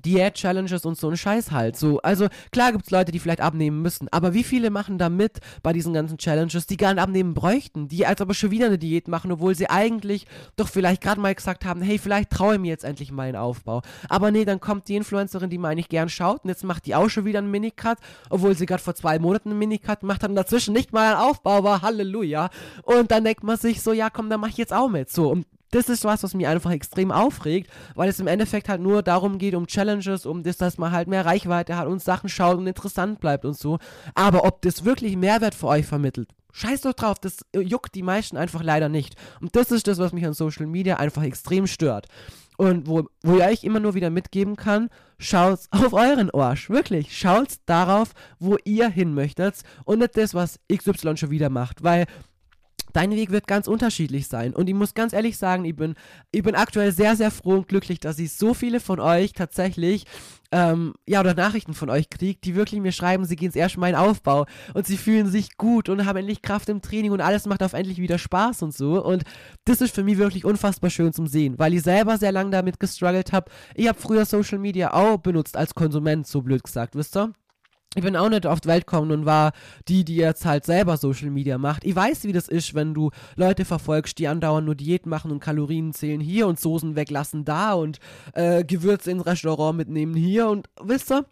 Diät-Challenges 0.04 0.86
und 0.86 0.98
so 0.98 1.10
ein 1.10 1.18
Scheiß 1.18 1.52
halt. 1.52 1.78
So, 1.78 2.00
also 2.02 2.28
klar 2.52 2.72
gibt 2.72 2.86
es 2.86 2.92
Leute, 2.92 3.12
die 3.12 3.20
vielleicht 3.20 3.42
abnehmen 3.42 3.82
müssen, 3.82 4.08
aber 4.12 4.34
wie 4.34 4.44
viele 4.44 4.70
machen 4.70 4.98
da 4.98 5.10
mit 5.10 5.40
bei 5.62 5.74
diesen 5.74 5.94
ganzen 5.94 6.18
Challenges, 6.18 6.66
die 6.66 6.78
gar 6.78 6.94
nicht 6.94 7.04
abnehmen 7.04 7.34
bräuchten, 7.34 7.88
die 7.88 8.06
als 8.06 8.22
aber 8.22 8.34
schon 8.34 8.52
wieder 8.52 8.68
eine 8.68 8.78
Diät 8.78 9.08
machen, 9.08 9.32
obwohl 9.32 9.56
sie 9.56 9.70
eigentlich 9.70 10.26
doch 10.56 10.68
vielleicht 10.68 11.02
gerade 11.02 11.22
mal 11.22 11.36
gesagt 11.36 11.66
haben, 11.66 11.82
hey, 11.82 12.00
vielleicht 12.00 12.32
traue 12.32 12.56
ich 12.56 12.62
mir 12.62 12.70
jetzt 12.70 12.84
endlich 12.84 13.12
mal 13.12 13.28
einen 13.28 13.36
Aufbau. 13.36 13.82
Aber 14.10 14.32
nee, 14.32 14.46
dann 14.46 14.60
kommt 14.60 14.88
die 14.88 14.96
Influencerin, 14.96 15.50
die 15.50 15.58
man 15.58 15.72
eigentlich 15.72 15.90
gern 15.90 16.10
schaut 16.10 16.44
und 16.44 16.50
jetzt 16.50 16.64
macht 16.64 16.86
die 16.86 16.96
auch 16.96 17.10
schon 17.10 17.26
wieder 17.26 17.40
einen 17.40 17.52
Minicut, 17.52 17.98
obwohl 18.30 18.56
sie 18.56 18.66
gerade 18.66 18.82
vor 18.82 18.96
zwei 18.96 19.20
Monaten 19.20 19.50
einen 19.50 19.60
Minicut 19.60 20.02
gemacht 20.02 20.24
hat 20.24 20.30
und 20.30 20.36
dazwischen 20.36 20.74
nicht 20.74 20.92
mal 20.92 21.14
einen 21.14 21.30
Aufbau 21.30 21.64
war, 21.64 21.82
Halleluja. 21.82 22.50
Und 22.84 23.12
dann 23.12 23.24
denkt 23.24 23.44
man 23.44 23.58
sich 23.58 23.82
so, 23.82 23.94
ja 23.94 24.10
komm, 24.10 24.30
dann 24.30 24.40
mach 24.40 24.50
ich 24.50 24.58
jetzt 24.58 24.74
auch 24.74 24.90
mit. 24.90 25.12
So, 25.12 25.30
und 25.30 25.46
das 25.74 25.90
ist 25.90 26.06
was, 26.06 26.24
was 26.24 26.34
mich 26.34 26.48
einfach 26.48 26.72
extrem 26.72 27.12
aufregt, 27.12 27.70
weil 27.96 28.10
es 28.10 28.20
im 28.20 28.28
Endeffekt 28.28 28.70
halt 28.70 28.82
nur 28.82 29.02
darum 29.02 29.38
geht, 29.38 29.56
um 29.56 29.68
Challenges, 29.68 30.26
um 30.26 30.44
das, 30.44 30.58
dass 30.58 30.78
man 30.78 30.92
halt 30.92 31.08
mehr 31.08 31.26
Reichweite 31.26 31.76
hat 31.78 31.88
und 31.88 32.02
Sachen 32.02 32.30
schaut 32.30 32.58
und 32.58 32.68
interessant 32.68 33.20
bleibt 33.20 33.46
und 33.46 33.58
so. 33.58 33.80
Aber 34.14 34.46
ob 34.46 34.62
das 34.62 34.86
wirklich 34.86 35.18
Mehrwert 35.18 35.56
für 35.56 35.68
euch 35.68 35.86
vermittelt, 35.86 36.30
scheiß 36.52 36.82
doch 36.82 36.94
drauf, 36.94 37.18
das 37.20 37.40
juckt 37.56 37.96
die 37.96 38.04
meisten 38.04 38.38
einfach 38.38 38.64
leider 38.64 38.90
nicht. 38.90 39.16
Und 39.42 39.56
das 39.56 39.72
ist 39.72 39.88
das, 39.88 39.98
was 39.98 40.14
mich 40.14 40.26
an 40.26 40.34
Social 40.34 40.68
Media 40.68 40.98
einfach 40.98 41.24
extrem 41.24 41.68
stört. 41.68 42.08
Und 42.58 42.88
wo, 42.88 43.08
wo 43.24 43.38
ich 43.38 43.44
euch 43.44 43.64
immer 43.64 43.80
nur 43.80 43.96
wieder 43.96 44.12
mitgeben 44.12 44.56
kann, 44.56 44.90
schaut 45.18 45.60
auf 45.72 45.94
euren 45.94 46.30
Arsch. 46.32 46.70
Wirklich, 46.70 47.18
schaut 47.18 47.56
darauf, 47.66 48.12
wo 48.40 48.58
ihr 48.64 48.90
hin 48.90 49.14
möchtet 49.14 49.62
und 49.86 50.00
nicht 50.00 50.16
das, 50.18 50.34
was 50.34 50.60
XY 50.72 51.18
schon 51.18 51.32
wieder 51.32 51.50
macht. 51.50 51.84
Weil 51.84 52.06
Dein 52.94 53.12
Weg 53.12 53.32
wird 53.32 53.48
ganz 53.48 53.68
unterschiedlich 53.68 54.28
sein. 54.28 54.54
Und 54.54 54.70
ich 54.70 54.76
muss 54.76 54.94
ganz 54.94 55.14
ehrlich 55.14 55.38
sagen, 55.38 55.66
ich 55.66 55.76
bin, 55.76 55.96
ich 56.32 56.44
bin 56.44 56.56
aktuell 56.56 56.92
sehr, 56.92 57.16
sehr 57.16 57.32
froh 57.32 57.56
und 57.56 57.68
glücklich, 57.68 58.00
dass 58.00 58.20
ich 58.20 58.32
so 58.34 58.54
viele 58.54 58.80
von 58.80 59.00
euch 59.00 59.34
tatsächlich, 59.34 60.06
ähm, 60.52 60.94
ja, 61.08 61.20
oder 61.20 61.34
Nachrichten 61.34 61.74
von 61.74 61.90
euch 61.90 62.12
kriege, 62.12 62.40
die 62.44 62.54
wirklich 62.56 62.80
mir 62.80 62.92
schreiben, 62.92 63.26
sie 63.26 63.36
gehen 63.36 63.48
ins 63.48 63.56
erste 63.56 63.80
Mal 63.80 63.90
in 63.90 63.96
Aufbau 63.96 64.46
und 64.76 64.86
sie 64.86 64.98
fühlen 64.98 65.28
sich 65.28 65.58
gut 65.58 65.90
und 65.90 66.06
haben 66.06 66.18
endlich 66.18 66.44
Kraft 66.44 66.70
im 66.70 66.82
Training 66.82 67.12
und 67.12 67.22
alles 67.22 67.48
macht 67.48 67.64
auf 67.64 67.74
endlich 67.74 67.98
wieder 67.98 68.20
Spaß 68.20 68.62
und 68.62 68.74
so. 68.74 69.04
Und 69.04 69.24
das 69.66 69.82
ist 69.82 69.96
für 69.96 70.04
mich 70.04 70.20
wirklich 70.20 70.46
unfassbar 70.46 70.92
schön 70.92 71.14
zum 71.14 71.26
Sehen, 71.26 71.58
weil 71.58 71.74
ich 71.74 71.82
selber 71.82 72.20
sehr 72.20 72.32
lange 72.32 72.52
damit 72.52 72.80
gestruggelt 72.80 73.32
habe. 73.32 73.50
Ich 73.74 73.88
habe 73.88 74.00
früher 74.00 74.26
Social 74.26 74.60
Media 74.60 74.94
auch 74.94 75.18
benutzt 75.18 75.58
als 75.58 75.74
Konsument, 75.74 76.28
so 76.28 76.44
blöd 76.44 76.64
gesagt, 76.64 76.96
wisst 76.96 77.18
ihr? 77.18 77.34
Ich 77.96 78.02
bin 78.04 78.16
auch 78.16 78.30
nicht 78.30 78.48
auf 78.48 78.60
die 78.60 78.68
Welt 78.68 78.88
gekommen 78.88 79.12
und 79.12 79.26
war 79.26 79.52
die, 79.88 80.04
die 80.04 80.16
jetzt 80.16 80.46
halt 80.46 80.66
selber 80.66 80.98
Social 80.98 81.30
Media 81.30 81.58
macht. 81.58 81.84
Ich 81.84 81.96
weiß, 81.96 82.24
wie 82.24 82.34
das 82.34 82.48
ist, 82.48 82.74
wenn 82.74 82.94
du 82.94 83.12
Leute 83.36 83.66
verfolgst, 83.66 84.18
die 84.18 84.28
andauernd 84.28 84.66
nur 84.66 84.76
Diät 84.76 85.06
machen 85.06 85.32
und 85.32 85.40
Kalorien 85.40 85.94
zählen 85.94 86.22
hier 86.22 86.48
und 86.48 86.60
Soßen 86.60 86.96
weglassen 86.96 87.46
da 87.46 87.74
und 87.74 88.00
äh, 88.34 88.64
Gewürze 88.64 89.12
ins 89.12 89.26
Restaurant 89.26 89.78
mitnehmen 89.78 90.16
hier 90.16 90.48
und 90.50 90.68
wisst 90.82 91.12
ihr? 91.12 91.26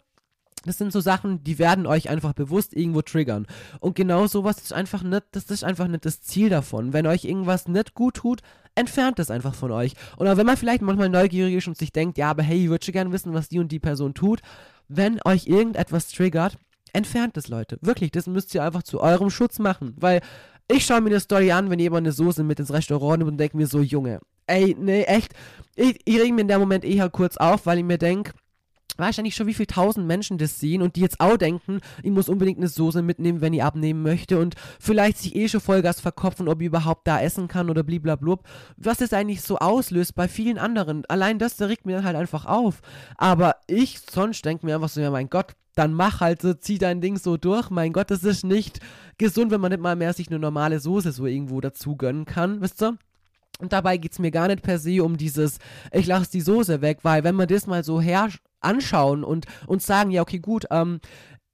Das 0.64 0.78
sind 0.78 0.92
so 0.92 1.00
Sachen, 1.00 1.42
die 1.42 1.58
werden 1.58 1.86
euch 1.86 2.08
einfach 2.08 2.34
bewusst 2.34 2.72
irgendwo 2.72 3.02
triggern. 3.02 3.46
Und 3.80 3.96
genau 3.96 4.28
sowas 4.28 4.58
ist 4.58 4.72
einfach 4.72 5.02
nicht, 5.02 5.24
das 5.32 5.46
ist 5.46 5.64
einfach 5.64 5.88
nicht 5.88 6.04
das 6.04 6.20
Ziel 6.20 6.50
davon. 6.50 6.92
Wenn 6.92 7.08
euch 7.08 7.24
irgendwas 7.24 7.66
nicht 7.66 7.94
gut 7.94 8.14
tut, 8.14 8.42
entfernt 8.76 9.18
es 9.18 9.30
einfach 9.30 9.54
von 9.54 9.72
euch. 9.72 9.94
Oder 10.18 10.36
wenn 10.36 10.46
man 10.46 10.56
vielleicht 10.56 10.82
manchmal 10.82 11.08
neugierig 11.08 11.56
ist 11.56 11.66
und 11.66 11.76
sich 11.76 11.92
denkt, 11.92 12.16
ja, 12.16 12.30
aber 12.30 12.44
hey, 12.44 12.62
ich 12.62 12.68
würde 12.68 12.84
schon 12.84 12.92
gerne 12.92 13.10
wissen, 13.10 13.34
was 13.34 13.48
die 13.48 13.58
und 13.58 13.72
die 13.72 13.80
Person 13.80 14.14
tut, 14.14 14.40
wenn 14.96 15.20
euch 15.24 15.46
irgendetwas 15.46 16.08
triggert, 16.08 16.58
entfernt 16.92 17.36
es, 17.36 17.48
Leute. 17.48 17.78
Wirklich, 17.80 18.10
das 18.10 18.26
müsst 18.26 18.54
ihr 18.54 18.62
einfach 18.62 18.82
zu 18.82 19.00
eurem 19.00 19.30
Schutz 19.30 19.58
machen. 19.58 19.94
Weil 19.96 20.20
ich 20.68 20.84
schaue 20.84 21.00
mir 21.00 21.10
eine 21.10 21.20
Story 21.20 21.52
an, 21.52 21.70
wenn 21.70 21.78
jemand 21.78 22.06
eine 22.06 22.12
Soße 22.12 22.44
mit 22.44 22.60
ins 22.60 22.72
Restaurant 22.72 23.18
nimmt 23.18 23.32
und 23.32 23.38
denke 23.38 23.56
mir 23.56 23.66
so, 23.66 23.80
Junge, 23.80 24.20
ey, 24.46 24.76
nee, 24.78 25.02
echt. 25.02 25.34
Ich, 25.76 26.00
ich 26.04 26.20
reg 26.20 26.32
mir 26.32 26.42
in 26.42 26.48
dem 26.48 26.60
Moment 26.60 26.84
eher 26.84 27.08
kurz 27.10 27.36
auf, 27.36 27.66
weil 27.66 27.78
ich 27.78 27.84
mir 27.84 27.98
denke, 27.98 28.32
weißt 28.96 29.18
du 29.18 29.22
nicht 29.22 29.36
schon, 29.36 29.46
wie 29.46 29.54
viele 29.54 29.66
tausend 29.68 30.06
Menschen 30.06 30.38
das 30.38 30.60
sehen 30.60 30.82
und 30.82 30.96
die 30.96 31.00
jetzt 31.00 31.20
auch 31.20 31.36
denken, 31.36 31.80
ich 32.02 32.10
muss 32.10 32.28
unbedingt 32.28 32.58
eine 32.58 32.68
Soße 32.68 33.02
mitnehmen, 33.02 33.40
wenn 33.40 33.52
ich 33.52 33.62
abnehmen 33.62 34.02
möchte 34.02 34.38
und 34.38 34.54
vielleicht 34.78 35.18
sich 35.18 35.34
eh 35.34 35.48
schon 35.48 35.60
Vollgas 35.60 36.00
verkopfen, 36.00 36.48
ob 36.48 36.60
ich 36.60 36.66
überhaupt 36.66 37.06
da 37.06 37.20
essen 37.20 37.48
kann 37.48 37.70
oder 37.70 37.82
bliblablub. 37.82 38.42
Was 38.76 38.98
das 38.98 39.12
eigentlich 39.12 39.42
so 39.42 39.58
auslöst 39.58 40.14
bei 40.14 40.28
vielen 40.28 40.58
anderen. 40.58 41.04
Allein 41.06 41.38
das, 41.38 41.56
da 41.56 41.66
regt 41.66 41.86
mir 41.86 41.96
dann 41.96 42.04
halt 42.04 42.16
einfach 42.16 42.46
auf. 42.46 42.80
Aber 43.16 43.56
ich 43.66 44.00
sonst 44.00 44.44
denke 44.44 44.66
mir 44.66 44.74
einfach 44.74 44.88
so, 44.88 45.00
ja 45.00 45.10
mein 45.10 45.30
Gott, 45.30 45.54
dann 45.74 45.94
mach 45.94 46.20
halt 46.20 46.42
so, 46.42 46.52
zieh 46.54 46.78
dein 46.78 47.00
Ding 47.00 47.16
so 47.16 47.36
durch. 47.36 47.70
Mein 47.70 47.92
Gott, 47.92 48.10
das 48.10 48.24
ist 48.24 48.44
nicht 48.44 48.80
gesund, 49.18 49.50
wenn 49.50 49.60
man 49.60 49.72
nicht 49.72 49.80
mal 49.80 49.96
mehr 49.96 50.12
sich 50.12 50.28
eine 50.28 50.38
normale 50.38 50.80
Soße 50.80 51.12
so 51.12 51.26
irgendwo 51.26 51.60
dazu 51.60 51.96
gönnen 51.96 52.24
kann, 52.24 52.60
wisst 52.60 52.82
ihr? 52.82 52.98
Und 53.58 53.72
dabei 53.72 53.96
geht 53.96 54.12
es 54.12 54.18
mir 54.18 54.30
gar 54.30 54.48
nicht 54.48 54.62
per 54.62 54.78
se 54.78 55.04
um 55.04 55.16
dieses, 55.16 55.58
ich 55.92 56.06
lasse 56.06 56.32
die 56.32 56.40
Soße 56.40 56.80
weg, 56.80 56.98
weil 57.02 57.22
wenn 57.22 57.36
man 57.36 57.46
das 57.46 57.66
mal 57.66 57.84
so 57.84 58.00
her 58.00 58.28
anschauen 58.62 59.24
und 59.24 59.46
uns 59.66 59.86
sagen, 59.86 60.10
ja, 60.10 60.22
okay, 60.22 60.38
gut, 60.38 60.66
ähm, 60.70 61.00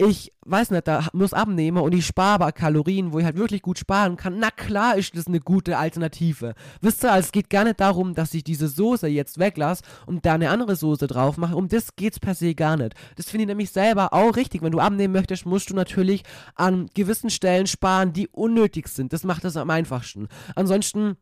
ich 0.00 0.32
weiß 0.46 0.70
nicht, 0.70 0.86
da 0.86 1.08
muss 1.12 1.32
abnehmen 1.32 1.78
und 1.78 1.92
ich 1.92 2.06
spare 2.06 2.34
aber 2.34 2.52
Kalorien, 2.52 3.12
wo 3.12 3.18
ich 3.18 3.24
halt 3.24 3.36
wirklich 3.36 3.62
gut 3.62 3.78
sparen 3.78 4.16
kann, 4.16 4.38
na 4.38 4.52
klar 4.52 4.96
ist 4.96 5.16
das 5.16 5.26
eine 5.26 5.40
gute 5.40 5.76
Alternative. 5.76 6.54
Wisst 6.80 7.04
ihr, 7.04 7.12
also 7.12 7.26
es 7.26 7.32
geht 7.32 7.50
gar 7.50 7.64
nicht 7.64 7.80
darum, 7.80 8.14
dass 8.14 8.32
ich 8.32 8.44
diese 8.44 8.68
Soße 8.68 9.08
jetzt 9.08 9.40
weglasse 9.40 9.82
und 10.06 10.24
da 10.24 10.34
eine 10.34 10.50
andere 10.50 10.76
Soße 10.76 11.08
drauf 11.08 11.36
mache. 11.36 11.56
Um 11.56 11.66
das 11.66 11.96
geht's 11.96 12.20
per 12.20 12.36
se 12.36 12.54
gar 12.54 12.76
nicht. 12.76 12.94
Das 13.16 13.28
finde 13.28 13.42
ich 13.42 13.48
nämlich 13.48 13.72
selber 13.72 14.12
auch 14.12 14.36
richtig. 14.36 14.62
Wenn 14.62 14.70
du 14.70 14.78
abnehmen 14.78 15.12
möchtest, 15.12 15.46
musst 15.46 15.68
du 15.70 15.74
natürlich 15.74 16.22
an 16.54 16.88
gewissen 16.94 17.28
Stellen 17.28 17.66
sparen, 17.66 18.12
die 18.12 18.28
unnötig 18.28 18.86
sind. 18.86 19.12
Das 19.12 19.24
macht 19.24 19.44
es 19.44 19.56
am 19.56 19.68
einfachsten. 19.68 20.28
Ansonsten 20.54 21.16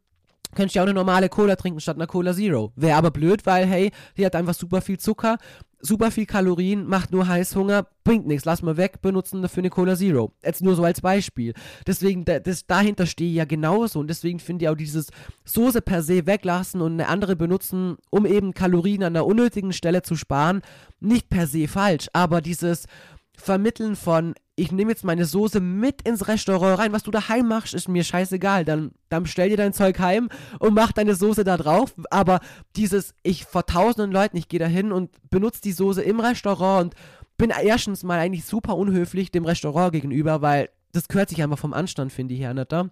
Könntest 0.55 0.75
du 0.75 0.79
ja 0.79 0.83
auch 0.85 0.87
eine 0.87 0.95
normale 0.95 1.29
Cola 1.29 1.57
trinken 1.57 1.81
statt 1.81 1.97
einer 1.97 2.07
Cola 2.07 2.33
Zero. 2.33 2.73
Wäre 2.77 2.97
aber 2.97 3.11
blöd, 3.11 3.45
weil, 3.47 3.67
hey, 3.67 3.91
die 4.17 4.25
hat 4.25 4.37
einfach 4.37 4.55
super 4.55 4.81
viel 4.81 4.99
Zucker, 4.99 5.39
super 5.81 6.11
viel 6.11 6.27
Kalorien, 6.27 6.87
macht 6.87 7.13
nur 7.13 7.29
Heißhunger, 7.29 7.87
bringt 8.05 8.27
nichts, 8.27 8.45
lass 8.45 8.63
mal 8.63 8.77
weg, 8.77 9.03
benutzen 9.03 9.43
dafür 9.43 9.63
eine 9.63 9.71
Cola 9.71 9.97
Zero. 9.97 10.33
Jetzt 10.43 10.63
nur 10.63 10.75
so 10.75 10.85
als 10.85 11.01
Beispiel. 11.01 11.55
Deswegen, 11.87 12.25
das, 12.25 12.67
dahinter 12.67 13.07
stehe 13.07 13.31
ich 13.31 13.37
ja 13.37 13.45
genauso 13.45 14.01
und 14.01 14.09
deswegen 14.09 14.39
finde 14.39 14.65
ich 14.65 14.69
auch 14.69 14.77
dieses 14.77 15.09
Soße 15.45 15.83
per 15.83 16.03
se 16.03 16.27
weglassen 16.27 16.81
und 16.81 16.93
eine 16.93 17.09
andere 17.09 17.37
benutzen, 17.37 17.97
um 18.11 18.27
eben 18.27 18.55
Kalorien 18.55 19.03
an 19.03 19.17
einer 19.17 19.27
unnötigen 19.27 19.73
Stelle 19.73 20.03
zu 20.03 20.17
sparen, 20.17 20.63
nicht 21.01 21.29
per 21.29 21.47
se 21.47 21.69
falsch, 21.69 22.09
aber 22.13 22.41
dieses 22.41 22.87
Vermitteln 23.37 23.97
von, 23.97 24.35
ich 24.57 24.73
nehme 24.73 24.91
jetzt 24.91 25.05
meine 25.05 25.27
Soße 25.27 25.61
mit 25.61 26.03
ins 26.03 26.27
Restaurant 26.27 26.79
rein. 26.79 26.93
Was 26.93 27.03
du 27.03 27.11
daheim 27.11 27.47
machst, 27.49 27.75
ist 27.75 27.89
mir 27.89 28.03
scheißegal. 28.03 28.65
Dann, 28.65 28.93
dann 29.09 29.27
stell 29.27 29.51
dir 29.51 29.57
dein 29.57 29.73
Zeug 29.73 29.99
heim 29.99 30.31
und 30.59 30.75
mach 30.75 30.93
deine 30.93 31.15
Soße 31.15 31.45
da 31.45 31.57
drauf. 31.57 31.95
Aber 32.11 32.41
dieses, 32.75 33.15
ich 33.23 33.45
vor 33.45 33.67
tausenden 33.67 34.11
Leuten, 34.11 34.37
ich 34.37 34.49
gehe 34.49 34.61
da 34.61 34.67
hin 34.67 34.93
und 34.93 35.11
benutze 35.31 35.61
die 35.61 35.73
Soße 35.73 36.03
im 36.03 36.21
Restaurant 36.21 36.85
und 36.87 36.95
bin 37.37 37.51
erstens 37.51 38.03
mal 38.03 38.19
eigentlich 38.19 38.47
super 38.47 38.77
unhöflich 38.77 39.31
dem 39.31 39.45
Restaurant 39.45 39.93
gegenüber, 39.93 40.41
weil 40.41 40.71
das 40.93 41.09
gehört 41.09 41.29
sich 41.29 41.43
einfach 41.43 41.59
vom 41.59 41.75
Anstand, 41.75 42.13
finde 42.13 42.35
ich, 42.35 42.41
her, 42.41 42.55
nicht 42.55 42.73
da? 42.73 42.91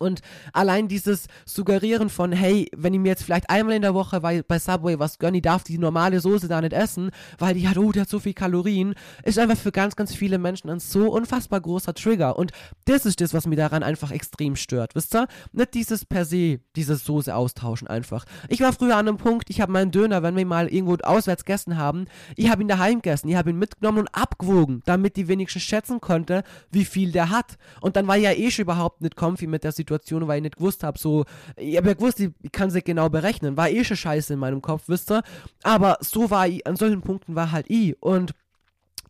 Und 0.00 0.22
allein 0.54 0.88
dieses 0.88 1.26
Suggerieren 1.44 2.08
von, 2.08 2.32
hey, 2.32 2.70
wenn 2.74 2.94
ich 2.94 3.00
mir 3.00 3.10
jetzt 3.10 3.22
vielleicht 3.22 3.50
einmal 3.50 3.76
in 3.76 3.82
der 3.82 3.92
Woche 3.92 4.20
bei, 4.22 4.42
bei 4.42 4.58
Subway 4.58 4.98
was 4.98 5.18
gönne, 5.18 5.36
ich 5.36 5.42
darf 5.42 5.62
die 5.62 5.76
normale 5.76 6.20
Soße 6.20 6.48
da 6.48 6.60
nicht 6.62 6.72
essen, 6.72 7.10
weil 7.38 7.54
die 7.54 7.68
hat, 7.68 7.76
oh, 7.76 7.92
die 7.92 8.00
hat 8.00 8.08
so 8.08 8.18
viel 8.18 8.32
Kalorien, 8.32 8.94
ist 9.24 9.38
einfach 9.38 9.58
für 9.58 9.72
ganz, 9.72 9.96
ganz 9.96 10.14
viele 10.14 10.38
Menschen 10.38 10.70
ein 10.70 10.80
so 10.80 11.12
unfassbar 11.12 11.60
großer 11.60 11.92
Trigger. 11.92 12.38
Und 12.38 12.52
das 12.86 13.04
ist 13.04 13.20
das, 13.20 13.34
was 13.34 13.46
mich 13.46 13.58
daran 13.58 13.82
einfach 13.82 14.10
extrem 14.10 14.56
stört, 14.56 14.94
wisst 14.94 15.14
ihr? 15.14 15.28
Nicht 15.52 15.74
dieses 15.74 16.06
per 16.06 16.24
se, 16.24 16.60
diese 16.76 16.96
Soße 16.96 17.34
austauschen 17.34 17.86
einfach. 17.86 18.24
Ich 18.48 18.60
war 18.60 18.72
früher 18.72 18.96
an 18.96 19.06
einem 19.06 19.18
Punkt, 19.18 19.50
ich 19.50 19.60
habe 19.60 19.70
meinen 19.70 19.90
Döner, 19.90 20.22
wenn 20.22 20.34
wir 20.34 20.46
mal 20.46 20.68
irgendwo 20.68 20.96
auswärts 21.02 21.44
gegessen 21.44 21.76
haben, 21.76 22.06
ich 22.36 22.50
habe 22.50 22.62
ihn 22.62 22.68
daheim 22.68 23.02
gegessen, 23.02 23.28
ich 23.28 23.36
habe 23.36 23.50
ihn 23.50 23.58
mitgenommen 23.58 23.98
und 23.98 24.14
abgewogen, 24.14 24.80
damit 24.86 25.16
die 25.16 25.28
wenigstens 25.28 25.62
schätzen 25.62 26.00
konnte, 26.00 26.42
wie 26.70 26.86
viel 26.86 27.12
der 27.12 27.28
hat. 27.28 27.58
Und 27.82 27.96
dann 27.96 28.06
war 28.06 28.16
ja 28.16 28.32
eh 28.32 28.50
schon 28.50 28.62
überhaupt 28.62 29.02
nicht 29.02 29.14
comfy 29.14 29.46
mit 29.46 29.62
der 29.62 29.72
Situation 29.72 29.89
Situation, 29.90 30.28
weil 30.28 30.38
ich 30.38 30.42
nicht 30.42 30.56
gewusst 30.56 30.84
habe, 30.84 30.98
so, 30.98 31.24
ich 31.56 31.76
habe 31.76 31.88
ja 31.88 31.94
gewusst, 31.94 32.20
ich 32.20 32.30
kann 32.52 32.70
sie 32.70 32.82
genau 32.82 33.08
berechnen, 33.08 33.56
war 33.56 33.70
eh 33.70 33.84
schon 33.84 33.96
scheiße 33.96 34.34
in 34.34 34.38
meinem 34.38 34.62
Kopf, 34.62 34.84
wisst 34.86 35.10
ihr, 35.10 35.22
aber 35.62 35.98
so 36.00 36.30
war 36.30 36.46
ich, 36.46 36.66
an 36.66 36.76
solchen 36.76 37.02
Punkten 37.02 37.34
war 37.34 37.50
halt 37.52 37.66
ich. 37.68 38.00
Und 38.02 38.32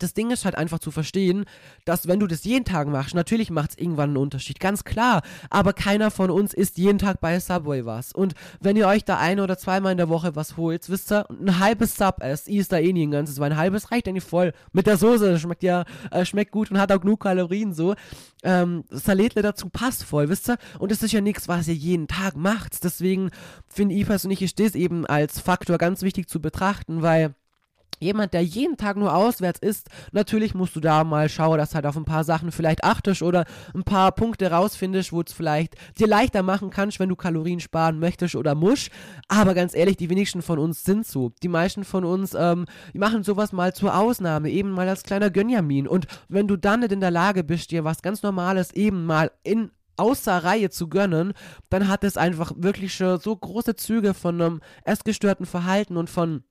das 0.02 0.14
Ding 0.14 0.30
ist 0.30 0.44
halt 0.44 0.56
einfach 0.56 0.78
zu 0.78 0.90
verstehen, 0.90 1.44
dass 1.84 2.08
wenn 2.08 2.20
du 2.20 2.26
das 2.26 2.44
jeden 2.44 2.64
Tag 2.64 2.88
machst, 2.88 3.14
natürlich 3.14 3.50
macht 3.50 3.70
es 3.70 3.78
irgendwann 3.78 4.10
einen 4.10 4.16
Unterschied, 4.16 4.60
ganz 4.60 4.84
klar. 4.84 5.22
Aber 5.50 5.72
keiner 5.72 6.10
von 6.10 6.30
uns 6.30 6.54
isst 6.54 6.78
jeden 6.78 6.98
Tag 6.98 7.20
bei 7.20 7.38
Subway 7.38 7.84
was. 7.84 8.12
Und 8.12 8.34
wenn 8.60 8.76
ihr 8.76 8.88
euch 8.88 9.04
da 9.04 9.18
ein 9.18 9.40
oder 9.40 9.58
zweimal 9.58 9.92
in 9.92 9.98
der 9.98 10.08
Woche 10.08 10.34
was 10.36 10.56
holt, 10.56 10.88
wisst 10.88 11.12
ihr, 11.12 11.28
ein 11.30 11.58
halbes 11.58 11.96
Sub 11.96 12.22
esst, 12.22 12.48
isst 12.48 12.72
da 12.72 12.78
eh 12.78 12.92
nie 12.92 13.06
ein 13.06 13.10
ganzes, 13.10 13.38
weil 13.38 13.52
ein 13.52 13.58
halbes 13.58 13.90
reicht 13.90 14.08
eigentlich 14.08 14.24
voll. 14.24 14.52
Mit 14.72 14.86
der 14.86 14.96
Soße, 14.96 15.32
das 15.32 15.40
schmeckt 15.40 15.62
ja, 15.62 15.84
äh, 16.10 16.24
schmeckt 16.24 16.52
gut 16.52 16.70
und 16.70 16.78
hat 16.78 16.92
auch 16.92 17.00
genug 17.00 17.20
Kalorien 17.20 17.72
so. 17.72 17.94
Ähm, 18.42 18.84
Saletle 18.90 19.42
dazu 19.42 19.68
passt 19.68 20.04
voll, 20.04 20.28
wisst 20.28 20.48
ihr? 20.48 20.56
Und 20.78 20.90
es 20.92 21.02
ist 21.02 21.12
ja 21.12 21.20
nichts, 21.20 21.48
was 21.48 21.68
ihr 21.68 21.74
jeden 21.74 22.08
Tag 22.08 22.36
macht. 22.36 22.82
Deswegen 22.84 23.30
finde 23.66 23.94
ich 23.94 24.06
persönlich, 24.06 24.42
ist 24.42 24.58
das 24.58 24.74
eben 24.74 25.06
als 25.06 25.40
Faktor 25.40 25.78
ganz 25.78 26.02
wichtig 26.02 26.28
zu 26.28 26.40
betrachten, 26.40 27.02
weil 27.02 27.34
jemand, 28.00 28.34
der 28.34 28.42
jeden 28.42 28.76
Tag 28.76 28.96
nur 28.96 29.14
auswärts 29.14 29.60
ist, 29.60 29.88
natürlich 30.12 30.54
musst 30.54 30.74
du 30.74 30.80
da 30.80 31.04
mal 31.04 31.28
schauen, 31.28 31.58
dass 31.58 31.74
halt 31.74 31.86
auf 31.86 31.96
ein 31.96 32.04
paar 32.04 32.24
Sachen 32.24 32.50
vielleicht 32.50 32.82
achtest 32.82 33.22
oder 33.22 33.44
ein 33.74 33.84
paar 33.84 34.12
Punkte 34.12 34.50
rausfindest, 34.50 35.12
wo 35.12 35.20
es 35.20 35.32
vielleicht 35.32 35.74
dir 35.98 36.06
leichter 36.06 36.42
machen 36.42 36.70
kannst, 36.70 36.98
wenn 36.98 37.08
du 37.08 37.16
Kalorien 37.16 37.60
sparen 37.60 37.98
möchtest 37.98 38.34
oder 38.34 38.54
musst. 38.54 38.90
Aber 39.28 39.54
ganz 39.54 39.74
ehrlich, 39.74 39.96
die 39.96 40.10
wenigsten 40.10 40.42
von 40.42 40.58
uns 40.58 40.84
sind 40.84 41.06
so. 41.06 41.32
Die 41.42 41.48
meisten 41.48 41.84
von 41.84 42.04
uns, 42.04 42.34
ähm, 42.34 42.66
machen 42.94 43.22
sowas 43.22 43.52
mal 43.52 43.74
zur 43.74 43.96
Ausnahme, 43.96 44.50
eben 44.50 44.70
mal 44.70 44.88
als 44.88 45.02
kleiner 45.02 45.30
Gönjamin. 45.30 45.86
Und 45.86 46.06
wenn 46.28 46.48
du 46.48 46.56
dann 46.56 46.80
nicht 46.80 46.92
in 46.92 47.00
der 47.00 47.10
Lage 47.10 47.44
bist, 47.44 47.70
dir 47.70 47.84
was 47.84 48.02
ganz 48.02 48.22
Normales 48.22 48.72
eben 48.72 49.06
mal 49.06 49.30
in 49.42 49.70
außer 50.00 50.44
Reihe 50.44 50.70
zu 50.70 50.88
gönnen, 50.88 51.34
dann 51.68 51.88
hat 51.88 52.04
es 52.04 52.16
einfach 52.16 52.52
wirklich 52.56 52.96
so 52.96 53.36
große 53.36 53.76
Züge 53.76 54.14
von 54.14 54.40
einem 54.40 54.60
essgestörten 54.84 55.44
Verhalten 55.44 55.98
und 55.98 56.08
von 56.08 56.42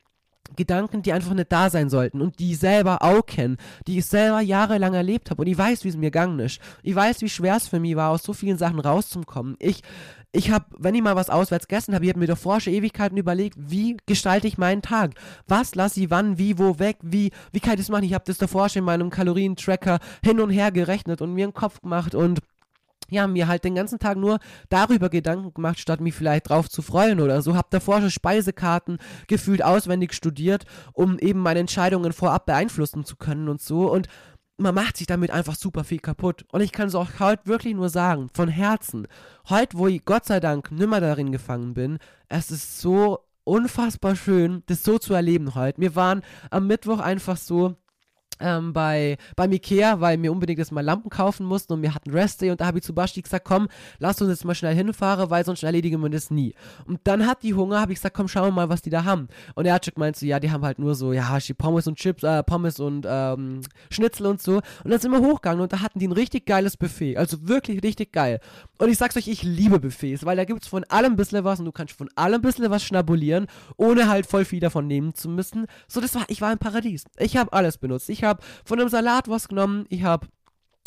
Gedanken, 0.56 1.02
die 1.02 1.14
einfach 1.14 1.34
nicht 1.34 1.52
da 1.52 1.70
sein 1.70 1.90
sollten 1.90 2.22
und 2.22 2.40
die 2.40 2.52
ich 2.52 2.60
selber 2.60 3.02
auch 3.02 3.26
kenne, 3.26 3.58
die 3.88 4.00
ich 4.00 4.06
selber 4.06 4.42
jahrelang 4.42 4.94
erlebt 4.94 5.30
habe 5.30 5.42
und 5.42 5.48
ich 5.48 5.58
weiß, 5.58 5.84
wie 5.84 5.90
es 5.90 5.96
mir 5.96 6.12
gegangen 6.12 6.40
ist. 6.40 6.60
Ich 6.84 6.96
weiß, 6.96 7.22
wie 7.22 7.30
schwer 7.30 7.56
es 7.56 7.68
für 7.68 7.80
mich 7.80 7.96
war, 7.96 8.10
aus 8.10 8.24
so 8.24 8.34
vielen 8.34 8.58
Sachen 8.58 8.80
rauszukommen. 8.80 9.56
Ich, 9.60 9.84
ich 10.32 10.52
habe, 10.52 10.66
wenn 10.78 10.96
ich 10.96 11.02
mal 11.02 11.16
was 11.16 11.30
auswärts 11.30 11.68
gegessen 11.68 11.96
habe, 11.96 12.06
ich 12.06 12.10
habe 12.10 12.20
mir 12.20 12.28
davor 12.28 12.60
schon 12.60 12.74
Ewigkeiten 12.74 13.18
überlegt, 13.18 13.56
wie 13.58 13.98
gestalte 14.06 14.48
ich 14.48 14.58
meinen 14.58 14.82
Tag? 14.82 15.12
Was 15.48 15.76
lasse 15.76 16.02
ich 16.02 16.10
wann, 16.10 16.38
wie, 16.38 16.60
wo 16.60 16.78
weg, 16.78 16.98
wie, 17.02 17.32
wie 17.52 17.60
kann 17.60 17.74
ich 17.74 17.80
das 17.80 17.90
machen? 17.90 18.04
Ich 18.04 18.14
habe 18.14 18.26
das 18.28 18.38
davor 18.38 18.70
schon 18.70 18.82
in 18.82 18.86
meinem 18.86 19.10
Kalorientracker 19.10 20.00
hin 20.24 20.40
und 20.40 20.50
her 20.50 20.72
gerechnet 20.72 21.22
und 21.22 21.34
mir 21.34 21.46
einen 21.46 21.54
Kopf 21.54 21.82
gemacht 21.82 22.14
und 22.16 22.40
ja, 23.10 23.28
mir 23.28 23.48
halt 23.48 23.64
den 23.64 23.76
ganzen 23.76 24.00
Tag 24.00 24.18
nur 24.18 24.40
darüber 24.70 25.10
Gedanken 25.10 25.54
gemacht, 25.54 25.80
statt 25.80 26.02
mich 26.02 26.16
vielleicht 26.16 26.50
drauf 26.50 26.70
zu 26.70 26.82
freuen 26.82 27.20
oder 27.20 27.42
so. 27.42 27.56
Hab 27.56 27.70
davor 27.72 28.00
schon 28.00 28.12
Speisekarten 28.12 28.98
gefühlt 29.28 29.64
auswendig 29.64 30.14
studiert, 30.14 30.66
um 30.94 31.20
eben 31.20 31.40
meine 31.40 31.60
Entscheidungen 31.60 32.14
vorab 32.14 32.46
beeinflussen 32.46 33.06
zu 33.06 33.16
können 33.16 33.50
und 33.50 33.62
so. 33.62 33.92
Und 33.92 34.08
man 34.58 34.76
macht 34.76 34.98
sich 34.98 35.08
damit 35.08 35.32
einfach 35.32 35.56
super 35.56 35.84
viel 35.84 36.00
kaputt. 36.00 36.46
Und 36.52 36.62
ich 36.62 36.72
kann 36.72 36.88
es 36.88 36.96
auch 36.96 37.08
heute 37.20 37.46
wirklich 37.46 37.74
nur 37.76 37.90
sagen, 37.90 38.30
von 38.34 38.50
Herzen. 38.50 39.08
Heute, 39.48 39.78
wo 39.78 39.88
ich 39.88 40.06
Gott 40.06 40.26
sei 40.26 40.40
Dank 40.40 40.72
nimmer 40.72 41.00
darin 41.00 41.32
gefangen 41.32 41.74
bin, 41.74 41.98
es 42.28 42.52
ist 42.52 42.80
so 42.80 43.20
unfassbar 43.46 44.16
schön, 44.16 44.64
das 44.68 44.84
so 44.84 45.00
zu 45.00 45.14
erleben 45.14 45.56
heute. 45.56 45.82
Wir 45.82 45.96
waren 45.96 46.22
am 46.52 46.68
Mittwoch 46.68 47.00
einfach 47.00 47.38
so 47.38 47.76
ähm, 48.40 48.74
bei, 48.74 49.18
beim 49.36 49.52
Ikea, 49.52 50.00
weil 50.00 50.22
wir 50.22 50.32
unbedingt 50.32 50.60
jetzt 50.60 50.72
mal 50.72 50.84
Lampen 50.84 51.10
kaufen 51.10 51.46
mussten 51.46 51.74
und 51.74 51.82
wir 51.82 51.94
hatten 51.94 52.12
Restday 52.12 52.52
und 52.52 52.62
da 52.62 52.66
habe 52.66 52.80
ich 52.80 52.84
zu 52.84 52.94
Basti 52.94 53.22
gesagt, 53.22 53.46
komm, 53.46 53.68
lass 54.00 54.22
uns 54.22 54.30
jetzt 54.30 54.46
mal 54.46 54.56
schnell 54.56 54.76
hinfahren, 54.76 55.30
weil 55.30 55.46
sonst 55.46 55.64
erledigen 55.64 56.02
wir 56.02 56.10
das 56.10 56.32
nie. 56.32 56.54
Und 56.86 57.00
dann 57.04 57.26
hat 57.26 57.44
die 57.44 57.54
Hunger, 57.54 57.80
habe 57.80 57.94
ich 57.94 58.00
gesagt, 58.00 58.16
komm, 58.16 58.28
schauen 58.28 58.48
wir 58.48 58.52
mal, 58.52 58.70
was 58.70 58.82
die 58.82 58.90
da 58.90 59.04
haben. 59.04 59.28
Und 59.56 59.66
er 59.66 59.74
hat 59.74 59.86
schon 59.86 59.94
gemeint 59.94 60.16
so, 60.16 60.26
ja, 60.26 60.40
die 60.40 60.52
haben 60.52 60.64
halt 60.64 60.80
nur 60.80 60.96
so, 60.96 61.14
ja, 61.14 61.38
Pommes 61.58 61.88
und 61.88 61.98
Chips, 61.98 62.24
äh, 62.24 62.44
Pommes 62.44 62.80
und 62.80 63.06
ähm, 63.08 63.62
Schnitzel 63.90 64.28
und 64.28 64.42
so. 64.42 64.58
Und 64.84 64.92
dann 64.92 65.00
sind 65.00 65.12
wir 65.12 65.20
hochgegangen 65.20 65.62
und 65.62 65.74
da 65.74 65.82
hatten 65.82 66.00
die 66.00 66.08
ein 66.08 66.14
richtig 66.14 66.46
geiles 66.46 66.78
Buffet, 66.78 67.18
also 67.18 67.48
wirklich 67.48 67.84
richtig 67.84 68.12
geil. 68.12 68.40
Und 68.78 68.90
ich 68.90 68.98
sag's 68.98 69.18
euch, 69.18 69.28
ich 69.28 69.44
liebe 69.44 69.80
Buffets, 69.80 70.26
weil 70.26 70.38
da 70.38 70.46
gibt's 70.46 70.68
von 70.68 70.84
allem 70.86 71.14
ein 71.14 71.16
bisschen 71.18 71.44
was 71.44 71.60
und 71.60 71.66
du 71.66 71.72
kannst 71.72 71.98
von 71.98 72.10
allem 72.16 72.36
ein 72.36 72.42
bisschen 72.42 72.70
was 72.70 72.84
schnabulieren, 72.84 73.48
ohne 73.78 74.08
halt 74.08 74.26
voll 74.26 74.46
viel 74.46 74.60
davon 74.60 74.88
nehmen 74.88 75.14
zu 75.14 75.30
müssen. 75.30 75.66
So, 75.88 76.00
das 76.02 76.16
war, 76.16 76.24
ich 76.28 76.42
war 76.42 76.52
im 76.52 76.60
Paradies. 76.60 77.06
Ich 77.18 77.36
habe 77.36 77.52
alles 77.54 77.78
benutzt. 77.78 78.10
Ich 78.10 78.24
habe 78.24 78.29
habe 78.30 78.44
von 78.64 78.80
einem 78.80 78.90
Salat 78.90 79.28
was 79.28 79.48
genommen, 79.48 79.86
ich 79.90 80.04
habe 80.04 80.28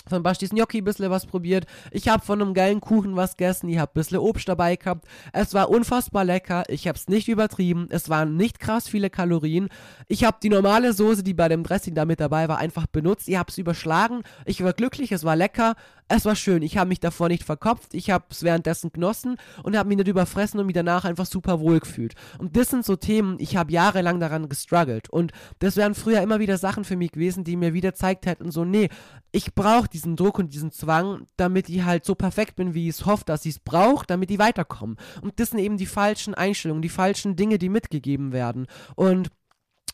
von 0.09 0.23
Bastis 0.23 0.51
Gnocchi 0.51 0.79
ein 0.79 0.85
bisschen 0.85 1.11
was 1.11 1.27
probiert. 1.27 1.67
Ich 1.91 2.09
habe 2.09 2.25
von 2.25 2.41
einem 2.41 2.55
geilen 2.55 2.81
Kuchen 2.81 3.17
was 3.17 3.37
gegessen. 3.37 3.69
Ich 3.69 3.79
habe 3.79 3.91
ein 3.91 3.95
bisschen 3.95 4.19
Obst 4.19 4.49
dabei 4.49 4.77
gehabt. 4.77 5.07
Es 5.33 5.55
war 5.55 5.71
unfassbar 5.71 6.25
lecker. 6.25 6.65
Ich 6.69 6.89
habe 6.89 6.99
es 6.99 7.09
nicht 7.09 7.29
übertrieben. 7.29 7.89
Es 7.91 8.09
waren 8.09 8.37
nicht 8.37 8.61
krass 8.61 8.89
viele 8.89 9.11
Kalorien. 9.11 9.69
Ich 10.09 10.25
habe 10.25 10.39
die 10.43 10.49
normale 10.49 10.93
Soße, 10.93 11.23
die 11.23 11.35
bei 11.35 11.49
dem 11.49 11.63
Dressing 11.63 11.95
da 11.95 12.05
mit 12.05 12.21
dabei 12.21 12.49
war, 12.49 12.59
einfach 12.59 12.87
benutzt. 12.87 13.29
Ich 13.29 13.37
habe 13.37 13.51
es 13.51 13.59
überschlagen. 13.59 14.23
Ich 14.45 14.63
war 14.63 14.73
glücklich. 14.73 15.13
Es 15.13 15.25
war 15.25 15.37
lecker. 15.37 15.75
Es 16.09 16.25
war 16.27 16.37
schön. 16.37 16.63
Ich 16.63 16.77
habe 16.77 16.89
mich 16.89 17.01
davor 17.01 17.29
nicht 17.29 17.45
verkopft. 17.45 17.95
Ich 17.95 18.11
habe 18.11 18.25
es 18.31 18.43
währenddessen 18.43 18.93
genossen 18.93 19.37
und 19.63 19.77
habe 19.77 19.89
mich 19.89 19.97
nicht 19.97 20.09
überfressen 20.09 20.61
und 20.61 20.67
mich 20.67 20.75
danach 20.75 21.05
einfach 21.05 21.27
super 21.27 21.61
wohl 21.61 21.81
gefühlt. 21.81 22.15
Und 22.39 22.57
das 22.57 22.69
sind 22.69 22.85
so 22.85 22.97
Themen, 22.97 23.37
ich 23.39 23.57
habe 23.57 23.73
jahrelang 23.73 24.21
daran 24.21 24.49
gestruggelt. 24.49 25.09
Und 25.09 25.33
das 25.61 25.77
wären 25.77 25.95
früher 25.95 26.21
immer 26.21 26.39
wieder 26.39 26.59
Sachen 26.59 26.85
für 26.85 26.97
mich 26.97 27.13
gewesen, 27.13 27.45
die 27.45 27.57
mir 27.57 27.73
wieder 27.73 27.95
zeigt 27.95 28.27
hätten, 28.27 28.51
so, 28.51 28.65
nee, 28.65 28.91
ich 29.31 29.55
brauche 29.55 29.89
diesen 29.93 30.17
Druck 30.17 30.39
und 30.39 30.53
diesen 30.53 30.73
Zwang, 30.73 31.27
damit 31.37 31.69
ich 31.69 31.85
halt 31.85 32.05
so 32.05 32.15
perfekt 32.15 32.57
bin, 32.57 32.75
wie 32.75 32.89
ich 32.89 32.97
es 32.97 33.07
hoffe, 33.07 33.25
dass 33.25 33.45
ich 33.45 33.57
es 33.57 33.61
brauche, 33.61 34.07
damit 34.07 34.31
die 34.31 34.39
weiterkommen. 34.39 34.97
Und 35.21 35.39
das 35.39 35.51
sind 35.51 35.59
eben 35.59 35.77
die 35.77 35.87
falschen 35.87 36.35
Einstellungen, 36.35 36.83
die 36.83 36.89
falschen 36.89 37.37
Dinge, 37.37 37.59
die 37.59 37.69
mitgegeben 37.69 38.33
werden. 38.33 38.67
Und 38.95 39.31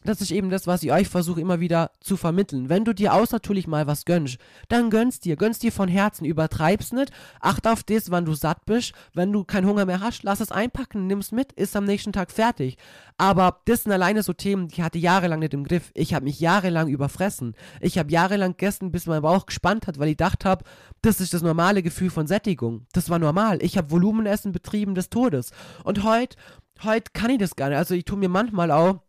das 0.08 0.22
ist 0.22 0.30
eben 0.30 0.48
das, 0.48 0.66
was 0.66 0.82
ich 0.82 0.90
euch 0.90 1.08
versuche 1.08 1.40
immer 1.40 1.60
wieder 1.60 1.90
zu 2.00 2.16
vermitteln. 2.16 2.70
Wenn 2.70 2.84
du 2.86 2.94
dir 2.94 3.12
außertürlich 3.12 3.66
mal 3.66 3.86
was 3.86 4.06
gönnst, 4.06 4.38
dann 4.68 4.88
gönnst 4.88 5.26
dir, 5.26 5.36
gönnst 5.36 5.62
dir 5.62 5.70
von 5.70 5.88
Herzen, 5.88 6.24
übertreib's 6.24 6.92
nicht, 6.92 7.12
acht 7.40 7.66
auf 7.66 7.82
das, 7.82 8.10
wann 8.10 8.24
du 8.24 8.32
satt 8.32 8.64
bist. 8.64 8.94
Wenn 9.12 9.32
du 9.32 9.44
keinen 9.44 9.66
Hunger 9.66 9.84
mehr 9.84 10.00
hast, 10.00 10.22
lass 10.22 10.40
es 10.40 10.50
einpacken, 10.50 11.06
nimm's 11.06 11.30
mit, 11.30 11.52
ist 11.52 11.76
am 11.76 11.84
nächsten 11.84 12.14
Tag 12.14 12.30
fertig. 12.30 12.78
Aber 13.18 13.60
das 13.66 13.82
sind 13.82 13.92
alleine 13.92 14.22
so 14.22 14.32
Themen, 14.32 14.68
die 14.68 14.82
hatte 14.82 14.98
jahrelang 14.98 15.40
nicht 15.40 15.52
im 15.52 15.64
Griff. 15.64 15.90
Ich 15.92 16.14
habe 16.14 16.24
mich 16.24 16.40
jahrelang 16.40 16.88
überfressen. 16.88 17.54
Ich 17.80 17.98
habe 17.98 18.10
jahrelang 18.10 18.52
gegessen, 18.52 18.90
bis 18.90 19.06
mein 19.06 19.22
Bauch 19.22 19.44
gespannt 19.44 19.86
hat, 19.86 19.98
weil 19.98 20.08
ich 20.08 20.16
gedacht 20.16 20.46
habe, 20.46 20.64
das 21.02 21.20
ist 21.20 21.34
das 21.34 21.42
normale 21.42 21.82
Gefühl 21.82 22.08
von 22.08 22.26
Sättigung. 22.26 22.86
Das 22.92 23.10
war 23.10 23.18
normal. 23.18 23.62
Ich 23.62 23.76
habe 23.76 23.90
Volumenessen 23.90 24.52
betrieben 24.52 24.94
des 24.94 25.10
Todes. 25.10 25.50
Und 25.84 26.02
heute, 26.02 26.36
heute 26.82 27.10
kann 27.12 27.30
ich 27.30 27.38
das 27.38 27.56
gar 27.56 27.68
nicht. 27.68 27.78
Also 27.78 27.94
ich 27.94 28.06
tue 28.06 28.16
mir 28.16 28.30
manchmal 28.30 28.70
auch 28.70 29.00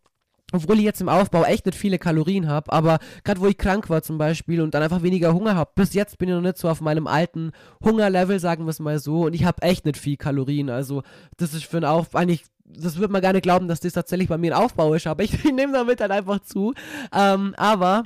obwohl 0.52 0.78
ich 0.78 0.86
jetzt 0.86 1.02
im 1.02 1.10
Aufbau 1.10 1.44
echt 1.44 1.66
nicht 1.66 1.78
viele 1.78 2.00
Kalorien 2.00 2.48
habe, 2.48 2.72
aber 2.72 3.00
gerade 3.24 3.42
wo 3.42 3.48
ich 3.48 3.58
krank 3.58 3.90
war 3.90 4.02
zum 4.02 4.18
Beispiel 4.18 4.62
und 4.62 4.74
dann 4.74 4.84
einfach 4.84 5.04
weniger 5.04 5.34
Hunger 5.34 5.56
habe, 5.56 5.72
bis 5.76 5.94
jetzt 5.94 6.18
bin 6.18 6.30
ich 6.30 6.36
noch 6.36 6.42
nicht 6.42 6.58
so 6.58 6.70
auf 6.70 6.82
meinem 6.82 7.08
alten 7.08 7.52
Hungerlevel, 7.84 8.40
sagen 8.40 8.66
wir 8.66 8.72
es 8.72 8.80
mal 8.80 9.00
so, 9.00 9.26
und 9.26 9.34
ich 9.34 9.46
habe 9.46 9.62
echt 9.62 9.86
nicht 9.86 9.98
viel 9.98 10.18
Kalorien, 10.18 10.70
also 10.70 11.04
das 11.38 11.54
ist 11.54 11.66
für 11.66 11.78
einen 11.78 11.86
Aufbau, 11.86 12.20
eigentlich, 12.20 12.46
das 12.66 12.98
würde 12.98 13.12
man 13.12 13.22
gar 13.22 13.34
nicht 13.34 13.44
glauben, 13.44 13.68
dass 13.68 13.80
das 13.80 13.94
tatsächlich 13.94 14.30
bei 14.30 14.38
mir 14.38 14.56
ein 14.56 14.64
Aufbau 14.64 14.94
ist, 14.94 15.08
aber 15.08 15.24
ich, 15.24 15.34
ich 15.46 15.54
nehme 15.54 15.74
damit 15.74 16.00
dann 16.00 16.12
einfach 16.12 16.40
zu, 16.40 16.74
ähm, 17.14 17.54
aber 17.58 18.04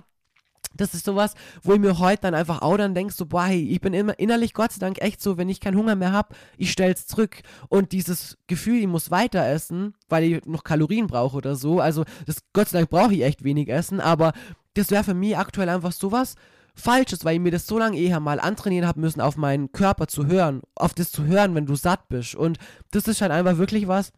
das 0.74 0.94
ist 0.94 1.06
sowas, 1.06 1.34
wo 1.62 1.74
ich 1.74 1.80
mir 1.80 2.00
heute 2.00 2.24
dann 2.24 2.36
einfach 2.36 2.62
auch 2.62 2.78
dann 2.78 2.96
denke, 2.96 3.14
so, 3.14 3.26
boah, 3.26 3.46
hey, 3.46 3.64
ich 3.64 3.82
bin 3.82 3.94
immer 3.94 4.18
innerlich 4.20 4.54
Gott 4.54 4.72
sei 4.72 4.80
Dank 4.80 5.02
echt 5.02 5.22
so, 5.22 5.38
wenn 5.38 5.50
ich 5.50 5.60
keinen 5.60 5.78
Hunger 5.78 5.96
mehr 5.96 6.12
habe, 6.12 6.36
ich 6.58 6.72
stell's 6.72 7.08
zurück. 7.08 7.42
Und 7.70 7.92
dieses 7.92 8.38
Gefühl, 8.48 8.80
ich 8.80 8.88
muss 8.88 9.12
weiter 9.12 9.46
essen, 9.48 9.94
weil 10.10 10.24
ich 10.24 10.46
noch 10.46 10.64
Kalorien 10.64 11.08
brauche 11.08 11.38
oder 11.38 11.56
so, 11.56 11.80
also 11.80 12.04
das, 12.26 12.38
Gott 12.54 12.70
sei 12.70 12.80
Dank 12.80 12.90
brauche 12.90 13.14
ich 13.14 13.24
echt 13.24 13.44
wenig 13.44 13.70
Essen, 13.70 14.00
aber 14.00 14.34
das 14.74 14.92
wäre 14.92 15.04
für 15.04 15.14
mich 15.14 15.38
aktuell 15.38 15.70
einfach 15.70 15.92
sowas 15.92 16.36
Falsches, 16.76 17.24
weil 17.24 17.36
ich 17.36 17.42
mir 17.42 17.52
das 17.52 17.68
so 17.68 17.78
lange 17.78 18.00
eher 18.00 18.20
mal 18.20 18.40
antrainieren 18.40 18.88
habe 18.88 19.00
müssen, 19.00 19.22
auf 19.22 19.38
meinen 19.38 19.72
Körper 19.72 20.08
zu 20.08 20.26
hören, 20.26 20.62
auf 20.74 20.96
das 20.96 21.12
zu 21.12 21.26
hören, 21.26 21.54
wenn 21.54 21.68
du 21.68 21.76
satt 21.76 22.10
bist. 22.10 22.36
Und 22.36 22.58
das 22.90 23.08
ist 23.08 23.22
halt 23.22 23.32
einfach 23.32 23.60
wirklich 23.60 23.88
was, 23.88 24.12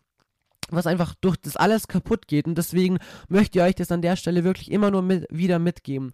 was 0.69 0.87
einfach 0.87 1.15
durch 1.19 1.35
das 1.37 1.57
alles 1.57 1.87
kaputt 1.87 2.27
geht. 2.27 2.47
Und 2.47 2.57
deswegen 2.57 2.99
möchte 3.27 3.59
ich 3.59 3.65
euch 3.65 3.75
das 3.75 3.91
an 3.91 4.01
der 4.01 4.15
Stelle 4.15 4.45
wirklich 4.45 4.71
immer 4.71 4.89
nur 4.89 5.01
mit, 5.01 5.27
wieder 5.29 5.59
mitgeben 5.59 6.13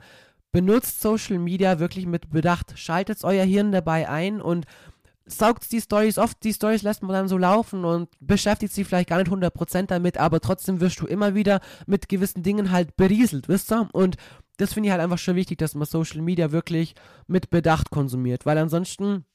benutzt 0.52 1.02
Social 1.02 1.40
Media 1.40 1.80
wirklich 1.80 2.06
mit 2.06 2.30
Bedacht. 2.30 2.74
Schaltet 2.78 3.24
euer 3.24 3.46
Hirn 3.46 3.72
dabei 3.72 4.10
ein 4.10 4.42
und 4.42 4.66
saugt 5.26 5.72
die 5.72 5.82
Stories 5.82 6.18
oft, 6.18 6.44
die 6.44 6.54
Stories 6.54 6.84
lässt 6.84 7.04
man 7.04 7.14
dann 7.14 7.28
so 7.28 7.38
laufen 7.38 7.86
und 7.86 8.10
beschäftigt 8.20 8.74
sich 8.74 8.86
vielleicht 8.86 9.10
gar 9.10 9.18
nicht 9.18 9.32
100% 9.32 9.88
damit, 9.88 10.18
aber 10.18 10.40
trotzdem 10.42 10.82
wirst 10.82 11.00
du 11.00 11.06
immer 11.06 11.36
wieder 11.36 11.62
mit 11.86 12.10
gewissen 12.10 12.44
Dingen 12.44 12.72
halt 12.72 12.98
berieselt, 12.98 13.48
wisst 13.48 13.72
ihr? 13.72 13.88
Und 13.94 14.18
das 14.58 14.74
finde 14.74 14.88
ich 14.88 14.92
halt 14.92 15.02
einfach 15.02 15.18
schon 15.18 15.36
wichtig, 15.36 15.58
dass 15.58 15.76
man 15.76 15.88
Social 15.88 16.22
Media 16.22 16.52
wirklich 16.52 16.96
mit 17.28 17.50
Bedacht 17.50 17.92
konsumiert, 17.92 18.46
weil 18.46 18.58
ansonsten 18.58 19.26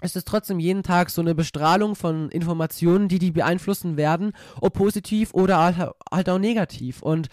ist 0.00 0.16
es 0.16 0.24
trotzdem 0.24 0.60
jeden 0.60 0.84
Tag 0.84 1.10
so 1.10 1.20
eine 1.20 1.34
Bestrahlung 1.34 1.96
von 1.96 2.28
Informationen, 2.28 3.08
die 3.08 3.18
die 3.18 3.32
beeinflussen 3.32 3.96
werden, 3.96 4.32
ob 4.60 4.74
positiv 4.74 5.34
oder 5.34 5.92
halt 6.12 6.28
auch 6.28 6.38
negativ. 6.38 7.02
Und 7.02 7.28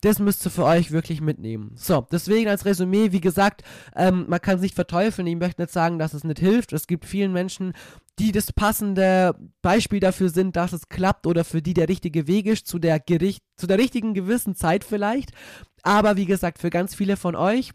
das 0.00 0.20
müsst 0.20 0.46
ihr 0.46 0.50
für 0.50 0.64
euch 0.64 0.92
wirklich 0.92 1.20
mitnehmen. 1.20 1.72
So, 1.74 2.06
deswegen 2.12 2.48
als 2.48 2.64
Resümee, 2.64 3.10
wie 3.10 3.20
gesagt, 3.20 3.62
ähm, 3.96 4.26
man 4.28 4.40
kann 4.40 4.60
sich 4.60 4.74
verteufeln. 4.74 5.26
Ich 5.26 5.36
möchte 5.36 5.60
nicht 5.62 5.72
sagen, 5.72 5.98
dass 5.98 6.14
es 6.14 6.22
nicht 6.22 6.38
hilft. 6.38 6.72
Es 6.72 6.86
gibt 6.86 7.04
vielen 7.04 7.32
Menschen, 7.32 7.72
die 8.18 8.30
das 8.30 8.52
passende 8.52 9.34
Beispiel 9.60 10.00
dafür 10.00 10.28
sind, 10.30 10.54
dass 10.54 10.72
es 10.72 10.88
klappt 10.88 11.26
oder 11.26 11.44
für 11.44 11.62
die 11.62 11.74
der 11.74 11.88
richtige 11.88 12.28
Weg 12.28 12.46
ist, 12.46 12.66
zu 12.66 12.78
der, 12.78 13.00
Gericht, 13.00 13.42
zu 13.56 13.66
der 13.66 13.78
richtigen 13.78 14.14
gewissen 14.14 14.54
Zeit 14.54 14.84
vielleicht. 14.84 15.32
Aber 15.82 16.16
wie 16.16 16.26
gesagt, 16.26 16.58
für 16.58 16.70
ganz 16.70 16.94
viele 16.94 17.16
von 17.16 17.34
euch 17.34 17.72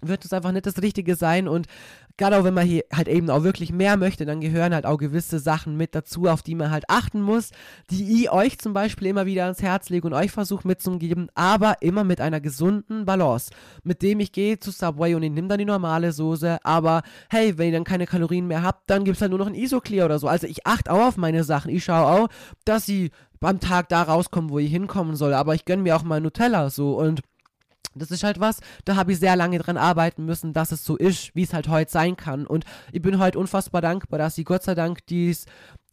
wird 0.00 0.24
es 0.24 0.32
einfach 0.32 0.52
nicht 0.52 0.66
das 0.66 0.80
Richtige 0.80 1.16
sein 1.16 1.48
und 1.48 1.66
gerade 2.18 2.36
auch 2.36 2.44
wenn 2.44 2.52
man 2.52 2.66
hier 2.66 2.84
halt 2.92 3.08
eben 3.08 3.30
auch 3.30 3.44
wirklich 3.44 3.72
mehr 3.72 3.96
möchte, 3.96 4.26
dann 4.26 4.40
gehören 4.40 4.74
halt 4.74 4.84
auch 4.84 4.98
gewisse 4.98 5.38
Sachen 5.38 5.76
mit 5.76 5.94
dazu, 5.94 6.26
auf 6.26 6.42
die 6.42 6.56
man 6.56 6.70
halt 6.70 6.84
achten 6.88 7.22
muss, 7.22 7.50
die 7.90 8.22
ich 8.22 8.30
euch 8.30 8.58
zum 8.58 8.74
Beispiel 8.74 9.06
immer 9.06 9.24
wieder 9.24 9.44
ans 9.44 9.62
Herz 9.62 9.88
lege 9.88 10.06
und 10.06 10.12
euch 10.12 10.30
versuche 10.30 10.66
mitzugeben, 10.66 11.30
aber 11.34 11.80
immer 11.80 12.04
mit 12.04 12.20
einer 12.20 12.40
gesunden 12.40 13.06
Balance, 13.06 13.50
mit 13.84 14.02
dem 14.02 14.20
ich 14.20 14.32
gehe 14.32 14.58
zu 14.58 14.72
Subway 14.72 15.14
und 15.14 15.22
ich 15.22 15.30
nehme 15.30 15.48
dann 15.48 15.58
die 15.58 15.64
normale 15.64 16.12
Soße, 16.12 16.58
aber 16.64 17.02
hey, 17.30 17.56
wenn 17.56 17.68
ihr 17.68 17.72
dann 17.72 17.84
keine 17.84 18.06
Kalorien 18.06 18.48
mehr 18.48 18.62
habt, 18.62 18.90
dann 18.90 19.04
gibt 19.04 19.16
es 19.16 19.22
halt 19.22 19.30
nur 19.30 19.38
noch 19.38 19.46
ein 19.46 19.54
Isoclear 19.54 20.06
oder 20.06 20.18
so, 20.18 20.26
also 20.28 20.46
ich 20.46 20.66
achte 20.66 20.92
auch 20.92 21.08
auf 21.08 21.16
meine 21.16 21.44
Sachen, 21.44 21.70
ich 21.70 21.84
schaue 21.84 22.06
auch, 22.06 22.28
dass 22.64 22.84
sie 22.84 23.12
am 23.40 23.60
Tag 23.60 23.88
da 23.88 24.02
rauskommen, 24.02 24.50
wo 24.50 24.58
ich 24.58 24.70
hinkommen 24.70 25.14
soll, 25.14 25.32
aber 25.34 25.54
ich 25.54 25.64
gönne 25.64 25.84
mir 25.84 25.94
auch 25.94 26.02
mal 26.02 26.20
Nutella 26.20 26.70
so 26.70 26.98
und 26.98 27.22
das 27.94 28.10
ist 28.10 28.24
halt 28.24 28.40
was, 28.40 28.60
da 28.84 28.96
habe 28.96 29.12
ich 29.12 29.18
sehr 29.18 29.36
lange 29.36 29.58
dran 29.58 29.76
arbeiten 29.76 30.24
müssen, 30.24 30.52
dass 30.52 30.72
es 30.72 30.84
so 30.84 30.96
ist, 30.96 31.34
wie 31.34 31.42
es 31.42 31.52
halt 31.52 31.68
heute 31.68 31.90
sein 31.90 32.16
kann. 32.16 32.46
Und 32.46 32.64
ich 32.92 33.02
bin 33.02 33.18
heute 33.18 33.38
unfassbar 33.38 33.80
dankbar, 33.80 34.18
dass 34.18 34.38
ich 34.38 34.44
Gott 34.44 34.62
sei 34.62 34.74
Dank 34.74 35.06
dies 35.06 35.46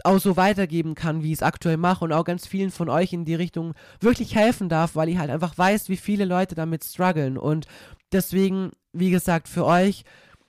auch 0.04 0.20
so 0.20 0.36
weitergeben 0.36 0.94
kann, 0.96 1.24
wie 1.24 1.32
ich 1.32 1.40
es 1.40 1.44
aktuell 1.44 1.78
mache 1.78 2.04
und 2.04 2.12
auch 2.12 2.26
ganz 2.26 2.46
vielen 2.46 2.72
von 2.72 2.90
euch 2.90 3.14
in 3.14 3.26
die 3.26 3.36
Richtung 3.36 3.74
wirklich 4.00 4.36
helfen 4.36 4.68
darf, 4.70 4.96
weil 4.96 5.10
ich 5.10 5.18
halt 5.18 5.30
einfach 5.30 5.58
weiß, 5.58 5.90
wie 5.90 5.98
viele 5.98 6.26
Leute 6.26 6.54
damit 6.56 6.84
strugglen. 6.84 7.38
Und 7.38 7.66
deswegen, 8.12 8.72
wie 8.92 9.10
gesagt, 9.10 9.48
für 9.48 9.66
euch 9.66 10.04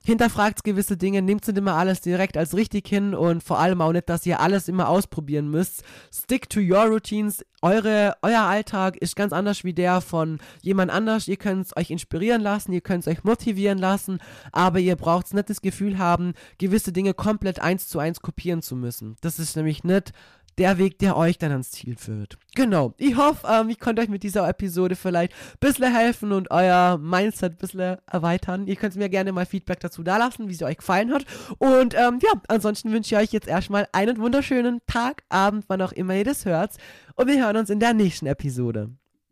hinterfragt 0.07 0.63
gewisse 0.63 0.97
Dinge, 0.97 1.21
nehmt 1.21 1.47
nicht 1.47 1.59
immer 1.59 1.75
alles 1.75 2.01
direkt 2.01 2.37
als 2.37 2.55
richtig 2.55 2.87
hin 2.87 3.13
und 3.13 3.43
vor 3.43 3.59
allem 3.59 3.81
auch 3.81 3.93
nicht, 3.93 4.09
dass 4.09 4.25
ihr 4.25 4.39
alles 4.39 4.69
immer 4.69 4.89
ausprobieren 4.89 5.49
müsst. 5.51 5.83
Stick 6.15 6.49
to 6.49 6.61
your 6.61 6.85
routines. 6.85 7.45
Eure, 7.61 8.15
euer 8.23 8.43
Alltag 8.43 8.97
ist 8.97 9.17
ganz 9.17 9.33
anders 9.33 9.65
wie 9.65 9.75
der 9.75 10.01
von 10.01 10.39
jemand 10.63 10.93
anders. 10.93 11.27
Ihr 11.27 11.37
könnt 11.37 11.67
es 11.67 11.77
euch 11.77 11.91
inspirieren 11.91 12.41
lassen, 12.41 12.73
ihr 12.73 12.83
könnt 12.83 13.05
es 13.05 13.09
euch 13.09 13.25
motivieren 13.25 13.79
lassen, 13.79 14.19
aber 14.53 14.79
ihr 14.79 14.95
braucht 14.95 15.35
nicht 15.35 15.51
das 15.51 15.61
Gefühl 15.61 15.99
haben, 15.99 16.35
gewisse 16.59 16.93
Dinge 16.93 17.13
komplett 17.13 17.61
eins 17.61 17.89
zu 17.89 17.99
eins 17.99 18.21
kopieren 18.21 18.63
zu 18.63 18.77
müssen. 18.77 19.17
Das 19.23 19.41
ist 19.41 19.57
nämlich 19.57 19.83
nicht 19.83 20.13
der 20.59 20.79
Weg, 20.79 20.99
der 20.99 21.17
euch 21.17 21.39
dann 21.39 21.53
ans 21.53 21.71
Ziel 21.71 21.97
führt. 21.97 22.39
Genau. 22.55 22.95
Ich 22.97 23.17
hoffe, 23.17 23.47
ähm, 23.51 23.69
ich 23.69 23.79
konnte 23.79 24.03
euch 24.03 24.09
mit 24.09 24.23
dieser 24.23 24.49
Episode 24.49 24.97
vielleicht 24.97 25.33
ein 25.33 25.59
bisschen 25.61 25.95
helfen 25.95 26.33
und 26.33 26.51
euer 26.51 26.99
Mindset 26.99 27.53
ein 27.53 27.59
bisschen 27.59 27.99
erweitern. 28.07 28.67
Ihr 28.67 28.77
könnt 28.77 28.97
mir 28.97 29.09
gerne 29.09 29.33
mal 29.33 29.47
Feedback 29.47 29.81
dazu 29.81 30.03
dalassen, 30.03 30.49
wie 30.49 30.55
sie 30.55 30.65
euch 30.65 30.79
gefallen 30.79 31.13
hat. 31.13 31.25
Und 31.59 31.95
ähm, 31.95 32.19
ja, 32.23 32.41
ansonsten 32.49 32.93
wünsche 32.93 33.15
ich 33.15 33.21
euch 33.21 33.33
jetzt 33.33 33.49
erstmal 33.49 33.89
einen 33.93 34.19
wunderschönen 34.19 34.81
Tag, 34.87 35.23
Abend, 35.29 35.65
wann 35.69 35.83
auch 35.83 35.93
immer 35.93 36.15
ihr 36.15 36.25
das 36.25 36.45
hört. 36.45 36.73
Und 37.15 37.29
wir 37.29 37.45
hören 37.45 37.57
uns 37.57 37.71
in 37.71 37.81
der 37.81 37.95
nächsten 37.95 38.27
Episode. 38.27 38.91